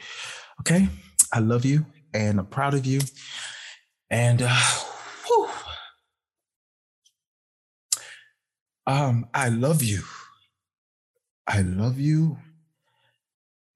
Okay. 0.61 0.88
I 1.34 1.40
love 1.40 1.65
you 1.65 1.86
and 2.14 2.40
I'm 2.40 2.45
proud 2.45 2.74
of 2.74 2.86
you. 2.86 3.02
And 4.10 4.41
uh, 4.41 4.56
whew. 5.26 5.49
um, 8.88 9.28
I 9.34 9.49
love 9.49 9.84
you. 9.84 10.03
I 11.45 11.61
love 11.61 11.99
you. 11.99 12.38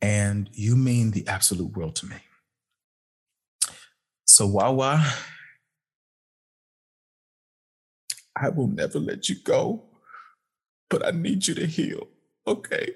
And 0.02 0.49
you 0.53 0.77
mean 0.77 1.11
the 1.11 1.27
absolute 1.27 1.76
world 1.76 1.95
to 1.98 2.07
me. 2.07 2.15
So, 4.26 4.48
Wawa, 4.48 5.06
I 8.35 8.49
will 8.49 8.67
never 8.67 8.99
let 8.99 9.29
you 9.29 9.35
go, 9.43 9.83
but 10.89 11.05
I 11.05 11.11
need 11.11 11.47
you 11.47 11.55
to 11.55 11.65
heal, 11.65 12.07
okay? 12.47 12.91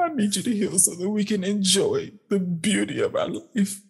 I 0.00 0.08
need 0.08 0.36
you 0.36 0.42
to 0.42 0.54
heal 0.54 0.78
so 0.78 0.94
that 0.94 1.08
we 1.08 1.24
can 1.24 1.42
enjoy 1.42 2.12
the 2.28 2.38
beauty 2.38 3.00
of 3.00 3.16
our 3.16 3.28
life. 3.28 3.80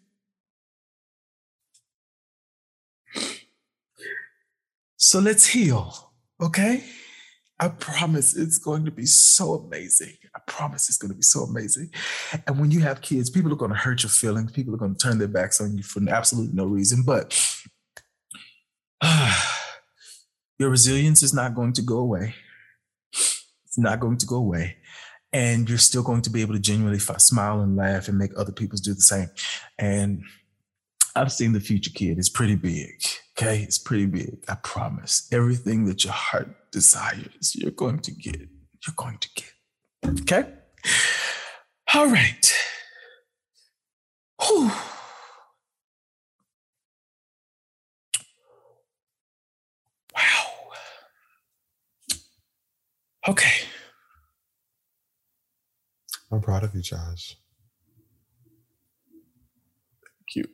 So 4.96 5.18
let's 5.18 5.46
heal, 5.46 6.12
okay? 6.40 6.84
I 7.58 7.68
promise 7.68 8.36
it's 8.36 8.58
going 8.58 8.84
to 8.84 8.90
be 8.90 9.06
so 9.06 9.54
amazing. 9.54 10.14
I 10.34 10.40
promise 10.46 10.88
it's 10.88 10.98
going 10.98 11.10
to 11.10 11.16
be 11.16 11.22
so 11.22 11.42
amazing. 11.42 11.90
And 12.46 12.60
when 12.60 12.70
you 12.70 12.80
have 12.80 13.00
kids, 13.00 13.30
people 13.30 13.52
are 13.52 13.56
going 13.56 13.72
to 13.72 13.76
hurt 13.78 14.02
your 14.02 14.10
feelings. 14.10 14.52
People 14.52 14.74
are 14.74 14.78
going 14.78 14.94
to 14.94 14.98
turn 14.98 15.18
their 15.18 15.28
backs 15.28 15.60
on 15.60 15.76
you 15.76 15.82
for 15.82 16.02
absolutely 16.08 16.54
no 16.54 16.66
reason. 16.66 17.02
But 17.02 17.34
your 20.58 20.70
resilience 20.70 21.22
is 21.22 21.34
not 21.34 21.54
going 21.54 21.72
to 21.74 21.82
go 21.82 21.98
away. 21.98 22.34
It's 23.12 23.78
not 23.78 24.00
going 24.00 24.18
to 24.18 24.26
go 24.26 24.36
away. 24.36 24.76
And 25.32 25.68
you're 25.68 25.78
still 25.78 26.02
going 26.02 26.22
to 26.22 26.30
be 26.30 26.40
able 26.40 26.54
to 26.54 26.60
genuinely 26.60 26.98
smile 26.98 27.60
and 27.60 27.76
laugh 27.76 28.08
and 28.08 28.16
make 28.16 28.30
other 28.36 28.52
people 28.52 28.78
do 28.82 28.94
the 28.94 29.00
same. 29.00 29.28
And 29.78 30.22
I've 31.14 31.32
seen 31.32 31.52
the 31.52 31.60
future 31.60 31.90
kid. 31.90 32.18
It's 32.18 32.28
pretty 32.28 32.54
big. 32.54 33.02
Okay. 33.38 33.62
It's 33.62 33.78
pretty 33.78 34.06
big. 34.06 34.44
I 34.48 34.54
promise. 34.54 35.28
Everything 35.32 35.84
that 35.86 36.04
your 36.04 36.12
heart 36.14 36.70
desires, 36.70 37.54
you're 37.54 37.70
going 37.70 38.00
to 38.00 38.12
get. 38.12 38.36
You're 38.36 38.94
going 38.96 39.18
to 39.18 39.28
get. 39.34 40.20
Okay. 40.22 40.52
All 41.94 42.08
right. 42.08 42.54
Whew. 44.42 44.70
Okay. 53.28 53.66
I'm 56.30 56.40
proud 56.40 56.64
of 56.64 56.74
you, 56.74 56.82
Josh. 56.82 57.36
Thank 60.18 60.36
you. 60.36 60.44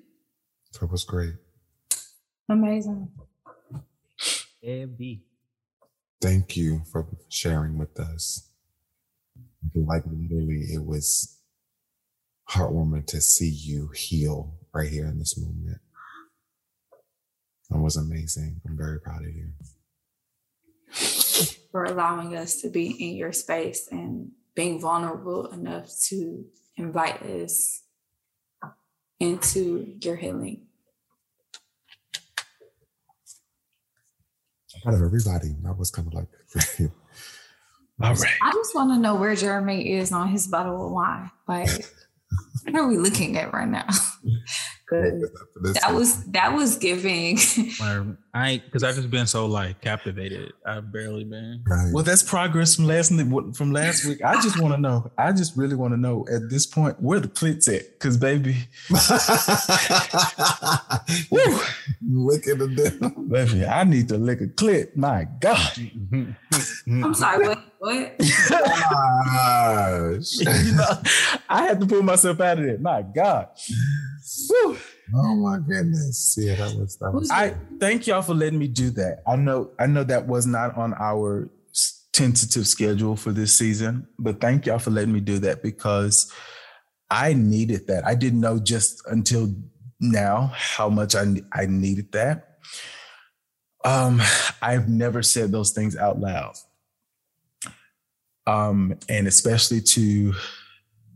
That 0.81 0.90
was 0.90 1.05
great. 1.05 1.35
Amazing. 2.49 3.11
MB. 4.65 5.20
Thank 6.20 6.57
you 6.57 6.82
for 6.90 7.07
sharing 7.28 7.78
with 7.78 7.99
us. 7.99 8.49
Like 9.74 10.05
literally, 10.07 10.66
it 10.73 10.85
was 10.85 11.39
heartwarming 12.51 13.07
to 13.09 13.20
see 13.20 13.49
you 13.49 13.89
heal 13.94 14.55
right 14.74 14.89
here 14.90 15.07
in 15.07 15.19
this 15.19 15.39
moment. 15.39 15.78
That 17.70 17.78
was 17.81 17.97
amazing. 17.97 18.61
I'm 18.66 18.77
very 18.77 19.01
proud 19.01 19.23
of 19.23 19.35
you. 19.35 19.51
For 21.73 21.85
allowing 21.85 22.36
us 22.36 22.61
to 22.61 22.69
be 22.69 22.90
in 22.90 23.16
your 23.16 23.32
space 23.32 23.89
and 23.90 24.32
being 24.55 24.78
vulnerable 24.78 25.47
enough 25.47 25.90
to 26.09 26.44
invite 26.77 27.23
us 27.23 27.82
into 29.19 29.97
your 30.03 30.16
healing. 30.16 30.66
Out 34.86 34.94
of 34.94 35.03
everybody, 35.03 35.55
I 35.66 35.70
was 35.70 35.90
kind 35.90 36.09
of 36.09 36.15
like, 36.15 36.28
all 38.03 38.15
right. 38.15 38.32
I 38.43 38.53
just 38.53 38.74
want 38.74 38.90
to 38.90 38.99
know 38.99 39.15
where 39.15 39.35
Jeremy 39.36 39.93
is 39.93 40.12
on 40.12 40.28
his 40.28 40.47
bottle 40.49 40.86
of 40.86 40.93
wine. 40.93 41.31
Like, 41.47 41.70
what 42.65 42.74
are 42.74 42.89
we 42.89 42.99
looking 42.99 43.36
at 43.39 43.53
right 43.53 43.69
now? 43.69 43.86
that 44.93 45.90
was 45.93 46.24
that 46.27 46.53
was 46.53 46.77
giving. 46.77 47.39
I 48.35 48.62
because 48.65 48.82
I've 48.82 48.94
just 48.94 49.11
been 49.11 49.27
so 49.27 49.47
like 49.47 49.81
captivated. 49.81 50.53
I've 50.66 50.93
barely 50.93 51.24
been. 51.24 51.65
Right. 51.66 51.90
Well, 51.93 52.05
that's 52.05 52.23
progress 52.23 52.77
from 52.77 52.86
last 52.86 53.12
from 53.57 53.73
last 53.73 54.05
week. 54.05 54.23
I 54.24 54.40
just 54.40 54.61
want 54.61 54.74
to 54.74 54.81
know. 54.81 55.11
I 55.19 55.32
just 55.32 55.57
really 55.57 55.77
want 55.77 55.93
to 55.94 55.99
know 55.99 56.27
at 56.32 56.51
this 56.51 56.66
point 56.66 57.01
where 57.01 57.20
the 57.20 57.28
clits 57.28 57.74
at, 57.74 57.93
because 57.93 58.16
baby, 58.16 58.57
woo, 61.31 61.61
look 62.07 62.47
at 62.47 62.59
the 62.59 63.27
baby. 63.28 63.66
I 63.66 63.85
need 63.85 64.09
to 64.09 64.19
lick 64.19 64.40
a 64.40 64.47
clit. 64.47 64.97
My 64.97 65.27
God. 65.40 65.73
I'm 66.86 67.15
sorry. 67.15 67.49
What? 67.49 67.65
What? 67.78 68.15
Oh, 68.53 70.15
gosh. 70.15 70.39
you 70.39 70.77
know, 70.77 71.03
I 71.49 71.65
had 71.65 71.81
to 71.81 71.86
pull 71.86 72.03
myself 72.03 72.40
out 72.40 72.61
of 72.61 72.65
it. 72.65 72.81
My 72.81 73.03
God. 73.03 73.49
Woo. 74.51 74.77
Oh 75.15 75.35
my 75.37 75.59
goodness. 75.59 76.37
Yeah, 76.39 76.55
that 76.57 76.77
was 76.77 76.97
that 76.99 77.13
was 77.13 77.31
I 77.31 77.55
thank 77.81 78.07
y'all 78.07 78.23
for 78.23 78.35
letting 78.35 78.59
me 78.59 78.69
do 78.69 78.91
that. 78.91 79.23
I 79.27 79.37
know 79.37 79.71
I 79.79 79.87
know 79.87 80.05
that 80.05 80.27
was 80.27 80.47
not 80.47 80.77
on 80.77 80.95
our 80.95 81.51
tentative 82.13 82.67
schedule 82.67 83.17
for 83.17 83.33
this 83.33 83.57
season, 83.57 84.07
but 84.19 84.41
thank 84.41 84.67
y'all 84.67 84.79
for 84.79 84.91
letting 84.91 85.13
me 85.13 85.21
do 85.21 85.39
that 85.41 85.63
because 85.63 86.33
I 87.11 87.35
needed 87.35 87.87
that. 87.89 88.07
I 88.07 88.15
didn't 88.15 88.41
know 88.41 88.59
just 88.59 89.03
until 89.07 89.55
now 90.01 90.53
how 90.55 90.89
much 90.89 91.15
I 91.15 91.25
I 91.53 91.67
needed 91.67 92.13
that. 92.13 92.59
Um, 93.85 94.23
I've 94.61 94.89
never 94.89 95.23
said 95.23 95.51
those 95.51 95.73
things 95.73 95.97
out 95.97 96.21
loud. 96.21 96.55
Um, 98.47 98.99
and 99.09 99.27
especially 99.27 99.81
to 99.81 100.35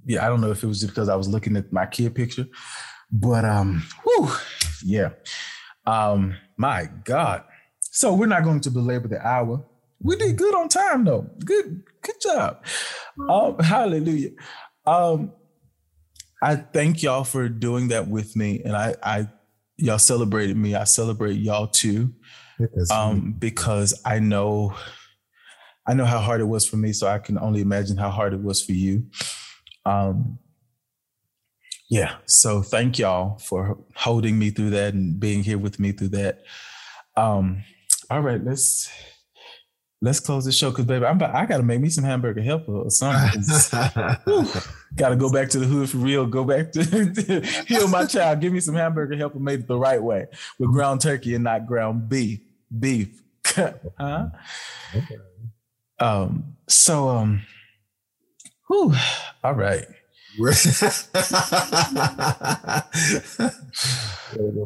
yeah, 0.07 0.25
I 0.25 0.29
don't 0.29 0.41
know 0.41 0.51
if 0.51 0.63
it 0.63 0.67
was 0.67 0.81
just 0.81 0.93
because 0.93 1.09
I 1.09 1.17
was 1.17 1.29
looking 1.29 1.57
at 1.57 1.73
my 1.73 1.85
kid 1.85 2.15
picture, 2.15 2.47
but 3.11 3.45
um, 3.45 3.83
whew, 4.05 4.31
yeah. 4.85 5.11
Um, 5.87 6.37
my 6.57 6.89
God. 7.05 7.45
So 7.81 8.13
we're 8.15 8.27
not 8.27 8.45
going 8.45 8.61
to 8.61 8.71
belabor 8.71 9.09
the 9.09 9.25
hour. 9.27 9.65
We 10.01 10.17
did 10.17 10.37
good 10.37 10.55
on 10.55 10.69
time 10.69 11.05
though. 11.05 11.31
Good, 11.45 11.83
good 12.03 12.17
job. 12.23 12.65
Um, 13.29 13.59
hallelujah. 13.59 14.31
Um, 14.87 15.33
I 16.43 16.57
thank 16.57 17.03
y'all 17.03 17.25
for 17.25 17.49
doing 17.49 17.89
that 17.89 18.09
with 18.09 18.37
me. 18.37 18.61
And 18.63 18.77
I, 18.77 18.95
I 19.03 19.29
y'all 19.77 19.99
celebrated 19.99 20.57
me. 20.57 20.75
I 20.75 20.85
celebrate 20.85 21.35
y'all 21.35 21.69
too. 21.69 22.13
Um, 22.91 23.35
because 23.39 24.01
I 24.05 24.19
know 24.19 24.75
I 25.87 25.95
know 25.95 26.05
how 26.05 26.19
hard 26.19 26.41
it 26.41 26.45
was 26.45 26.69
for 26.69 26.77
me, 26.77 26.93
so 26.93 27.07
I 27.07 27.19
can 27.19 27.39
only 27.39 27.61
imagine 27.61 27.97
how 27.97 28.11
hard 28.11 28.33
it 28.33 28.43
was 28.43 28.63
for 28.63 28.73
you. 28.73 29.05
Um, 29.85 30.39
yeah. 31.89 32.17
So 32.27 32.63
thank 32.63 32.99
y'all 32.99 33.39
for 33.39 33.79
holding 33.95 34.39
me 34.39 34.51
through 34.51 34.71
that 34.71 34.95
and 34.95 35.19
being 35.19 35.43
here 35.43 35.59
with 35.59 35.79
me 35.79 35.93
through 35.93 36.09
that. 36.09 36.43
Um, 37.17 37.63
all 38.11 38.21
right, 38.21 38.43
let's 38.43 38.91
let's 40.03 40.21
close 40.21 40.45
the 40.45 40.53
show 40.53 40.71
because 40.71 40.85
baby, 40.85 41.05
I'm 41.05 41.17
about, 41.17 41.35
I 41.35 41.47
gotta 41.47 41.63
make 41.63 41.81
me 41.81 41.89
some 41.89 42.05
hamburger 42.05 42.43
helper 42.43 42.73
or 42.73 42.91
something. 42.91 43.43
gotta 44.97 45.17
go 45.17 45.31
back 45.31 45.49
to 45.51 45.59
the 45.59 45.67
hood 45.67 45.91
for 45.91 45.99
real. 45.99 46.27
Go 46.27 46.45
back 46.45 46.73
to, 46.73 46.85
to 46.85 47.41
heal 47.67 47.89
my 47.89 48.05
child. 48.05 48.41
Give 48.41 48.53
me 48.53 48.61
some 48.61 48.75
hamburger 48.75 49.17
helper 49.17 49.39
made 49.39 49.61
it 49.61 49.67
the 49.67 49.79
right 49.79 50.03
way 50.03 50.27
with 50.59 50.71
ground 50.71 51.01
turkey 51.01 51.35
and 51.35 51.45
not 51.45 51.67
ground 51.67 52.09
beef. 52.09 52.41
Beef. 52.79 53.23
huh? 53.45 54.27
Okay. 54.95 55.17
Um, 55.99 56.57
so 56.69 57.09
um, 57.09 57.43
whew, 58.69 58.95
all 59.43 59.55
right. 59.55 59.87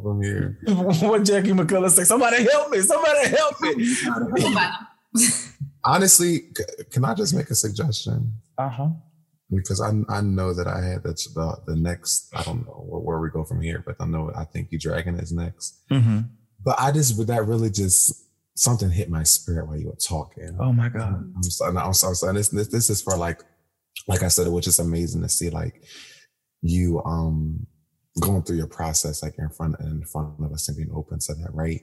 From 0.03 0.23
here. 0.23 0.59
what 1.01 1.25
Jackie 1.25 1.53
McCullough 1.53 1.91
say? 1.91 2.05
Somebody 2.05 2.45
help 2.45 2.71
me! 2.71 2.81
Somebody 2.81 3.29
help 3.29 3.61
me! 3.61 3.95
Honestly, 5.85 6.41
can 6.91 7.05
I 7.05 7.15
just 7.15 7.35
make 7.35 7.51
a 7.51 7.55
suggestion? 7.55 8.33
Uh 8.59 8.69
huh. 8.69 8.89
Because 9.51 9.81
I 9.81 9.91
I 10.09 10.21
know 10.21 10.55
that 10.55 10.67
I 10.67 10.81
had 10.83 11.03
the 11.03 11.13
the, 11.35 11.57
the 11.67 11.77
next 11.77 12.29
I 12.35 12.43
don't 12.43 12.67
know 12.67 12.85
where, 12.87 13.01
where, 13.01 13.21
we 13.21 13.31
go 13.31 13.45
from 13.45 13.61
here, 13.61 13.83
but 13.85 13.97
I 13.99 14.07
know 14.07 14.31
I 14.37 14.45
think 14.45 14.71
you 14.71 14.79
Dragon 14.79 15.19
is 15.19 15.33
next. 15.33 15.81
Mm-hmm. 15.91 16.21
But 16.65 16.79
I 16.79 16.93
just 16.93 17.27
that 17.27 17.47
really 17.47 17.71
just 17.71 18.27
something 18.55 18.91
hit 18.91 19.09
my 19.09 19.23
spirit 19.23 19.67
while 19.67 19.79
you 19.79 19.89
were 19.89 19.97
talking. 19.97 20.57
Oh 20.61 20.73
my 20.73 20.89
god! 20.89 21.33
I'm 21.35 21.43
sorry. 21.43 21.77
I'm 21.77 21.95
sorry. 21.95 22.15
So 22.15 22.33
this, 22.33 22.51
this 22.51 22.69
this 22.69 22.91
is 22.91 23.03
for 23.03 23.17
like 23.17 23.43
like 24.09 24.23
I 24.23 24.29
said, 24.29 24.47
it 24.47 24.51
was 24.51 24.65
just 24.65 24.81
amazing 24.81 25.23
to 25.23 25.29
see 25.29 25.51
like 25.51 25.83
you 26.63 27.03
um 27.05 27.67
going 28.21 28.43
through 28.43 28.57
your 28.57 28.67
process 28.67 29.23
like 29.23 29.35
in 29.39 29.49
front 29.51 29.77
in 29.81 30.03
front 30.05 30.35
of 30.45 30.53
us 30.53 30.69
and 30.69 30.77
being 30.77 30.91
open 30.95 31.19
to 31.21 31.35
that, 31.35 31.55
right? 31.55 31.81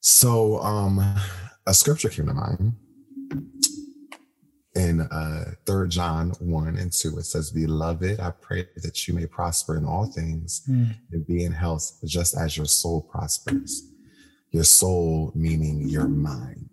So 0.00 0.58
um 0.60 0.98
a 1.66 1.74
scripture 1.74 2.08
came 2.08 2.26
to 2.26 2.34
mind. 2.34 2.74
in 4.74 5.00
uh 5.02 5.52
third 5.66 5.90
John 5.90 6.30
1 6.40 6.76
and 6.78 6.92
2, 6.92 7.18
it 7.18 7.24
says, 7.24 7.50
Beloved, 7.50 8.20
I 8.20 8.30
pray 8.30 8.66
that 8.76 9.06
you 9.06 9.14
may 9.14 9.26
prosper 9.26 9.76
in 9.76 9.84
all 9.84 10.06
things 10.06 10.62
Mm. 10.68 10.94
and 11.12 11.26
be 11.26 11.44
in 11.44 11.52
health 11.52 11.98
just 12.04 12.36
as 12.36 12.56
your 12.56 12.66
soul 12.66 13.02
prospers. 13.02 13.82
Your 14.50 14.64
soul 14.64 15.32
meaning 15.34 15.88
your 15.88 16.08
mind. 16.08 16.70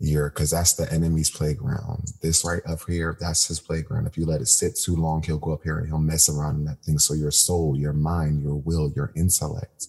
Your 0.00 0.30
because 0.30 0.50
that's 0.52 0.74
the 0.74 0.90
enemy's 0.92 1.28
playground. 1.30 2.04
This 2.22 2.44
right 2.44 2.62
up 2.68 2.78
here, 2.86 3.16
that's 3.20 3.48
his 3.48 3.58
playground. 3.58 4.06
If 4.06 4.16
you 4.16 4.26
let 4.26 4.40
it 4.40 4.46
sit 4.46 4.76
too 4.76 4.94
long, 4.94 5.22
he'll 5.24 5.38
go 5.38 5.52
up 5.54 5.64
here 5.64 5.78
and 5.78 5.88
he'll 5.88 5.98
mess 5.98 6.28
around 6.28 6.56
in 6.56 6.64
that 6.66 6.82
thing. 6.84 7.00
So 7.00 7.14
your 7.14 7.32
soul, 7.32 7.76
your 7.76 7.92
mind, 7.92 8.42
your 8.42 8.54
will, 8.54 8.92
your 8.94 9.10
intellect, 9.16 9.88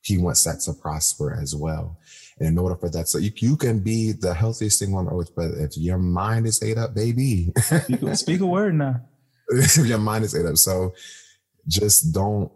he 0.00 0.16
wants 0.16 0.44
that 0.44 0.60
to 0.60 0.74
prosper 0.74 1.36
as 1.42 1.56
well. 1.56 1.98
And 2.38 2.46
in 2.50 2.58
order 2.58 2.76
for 2.76 2.88
that, 2.90 3.08
so 3.08 3.18
you, 3.18 3.32
you 3.38 3.56
can 3.56 3.80
be 3.80 4.12
the 4.12 4.32
healthiest 4.32 4.78
thing 4.78 4.94
on 4.94 5.08
earth, 5.08 5.30
but 5.34 5.50
if 5.56 5.76
your 5.76 5.98
mind 5.98 6.46
is 6.46 6.62
ate 6.62 6.78
up, 6.78 6.94
baby, 6.94 7.52
Speak, 7.60 8.02
a- 8.02 8.16
speak 8.16 8.40
a 8.40 8.46
word 8.56 8.76
now. 8.76 9.00
your 9.84 9.98
mind 9.98 10.24
is 10.24 10.36
ate 10.36 10.46
up. 10.46 10.56
So 10.56 10.94
just 11.66 12.14
don't 12.14 12.52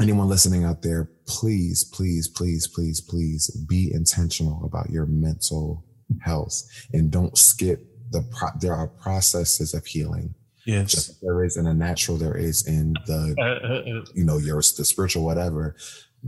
anyone 0.00 0.28
listening 0.28 0.62
out 0.64 0.82
there, 0.82 1.10
please, 1.26 1.82
please, 1.82 2.28
please, 2.28 2.68
please, 2.68 3.00
please 3.00 3.50
be 3.68 3.92
intentional 3.92 4.64
about 4.64 4.90
your 4.90 5.06
mental 5.06 5.84
health 6.22 6.62
and 6.92 7.10
don't 7.10 7.36
skip 7.36 7.86
the 8.10 8.22
pro- 8.30 8.56
there 8.60 8.74
are 8.74 8.86
processes 8.88 9.74
of 9.74 9.84
healing. 9.86 10.34
Yes. 10.66 10.90
Just 10.92 11.08
like 11.10 11.16
there 11.20 11.44
is 11.44 11.56
in 11.56 11.66
a 11.66 11.74
natural, 11.74 12.16
there 12.16 12.36
is 12.36 12.66
in 12.66 12.94
the 13.06 13.34
uh, 13.38 13.42
uh, 13.42 14.00
uh, 14.00 14.04
you 14.14 14.24
know 14.24 14.38
your 14.38 14.56
the 14.56 14.84
spiritual 14.84 15.24
whatever. 15.24 15.76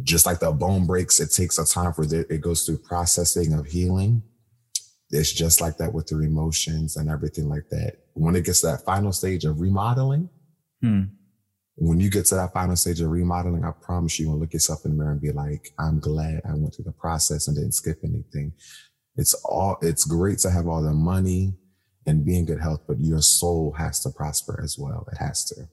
Just 0.03 0.27
like 0.27 0.41
the 0.41 0.53
bone 0.53 0.87
breaks, 0.87 1.21
it 1.21 1.31
takes 1.33 1.59
a 1.59 1.65
time 1.65 1.95
for 1.95 2.05
the, 2.05 2.27
it 2.33 2.43
goes 2.43 2.67
through 2.67 2.79
processing 2.79 3.55
of 3.55 3.65
healing. 3.67 4.23
It's 5.11 5.33
just 5.33 5.63
like 5.63 5.79
that 5.79 5.95
with 5.95 6.11
your 6.11 6.23
emotions 6.23 6.97
and 6.97 7.09
everything 7.09 7.49
like 7.49 7.69
that. 7.71 7.99
When 8.13 8.37
it 8.37 8.45
gets 8.45 8.61
to 8.61 8.67
that 8.67 8.85
final 8.85 9.13
stage 9.13 9.45
of 9.47 9.61
remodeling, 9.61 10.29
Hmm. 10.83 11.05
when 11.77 11.99
you 12.01 12.11
get 12.11 12.27
to 12.27 12.35
that 12.35 12.53
final 12.53 12.77
stage 12.77 13.01
of 13.01 13.11
remodeling, 13.11 13.65
I 13.65 13.71
promise 13.71 14.19
you, 14.19 14.29
will 14.31 14.39
look 14.39 14.53
yourself 14.53 14.85
in 14.85 14.91
the 14.91 14.97
mirror 14.99 15.13
and 15.13 15.21
be 15.21 15.33
like, 15.33 15.71
I'm 15.79 15.99
glad 15.99 16.43
I 16.45 16.53
went 16.55 16.75
through 16.75 16.85
the 16.85 16.93
process 16.93 17.49
and 17.49 17.57
didn't 17.57 17.73
skip 17.73 18.01
anything. 18.05 18.53
It's 19.17 19.35
all, 19.45 19.79
it's 19.83 20.05
great 20.05 20.39
to 20.41 20.51
have 20.51 20.67
all 20.67 20.83
the 20.83 20.93
money 20.93 21.55
and 22.07 22.25
be 22.25 22.39
in 22.39 22.47
good 22.47 22.61
health, 22.61 22.83
but 22.87 23.01
your 23.01 23.23
soul 23.23 23.73
has 23.79 24.01
to 24.01 24.11
prosper 24.11 24.61
as 24.63 24.79
well. 24.79 25.07
It 25.13 25.19
has 25.19 25.45
to. 25.47 25.69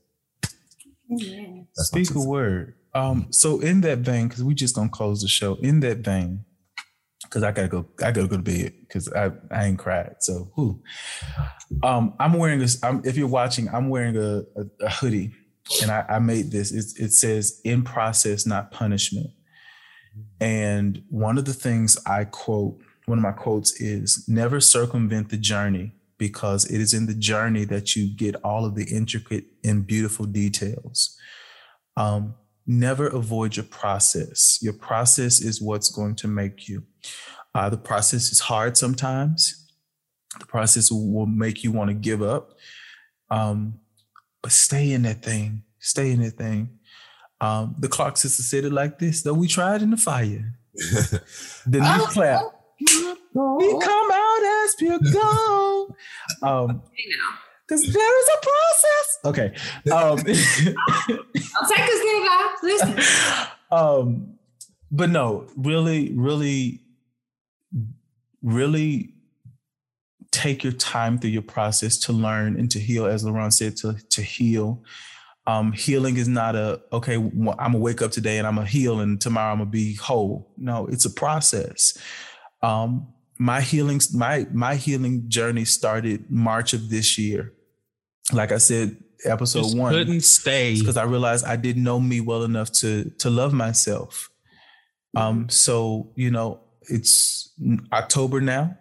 Amen. 1.11 1.67
That's 1.75 1.93
my 1.93 2.03
Speak 2.03 2.15
a 2.15 2.27
word. 2.27 2.75
Um, 2.93 3.27
so 3.31 3.59
in 3.59 3.81
that 3.81 3.99
vein, 3.99 4.27
because 4.27 4.43
we 4.43 4.53
just 4.53 4.75
gonna 4.75 4.89
close 4.89 5.21
the 5.21 5.27
show. 5.27 5.55
In 5.55 5.79
that 5.81 5.99
vein, 5.99 6.45
because 7.23 7.43
I 7.43 7.51
gotta 7.51 7.67
go, 7.67 7.85
I 7.99 8.11
gotta 8.11 8.27
go 8.27 8.37
to 8.37 8.43
bed 8.43 8.73
because 8.81 9.11
I, 9.13 9.31
I 9.51 9.65
ain't 9.65 9.79
cried. 9.79 10.15
So 10.19 10.51
who? 10.55 10.81
Um, 11.81 12.13
I'm 12.19 12.33
wearing 12.33 12.59
this. 12.59 12.83
I'm, 12.83 13.01
if 13.03 13.17
you're 13.17 13.27
watching, 13.27 13.67
I'm 13.69 13.89
wearing 13.89 14.15
a, 14.15 14.43
a, 14.55 14.85
a 14.85 14.89
hoodie, 14.89 15.33
and 15.81 15.89
I, 15.91 16.05
I 16.07 16.19
made 16.19 16.51
this. 16.51 16.71
It's, 16.71 16.99
it 16.99 17.11
says 17.13 17.59
"in 17.63 17.83
process, 17.83 18.45
not 18.45 18.71
punishment." 18.71 19.31
And 20.39 21.03
one 21.09 21.39
of 21.39 21.45
the 21.45 21.53
things 21.53 21.97
I 22.05 22.25
quote, 22.25 22.79
one 23.05 23.17
of 23.17 23.23
my 23.23 23.31
quotes 23.31 23.79
is, 23.81 24.25
"Never 24.27 24.59
circumvent 24.59 25.29
the 25.29 25.37
journey." 25.37 25.93
Because 26.19 26.63
it 26.65 26.79
is 26.79 26.93
in 26.93 27.07
the 27.07 27.15
journey 27.15 27.65
that 27.65 27.95
you 27.95 28.07
get 28.07 28.35
all 28.43 28.65
of 28.65 28.75
the 28.75 28.85
intricate 28.85 29.45
and 29.63 29.85
beautiful 29.85 30.25
details. 30.25 31.17
Um, 31.97 32.35
never 32.65 33.07
avoid 33.07 33.57
your 33.57 33.65
process. 33.65 34.59
Your 34.61 34.73
process 34.73 35.41
is 35.41 35.61
what's 35.61 35.89
going 35.89 36.15
to 36.15 36.27
make 36.27 36.69
you. 36.69 36.83
Uh, 37.53 37.69
the 37.69 37.77
process 37.77 38.31
is 38.31 38.39
hard 38.39 38.77
sometimes. 38.77 39.67
The 40.39 40.45
process 40.45 40.91
will 40.91 41.25
make 41.25 41.63
you 41.63 41.71
want 41.71 41.89
to 41.89 41.93
give 41.93 42.21
up. 42.21 42.53
Um, 43.29 43.79
but 44.41 44.51
stay 44.51 44.91
in 44.93 45.01
that 45.03 45.23
thing. 45.23 45.63
Stay 45.79 46.11
in 46.11 46.21
that 46.21 46.37
thing. 46.37 46.79
Um, 47.41 47.75
the 47.79 47.89
Clark 47.89 48.17
sister 48.17 48.43
said 48.43 48.63
it 48.63 48.71
like 48.71 48.99
this, 48.99 49.23
though 49.23 49.33
we 49.33 49.47
tried 49.47 49.81
in 49.81 49.91
the 49.91 49.97
fire. 49.97 50.53
The 51.65 51.79
knee 51.79 51.81
Oh, 51.83 52.07
clap. 52.09 52.41
We 52.79 53.79
come 53.79 54.11
out 54.11 54.43
as 54.65 54.75
pure 54.77 54.99
gold. 55.11 55.95
Um, 56.41 56.81
You 56.97 57.17
know. 57.17 57.31
because 57.67 57.81
there 57.93 58.19
is 58.19 58.27
a 58.33 58.39
process. 58.45 59.19
Okay. 59.25 59.53
Um, 59.91 60.17
I'll 61.55 61.69
take 61.69 61.89
us 61.89 62.01
there, 62.01 62.25
guys. 62.27 62.57
Listen. 62.63 63.47
um, 63.71 64.37
but 64.91 65.09
no, 65.09 65.47
really, 65.57 66.11
really, 66.15 66.81
really 68.41 69.13
take 70.31 70.63
your 70.63 70.73
time 70.73 71.17
through 71.19 71.29
your 71.29 71.41
process 71.43 71.97
to 71.97 72.13
learn 72.13 72.57
and 72.59 72.69
to 72.71 72.79
heal, 72.79 73.05
as 73.05 73.23
Laurent 73.23 73.53
said, 73.53 73.77
to 73.77 73.95
to 74.09 74.21
heal. 74.21 74.83
Um, 75.45 75.73
healing 75.73 76.17
is 76.17 76.27
not 76.27 76.55
a 76.55 76.81
okay. 76.91 77.15
I'm 77.15 77.43
gonna 77.45 77.77
wake 77.77 78.01
up 78.01 78.11
today 78.11 78.37
and 78.37 78.47
I'm 78.47 78.55
gonna 78.55 78.67
heal, 78.67 78.99
and 78.99 79.19
tomorrow 79.19 79.51
I'm 79.51 79.59
gonna 79.59 79.69
be 79.69 79.95
whole. 79.95 80.51
No, 80.57 80.85
it's 80.87 81.05
a 81.05 81.09
process. 81.09 81.97
Um, 82.63 83.13
my 83.37 83.61
healing, 83.61 83.99
my 84.13 84.47
my 84.53 84.75
healing 84.75 85.25
journey 85.27 85.65
started 85.65 86.31
March 86.31 86.73
of 86.73 86.89
this 86.89 87.17
year. 87.17 87.53
Like 88.31 88.51
I 88.51 88.57
said, 88.57 88.97
episode 89.25 89.63
Just 89.63 89.77
one 89.77 89.93
couldn't 89.93 90.21
stay. 90.21 90.79
because 90.79 90.97
I 90.97 91.03
realized 91.03 91.45
I 91.45 91.55
didn't 91.55 91.83
know 91.83 91.99
me 91.99 92.21
well 92.21 92.43
enough 92.43 92.71
to 92.73 93.09
to 93.19 93.29
love 93.29 93.53
myself. 93.53 94.29
Um, 95.15 95.49
so 95.49 96.11
you 96.15 96.31
know, 96.31 96.61
it's 96.89 97.53
October 97.91 98.41
now, 98.41 98.77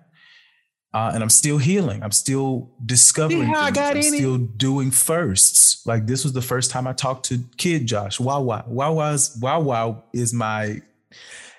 uh, 0.95 1.11
and 1.13 1.23
I'm 1.23 1.31
still 1.31 1.59
healing. 1.59 2.03
I'm 2.03 2.13
still 2.13 2.71
discovering. 2.85 3.55
I 3.55 3.71
got 3.71 3.97
I'm 3.97 4.03
still 4.03 4.39
doing 4.39 4.91
firsts. 4.91 5.85
Like 5.87 6.07
this 6.07 6.25
was 6.25 6.33
the 6.33 6.43
first 6.43 6.71
time 6.71 6.87
I 6.87 6.93
talked 6.93 7.27
to 7.27 7.41
Kid 7.57 7.87
Josh. 7.87 8.21
Wow, 8.21 8.43
wow, 8.43 8.65
wow, 8.67 8.93
wow's 8.95 9.37
wow, 9.41 9.61
wow 9.61 10.05
is 10.13 10.33
my 10.33 10.81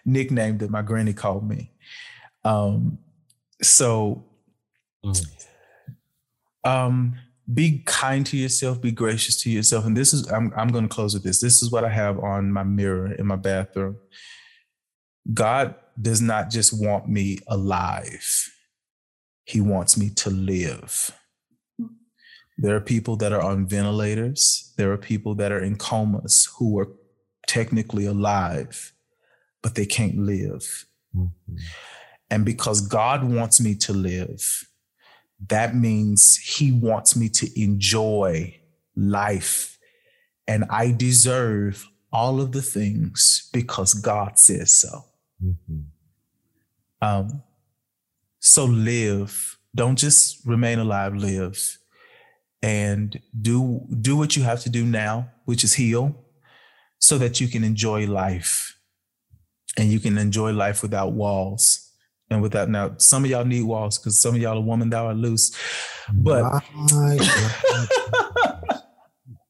nickname 0.05 0.57
that 0.59 0.69
my 0.69 0.81
granny 0.81 1.13
called 1.13 1.47
me. 1.47 1.72
Um, 2.45 2.99
so 3.61 4.25
Mm. 5.05 5.27
um 6.63 7.15
be 7.53 7.79
kind 7.85 8.25
to 8.27 8.37
yourself 8.37 8.81
be 8.81 8.91
gracious 8.91 9.35
to 9.41 9.49
yourself. 9.49 9.85
And 9.85 9.97
this 9.97 10.13
is 10.13 10.31
i'm, 10.31 10.53
I'm 10.55 10.69
going 10.69 10.87
to 10.87 10.93
close 10.95 11.13
with 11.13 11.23
this. 11.23 11.41
This 11.41 11.61
is 11.61 11.71
what 11.71 11.83
i 11.83 11.89
have 11.89 12.19
on 12.19 12.49
my 12.53 12.63
mirror 12.63 13.11
in 13.11 13.27
my 13.27 13.35
bathroom. 13.35 13.97
God 15.33 15.75
does 16.01 16.21
not 16.21 16.49
just 16.49 16.71
want 16.81 17.09
me 17.09 17.39
alive. 17.47 18.49
He 19.43 19.59
wants 19.59 19.97
me 19.97 20.09
to 20.11 20.29
live. 20.29 21.11
There 22.57 22.75
are 22.77 22.81
people 22.81 23.17
that 23.17 23.33
are 23.33 23.41
on 23.41 23.67
ventilators. 23.67 24.73
There 24.77 24.91
are 24.93 24.97
people 24.97 25.35
that 25.35 25.51
are 25.51 25.61
in 25.61 25.75
comas 25.75 26.47
who 26.57 26.79
are 26.79 26.87
technically 27.47 28.05
alive 28.05 28.93
but 29.61 29.75
they 29.75 29.85
can't 29.85 30.17
live. 30.19 30.85
Mhm. 31.15 31.31
And 32.33 32.43
because 32.43 32.81
God 32.81 33.23
wants 33.23 33.61
me 33.61 33.75
to 33.75 33.93
live, 33.93 34.67
that 35.49 35.75
means 35.75 36.35
He 36.37 36.71
wants 36.71 37.15
me 37.15 37.29
to 37.29 37.61
enjoy 37.61 38.59
life. 38.95 39.77
And 40.47 40.65
I 40.71 40.93
deserve 40.93 41.87
all 42.11 42.41
of 42.41 42.51
the 42.51 42.63
things 42.63 43.49
because 43.53 43.93
God 43.93 44.39
says 44.39 44.73
so. 44.73 45.05
Mhm. 45.43 45.83
Um, 47.03 47.43
so 48.39 48.65
live. 48.65 49.59
Don't 49.75 49.99
just 49.99 50.43
remain 50.43 50.79
alive, 50.79 51.15
live. 51.15 51.77
And 52.63 53.21
do 53.39 53.85
do 54.01 54.17
what 54.17 54.35
you 54.35 54.41
have 54.41 54.63
to 54.63 54.71
do 54.71 54.87
now, 54.87 55.29
which 55.45 55.63
is 55.63 55.73
heal, 55.73 56.15
so 56.97 57.19
that 57.19 57.39
you 57.39 57.47
can 57.47 57.63
enjoy 57.63 58.07
life. 58.07 58.75
And 59.77 59.91
you 59.91 59.99
can 59.99 60.17
enjoy 60.17 60.51
life 60.51 60.81
without 60.81 61.11
walls. 61.11 61.82
And 62.33 62.41
without 62.41 62.69
now, 62.69 62.95
some 62.97 63.23
of 63.23 63.29
y'all 63.29 63.45
need 63.45 63.63
walls 63.63 63.97
because 63.97 64.21
some 64.21 64.35
of 64.35 64.41
y'all 64.41 64.57
are 64.57 64.61
woman 64.61 64.89
thou 64.89 65.07
are 65.07 65.13
loose. 65.13 65.55
But 66.11 66.43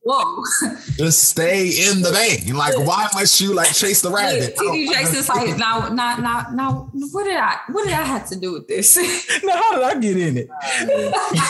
Whoa. 0.05 0.43
just 0.97 1.29
stay 1.29 1.69
in 1.69 2.01
the 2.01 2.11
vein. 2.11 2.53
Like, 2.55 2.77
why 2.77 3.07
must 3.13 3.39
you 3.39 3.53
like 3.53 3.73
chase 3.73 4.01
the 4.01 4.09
rabbit? 4.09 4.57
TD 4.57 4.91
Jakes's 4.91 5.29
like, 5.29 5.57
now, 5.57 5.87
now, 5.87 6.17
now, 6.17 6.47
now, 6.53 6.91
what 7.11 7.23
did 7.23 7.37
I, 7.37 7.57
what 7.71 7.85
did 7.85 7.93
I 7.93 8.03
have 8.03 8.27
to 8.29 8.35
do 8.37 8.51
with 8.51 8.67
this? 8.67 8.97
now 9.43 9.55
how 9.55 9.75
did 9.75 9.83
I 9.83 9.99
get 9.99 10.17
in 10.17 10.37
it? 10.37 10.49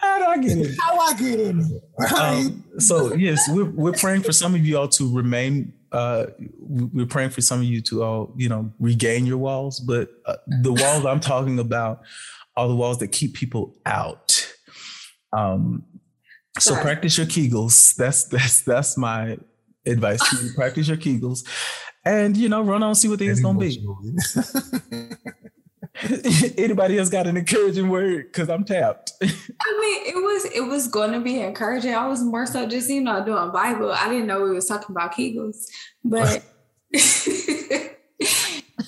How 0.00 0.18
did 0.18 0.28
I 0.28 0.36
get 0.38 0.52
in 0.52 0.64
it? 0.64 0.76
How 0.80 0.96
I 0.96 1.14
get 1.14 1.40
in 1.40 1.58
it? 1.58 2.12
Um, 2.12 2.64
so 2.78 3.14
yes, 3.14 3.48
we're 3.50 3.64
we're 3.64 3.92
praying 3.92 4.22
for 4.22 4.30
some 4.30 4.54
of 4.54 4.64
you 4.64 4.78
all 4.78 4.86
to 4.90 5.12
remain. 5.12 5.72
Uh, 5.90 6.26
we're 6.58 7.06
praying 7.06 7.30
for 7.30 7.40
some 7.40 7.60
of 7.60 7.64
you 7.64 7.80
to 7.82 8.02
all 8.02 8.34
you 8.36 8.48
know 8.48 8.70
regain 8.78 9.26
your 9.26 9.38
walls, 9.38 9.80
but 9.80 10.10
uh, 10.26 10.36
the 10.62 10.72
walls 10.72 11.06
I'm 11.06 11.20
talking 11.20 11.58
about 11.58 12.02
are 12.56 12.68
the 12.68 12.76
walls 12.76 12.98
that 12.98 13.08
keep 13.08 13.34
people 13.34 13.76
out. 13.86 14.52
Um, 15.32 15.84
so 16.58 16.72
Sorry. 16.72 16.82
practice 16.82 17.16
your 17.16 17.26
Kegels. 17.26 17.94
That's 17.94 18.24
that's 18.24 18.62
that's 18.62 18.96
my 18.96 19.38
advice. 19.86 20.20
to 20.28 20.44
you. 20.44 20.52
practice 20.56 20.88
your 20.88 20.96
Kegels, 20.96 21.46
and 22.04 22.36
you 22.36 22.48
know 22.48 22.62
run 22.62 22.82
on 22.82 22.94
see 22.94 23.08
what 23.08 23.18
things 23.18 23.40
gonna 23.40 23.58
be. 23.58 23.80
Anybody 26.58 26.98
else 26.98 27.08
got 27.08 27.26
an 27.26 27.36
encouraging 27.36 27.88
word? 27.88 28.26
Because 28.26 28.48
I'm 28.48 28.64
tapped. 28.64 29.12
I 29.22 29.26
mean, 29.26 30.06
it 30.06 30.16
was 30.16 30.44
it 30.46 30.60
was 30.60 30.88
going 30.88 31.12
to 31.12 31.20
be 31.20 31.40
encouraging. 31.40 31.94
I 31.94 32.06
was 32.06 32.22
more 32.22 32.46
so 32.46 32.66
just 32.66 32.88
you 32.90 33.00
know 33.00 33.24
doing 33.24 33.50
Bible. 33.50 33.92
I 33.92 34.08
didn't 34.08 34.26
know 34.26 34.42
we 34.42 34.50
was 34.50 34.66
talking 34.66 34.94
about 34.94 35.14
Kegels, 35.14 35.66
but 36.04 36.44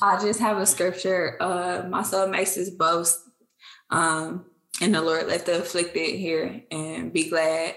I 0.03 0.21
just 0.21 0.41
have 0.41 0.59
a 0.59 0.67
scripture. 0.67 1.37
Uh, 1.41 1.87
my 1.89 2.03
soul 2.03 2.29
makes 2.29 2.55
his 2.55 2.71
boast, 2.71 3.19
um, 3.91 4.47
and 4.81 4.95
the 4.95 5.03
Lord 5.03 5.27
let 5.27 5.47
the 5.47 5.61
afflicted 5.61 6.17
hear 6.17 6.63
and 6.71 7.13
be 7.13 7.29
glad. 7.29 7.77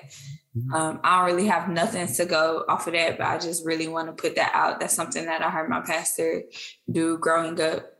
Mm-hmm. 0.56 0.74
Um, 0.74 1.00
I 1.04 1.18
don't 1.18 1.36
really 1.36 1.48
have 1.48 1.68
nothing 1.68 2.08
to 2.08 2.26
go 2.26 2.64
off 2.70 2.86
of 2.86 2.94
that, 2.94 3.18
but 3.18 3.26
I 3.26 3.40
just 3.40 3.66
really 3.66 3.88
want 3.88 4.08
to 4.08 4.22
put 4.22 4.36
that 4.36 4.52
out. 4.54 4.80
That's 4.80 4.94
something 4.94 5.26
that 5.26 5.42
I 5.42 5.50
heard 5.50 5.70
my 5.70 5.82
pastor 5.82 6.44
do 6.92 7.18
growing 7.18 7.60
up 7.60 7.93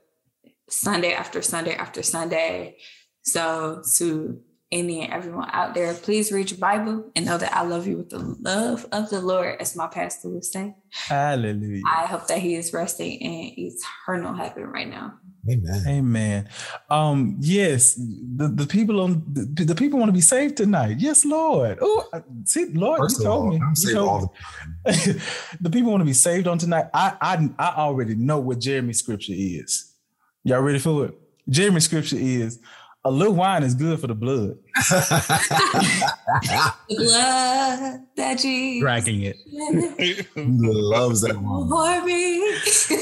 Sunday 0.74 1.14
after 1.14 1.42
Sunday 1.42 1.76
after 1.76 2.04
Sunday. 2.04 2.78
So 3.24 3.84
to 3.98 4.42
any 4.72 5.02
and 5.02 5.14
everyone 5.14 5.50
out 5.54 5.76
there, 5.76 5.94
please 5.94 6.32
read 6.32 6.50
your 6.50 6.60
Bible 6.60 7.12
and 7.16 7.26
know 7.26 7.38
that 7.38 7.56
I 7.56 7.62
love 7.62 7.88
you 7.88 7.98
with 7.98 8.10
the 8.10 8.20
love 8.20 8.88
of 8.92 9.10
the 9.10 9.22
Lord, 9.22 9.62
as 9.62 9.76
my 9.76 9.88
pastor 9.88 10.30
would 10.30 10.44
say. 10.44 10.76
Hallelujah. 10.92 11.84
I 11.88 12.06
hope 12.08 12.28
that 12.28 12.40
he 12.40 12.56
is 12.56 12.74
resting 12.74 13.20
in 13.20 13.54
eternal 13.58 14.34
heaven 14.34 14.66
right 14.66 14.90
now. 14.90 15.14
Amen. 15.50 15.84
Amen. 15.88 16.50
Um, 16.90 17.36
yes, 17.40 17.96
the, 17.96 18.48
the 18.48 18.66
people 18.66 19.02
on 19.02 19.24
the, 19.28 19.66
the 19.66 19.76
people 19.76 20.00
want 20.00 20.08
to 20.08 20.14
be 20.14 20.22
saved 20.22 20.56
tonight. 20.56 20.98
Yes, 21.00 21.26
Lord. 21.26 21.80
Oh, 21.82 22.08
see, 22.46 22.66
Lord, 22.74 23.00
First 23.00 23.20
you 23.20 23.26
told 23.26 23.46
all, 23.46 23.50
me. 23.52 23.60
I'm 23.62 23.74
you 23.76 23.94
told 23.94 24.30
the, 24.86 25.22
the 25.62 25.70
people 25.70 25.92
want 25.92 26.00
to 26.00 26.06
be 26.06 26.14
saved 26.14 26.48
on 26.48 26.58
tonight. 26.58 26.86
I, 26.94 27.18
I 27.22 27.50
I 27.60 27.74
already 27.76 28.16
know 28.16 28.40
what 28.40 28.60
Jeremy's 28.60 29.00
scripture 29.00 29.34
is. 29.36 29.93
Y'all 30.46 30.60
ready 30.60 30.80
for 30.80 31.06
it? 31.06 31.18
Jeremy's 31.48 31.86
scripture 31.86 32.18
is 32.20 32.60
a 33.06 33.12
little 33.12 33.34
wine 33.34 33.64
is 33.64 33.76
good 33.76 33.98
for 34.00 34.08
the 34.08 34.16
blood. 34.16 34.58
the 34.90 35.24
blood 36.90 38.02
that 38.18 38.40
Jesus 38.40 38.82
dragging 38.82 39.22
it. 39.22 39.38
loves 40.36 41.22
that 41.22 41.38
wine. 41.38 41.70
For 41.70 42.06
me. 42.06 42.40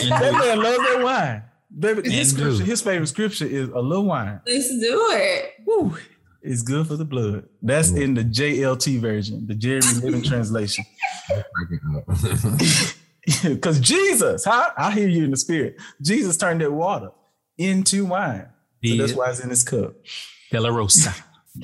that 0.09 0.33
man 0.33 0.61
loves 0.61 0.77
that 0.77 0.99
wine. 1.03 1.43
Baby, 1.79 2.11
his, 2.11 2.31
scripture, 2.31 2.63
his 2.63 2.81
favorite 2.81 3.07
scripture 3.07 3.45
is 3.45 3.69
a 3.69 3.79
little 3.79 4.05
wine. 4.05 4.39
Let's 4.45 4.69
do 4.69 5.07
it. 5.13 5.53
Woo. 5.65 5.97
It's 6.43 6.61
good 6.61 6.85
for 6.87 6.95
the 6.95 7.05
blood. 7.05 7.47
That's 7.61 7.91
in 7.91 8.13
the 8.13 8.23
JLT 8.23 8.99
version, 8.99 9.47
the 9.47 9.55
Jeremy 9.55 9.93
Living 10.03 10.23
Translation. 10.23 10.85
Because 13.43 13.79
Jesus, 13.79 14.45
huh? 14.45 14.71
I 14.77 14.91
hear 14.91 15.07
you 15.07 15.23
in 15.23 15.31
the 15.31 15.37
spirit. 15.37 15.77
Jesus 16.01 16.37
turned 16.37 16.61
that 16.61 16.71
water 16.71 17.09
into 17.61 18.05
wine. 18.05 18.47
So 18.83 18.95
that's 18.95 19.13
why 19.13 19.29
it's 19.29 19.39
in 19.39 19.49
this 19.49 19.63
cup. 19.63 19.93
Della 20.51 20.71
Rosa. 20.71 21.13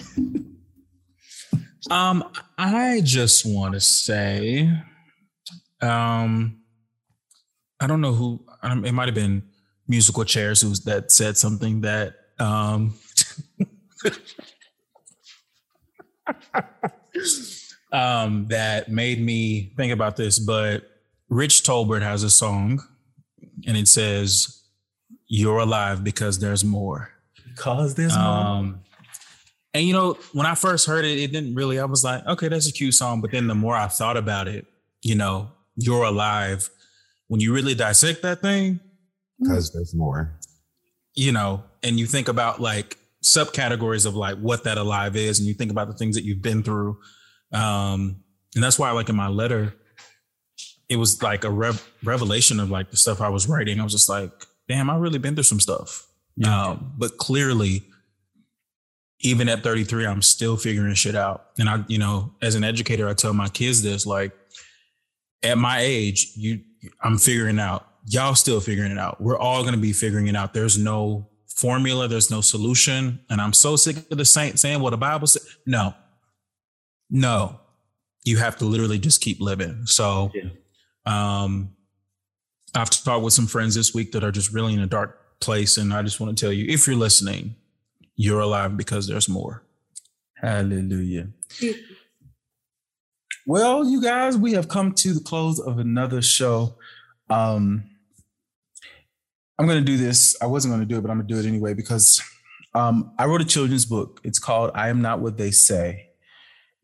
um, 1.90 2.24
I 2.58 3.02
just 3.04 3.46
want 3.46 3.74
to 3.74 3.82
say, 3.82 4.72
um, 5.82 6.60
I 7.80 7.88
don't 7.88 8.02
know 8.02 8.14
who. 8.14 8.46
Um, 8.62 8.86
it 8.86 8.92
might 8.92 9.08
have 9.08 9.16
been 9.16 9.44
musical 9.88 10.26
chairs 10.26 10.62
who 10.62 10.76
that 10.86 11.12
said 11.12 11.38
something 11.38 11.82
that 11.82 12.16
um, 12.40 12.96
um, 17.92 18.48
that 18.48 18.90
made 18.90 19.22
me 19.22 19.74
think 19.76 19.94
about 19.94 20.18
this. 20.18 20.40
But 20.40 20.84
Rich 21.30 21.64
Tolbert 21.64 22.02
has 22.02 22.24
a 22.24 22.30
song, 22.30 22.82
and 23.66 23.78
it 23.78 23.88
says 23.88 24.62
you're 25.28 25.60
alive 25.60 26.04
because 26.04 26.40
there's 26.40 26.64
more. 26.64 27.12
Because 27.46 27.96
there's 27.96 28.16
um, 28.16 28.66
more. 28.66 28.80
And 29.74 29.86
you 29.86 29.94
know, 29.94 30.18
when 30.34 30.46
I 30.46 30.56
first 30.56 30.88
heard 30.88 31.06
it, 31.06 31.20
it 31.20 31.32
didn't 31.32 31.56
really, 31.56 31.80
I 31.80 31.86
was 31.86 32.04
like, 32.04 32.26
okay, 32.26 32.48
that's 32.48 32.68
a 32.68 32.74
cute 32.74 32.94
song. 32.94 33.22
But 33.22 33.32
then 33.32 33.48
the 33.48 33.56
more 33.56 33.76
I 33.76 33.88
thought 33.88 34.18
about 34.18 34.48
it, 34.48 34.66
you 35.02 35.16
know, 35.16 35.52
you're 35.76 36.04
alive. 36.04 36.70
When 37.28 37.42
you 37.42 37.54
really 37.54 37.76
dissect 37.76 38.22
that 38.22 38.42
thing, 38.42 38.80
because 39.40 39.74
there's 39.74 39.94
more. 39.94 40.40
You 41.14 41.32
know, 41.32 41.64
and 41.84 42.00
you 42.00 42.06
think 42.06 42.28
about 42.28 42.62
like 42.62 42.98
subcategories 43.24 44.06
of 44.06 44.16
like 44.16 44.38
what 44.38 44.64
that 44.64 44.78
alive 44.78 45.16
is, 45.16 45.40
and 45.40 45.48
you 45.48 45.54
think 45.54 45.72
about 45.72 45.88
the 45.88 45.94
things 45.94 46.16
that 46.16 46.24
you've 46.24 46.42
been 46.42 46.64
through. 46.64 46.98
Um, 47.52 48.24
and 48.56 48.64
that's 48.64 48.80
why, 48.80 48.92
like 48.92 49.10
in 49.10 49.16
my 49.16 49.28
letter, 49.28 49.76
it 50.90 50.96
was 50.96 51.22
like 51.22 51.44
a 51.44 51.52
rev- 51.52 51.88
revelation 52.04 52.60
of 52.60 52.72
like 52.72 52.92
the 52.92 52.98
stuff 52.98 53.20
I 53.20 53.30
was 53.30 53.48
writing. 53.48 53.80
I 53.80 53.84
was 53.84 53.94
just 53.94 54.10
like, 54.10 54.32
damn, 54.68 54.90
I've 54.90 55.02
really 55.02 55.20
been 55.20 55.36
through 55.36 55.44
some 55.44 55.60
stuff. 55.60 56.08
Yeah. 56.36 56.70
Um, 56.70 56.94
but 56.98 57.18
clearly, 57.18 57.84
even 59.22 59.50
at 59.50 59.64
33, 59.64 60.06
I'm 60.06 60.22
still 60.22 60.58
figuring 60.58 60.94
shit 60.94 61.16
out. 61.16 61.48
And 61.58 61.70
I, 61.70 61.84
you 61.88 61.98
know, 61.98 62.34
as 62.42 62.56
an 62.56 62.64
educator, 62.64 63.10
I 63.10 63.14
tell 63.14 63.34
my 63.34 63.50
kids 63.50 63.82
this, 63.82 64.06
like, 64.06 64.32
at 65.44 65.58
my 65.58 65.80
age, 65.80 66.32
you 66.36 66.62
I'm 67.02 67.18
figuring 67.18 67.60
out. 67.60 67.88
Y'all 68.06 68.36
still 68.36 68.60
figuring 68.60 68.92
it 68.92 68.98
out. 68.98 69.20
We're 69.20 69.38
all 69.38 69.64
gonna 69.64 69.78
be 69.78 69.94
figuring 69.94 70.28
it 70.28 70.36
out. 70.36 70.54
There's 70.54 70.78
no 70.78 71.28
formula, 71.48 72.08
there's 72.08 72.32
no 72.32 72.42
solution. 72.42 73.20
And 73.30 73.42
I'm 73.42 73.54
so 73.54 73.76
sick 73.76 73.98
of 74.12 74.18
the 74.18 74.26
saint 74.26 74.60
saying 74.60 74.80
what 74.80 74.92
the 74.92 74.98
Bible 74.98 75.28
said. 75.28 75.42
No. 75.66 75.94
No. 77.10 77.60
You 78.24 78.38
have 78.38 78.58
to 78.58 78.66
literally 78.66 79.00
just 79.00 79.22
keep 79.22 79.42
living. 79.42 79.86
So 79.86 80.32
yeah. 80.34 80.50
um 81.06 81.74
I've 82.76 82.90
talked 82.90 83.24
with 83.24 83.34
some 83.34 83.48
friends 83.48 83.76
this 83.76 83.94
week 83.94 84.12
that 84.12 84.24
are 84.24 84.32
just 84.32 84.54
really 84.54 84.74
in 84.74 84.80
a 84.80 84.88
dark 84.88 85.40
place. 85.40 85.78
And 85.78 85.94
I 85.94 86.02
just 86.02 86.20
want 86.20 86.38
to 86.38 86.46
tell 86.46 86.52
you 86.52 86.66
if 86.68 86.88
you're 86.88 86.96
listening, 86.96 87.56
you're 88.16 88.40
alive 88.40 88.78
because 88.78 89.08
there's 89.08 89.30
more. 89.30 89.64
Hallelujah. 90.36 91.30
Well, 93.46 93.86
you 93.86 94.02
guys, 94.02 94.38
we 94.38 94.54
have 94.54 94.68
come 94.68 94.92
to 94.94 95.14
the 95.14 95.22
close 95.22 95.60
of 95.60 95.80
another 95.80 96.22
show. 96.22 96.76
Um, 97.30 97.90
I'm 99.58 99.66
going 99.66 99.80
to 99.80 99.86
do 99.86 99.98
this. 99.98 100.36
I 100.42 100.46
wasn't 100.46 100.74
going 100.74 100.82
to 100.82 100.86
do 100.86 100.98
it, 100.98 101.02
but 101.02 101.10
I'm 101.10 101.18
going 101.18 101.28
to 101.28 101.34
do 101.34 101.40
it 101.40 101.48
anyway 101.48 101.74
because 101.74 102.22
um, 102.76 103.14
I 103.18 103.26
wrote 103.26 103.42
a 103.42 103.46
children's 103.46 103.86
book. 103.86 104.20
It's 104.24 104.38
called 104.38 104.72
I 104.76 104.90
Am 104.90 105.02
Not 105.02 105.22
What 105.22 105.38
They 105.38 105.52
Say. 105.52 106.10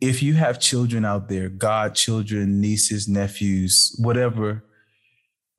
If 0.01 0.23
you 0.23 0.33
have 0.33 0.59
children 0.59 1.05
out 1.05 1.29
there, 1.29 1.49
God, 1.49 1.95
children, 1.95 2.59
nieces, 2.59 3.07
nephews, 3.07 3.95
whatever, 3.99 4.63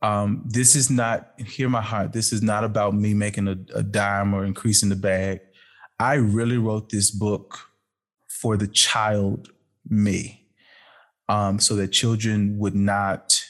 um, 0.05 0.43
this 0.45 0.77
is 0.77 0.91
not, 0.91 1.33
hear 1.39 1.71
my 1.71 1.81
heart, 1.81 2.13
this 2.13 2.31
is 2.31 2.43
not 2.43 2.63
about 2.63 2.95
me 2.95 3.15
making 3.15 3.49
a, 3.49 3.57
a 3.75 3.83
dime 3.83 4.35
or 4.35 4.45
increasing 4.45 4.91
the 4.91 4.97
bag. 4.97 5.41
I 5.99 6.15
really 6.15 6.59
wrote 6.59 6.91
this 6.91 7.11
book 7.11 7.59
for 8.29 8.59
the 8.59 8.67
child 8.67 9.49
me, 9.89 10.47
um, 11.31 11.59
so 11.59 11.75
that 11.77 11.89
children 11.89 12.59
would 12.59 12.75
not 12.75 13.43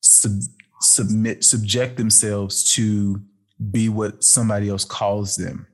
sub- 0.00 0.48
submit, 0.80 1.44
subject 1.44 1.98
themselves 1.98 2.72
to 2.76 3.20
be 3.70 3.90
what 3.90 4.24
somebody 4.24 4.70
else 4.70 4.86
calls 4.86 5.36
them. 5.36 5.66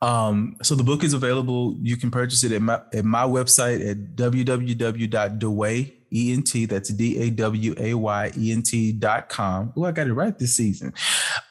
Um, 0.00 0.56
so 0.62 0.74
the 0.74 0.84
book 0.84 1.04
is 1.04 1.12
available. 1.12 1.76
You 1.82 1.98
can 1.98 2.10
purchase 2.10 2.44
it 2.44 2.52
at 2.52 2.62
my 2.62 2.80
at 2.94 3.04
my 3.04 3.24
website 3.24 3.86
at 3.86 4.16
www.daway, 4.16 5.92
E-N-T, 6.14 6.66
that's 6.66 6.90
D-A-W-A-Y-E-N-T 6.90 8.92
dot 8.92 9.28
com. 9.28 9.72
Oh, 9.76 9.84
I 9.84 9.92
got 9.92 10.06
it 10.06 10.14
right 10.14 10.38
this 10.38 10.56
season. 10.56 10.94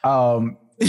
Um, 0.02 0.56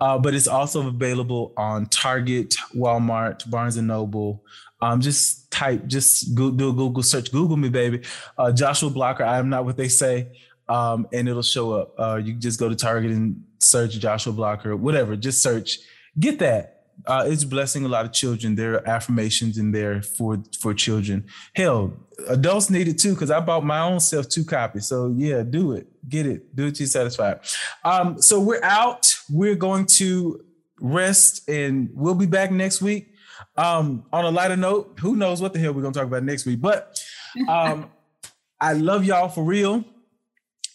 uh, 0.00 0.18
but 0.18 0.34
it's 0.34 0.46
also 0.46 0.86
available 0.86 1.52
on 1.56 1.86
Target, 1.86 2.54
Walmart, 2.74 3.48
Barnes 3.50 3.76
and 3.76 3.88
Noble. 3.88 4.44
Um, 4.80 5.00
just 5.00 5.50
type, 5.50 5.86
just 5.86 6.34
go, 6.34 6.50
do 6.50 6.70
a 6.70 6.72
Google 6.72 7.02
search, 7.02 7.32
Google 7.32 7.56
me, 7.56 7.68
baby. 7.68 8.02
Uh, 8.38 8.52
Joshua 8.52 8.90
Blocker, 8.90 9.24
I 9.24 9.38
am 9.38 9.48
not 9.48 9.64
what 9.64 9.76
they 9.76 9.88
say. 9.88 10.28
Um, 10.68 11.06
and 11.12 11.28
it'll 11.28 11.42
show 11.42 11.72
up. 11.72 11.94
Uh, 11.98 12.16
you 12.16 12.34
just 12.34 12.58
go 12.58 12.68
to 12.68 12.74
Target 12.74 13.12
and 13.12 13.42
search 13.58 13.98
Joshua 13.98 14.32
Blocker, 14.32 14.76
whatever, 14.76 15.16
just 15.16 15.42
search. 15.42 15.78
Get 16.18 16.38
that 16.40 16.76
uh, 17.04 17.24
it's 17.26 17.44
blessing 17.44 17.84
a 17.84 17.88
lot 17.88 18.04
of 18.04 18.12
children. 18.12 18.54
There 18.54 18.74
are 18.74 18.88
affirmations 18.88 19.58
in 19.58 19.72
there 19.72 20.02
for 20.02 20.42
for 20.58 20.72
children. 20.72 21.26
Hell, 21.54 21.92
adults 22.28 22.70
need 22.70 22.88
it 22.88 22.98
too 22.98 23.14
because 23.14 23.30
I 23.30 23.40
bought 23.40 23.64
my 23.64 23.80
own 23.80 24.00
self 24.00 24.28
two 24.28 24.44
copies. 24.44 24.86
So 24.86 25.12
yeah, 25.16 25.42
do 25.42 25.72
it, 25.72 25.86
get 26.08 26.26
it, 26.26 26.54
do 26.54 26.66
it. 26.66 26.80
You 26.80 26.86
satisfied. 26.86 27.40
Um, 27.84 28.20
so 28.20 28.40
we're 28.40 28.62
out. 28.62 29.14
We're 29.30 29.56
going 29.56 29.86
to 29.96 30.44
rest, 30.80 31.48
and 31.48 31.90
we'll 31.92 32.14
be 32.14 32.26
back 32.26 32.50
next 32.50 32.82
week. 32.82 33.12
Um, 33.56 34.04
on 34.12 34.24
a 34.24 34.30
lighter 34.30 34.56
note, 34.56 34.98
who 35.00 35.16
knows 35.16 35.40
what 35.40 35.52
the 35.52 35.58
hell 35.58 35.72
we're 35.72 35.82
gonna 35.82 35.94
talk 35.94 36.04
about 36.04 36.22
next 36.22 36.46
week? 36.46 36.60
But 36.60 37.02
um, 37.48 37.90
I 38.60 38.72
love 38.72 39.04
y'all 39.04 39.28
for 39.28 39.44
real, 39.44 39.84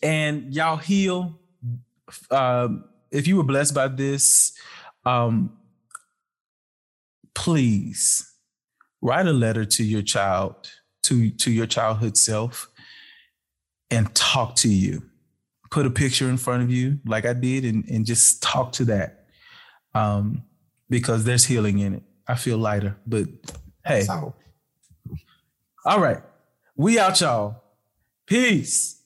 and 0.01 0.53
y'all 0.53 0.77
heal. 0.77 1.39
Um, 2.29 2.85
if 3.11 3.27
you 3.27 3.37
were 3.37 3.43
blessed 3.43 3.73
by 3.73 3.87
this, 3.87 4.53
um, 5.05 5.57
please 7.33 8.31
write 9.01 9.27
a 9.27 9.33
letter 9.33 9.65
to 9.65 9.83
your 9.83 10.01
child, 10.01 10.71
to, 11.03 11.29
to 11.31 11.51
your 11.51 11.65
childhood 11.65 12.17
self, 12.17 12.69
and 13.89 14.13
talk 14.15 14.55
to 14.57 14.69
you. 14.69 15.03
put 15.69 15.85
a 15.85 15.89
picture 15.89 16.29
in 16.29 16.37
front 16.37 16.63
of 16.63 16.69
you 16.69 16.99
like 17.05 17.25
I 17.25 17.33
did 17.33 17.63
and, 17.65 17.85
and 17.89 18.05
just 18.05 18.41
talk 18.43 18.73
to 18.73 18.85
that. 18.85 19.25
Um, 19.93 20.43
because 20.89 21.23
there's 21.23 21.45
healing 21.45 21.79
in 21.79 21.95
it. 21.95 22.03
I 22.27 22.35
feel 22.35 22.57
lighter, 22.57 22.97
but 23.07 23.27
hey. 23.85 24.01
So, 24.01 24.35
All 25.85 25.99
right. 25.99 26.21
We 26.75 26.99
out, 26.99 27.19
y'all. 27.21 27.63
Peace. 28.27 29.01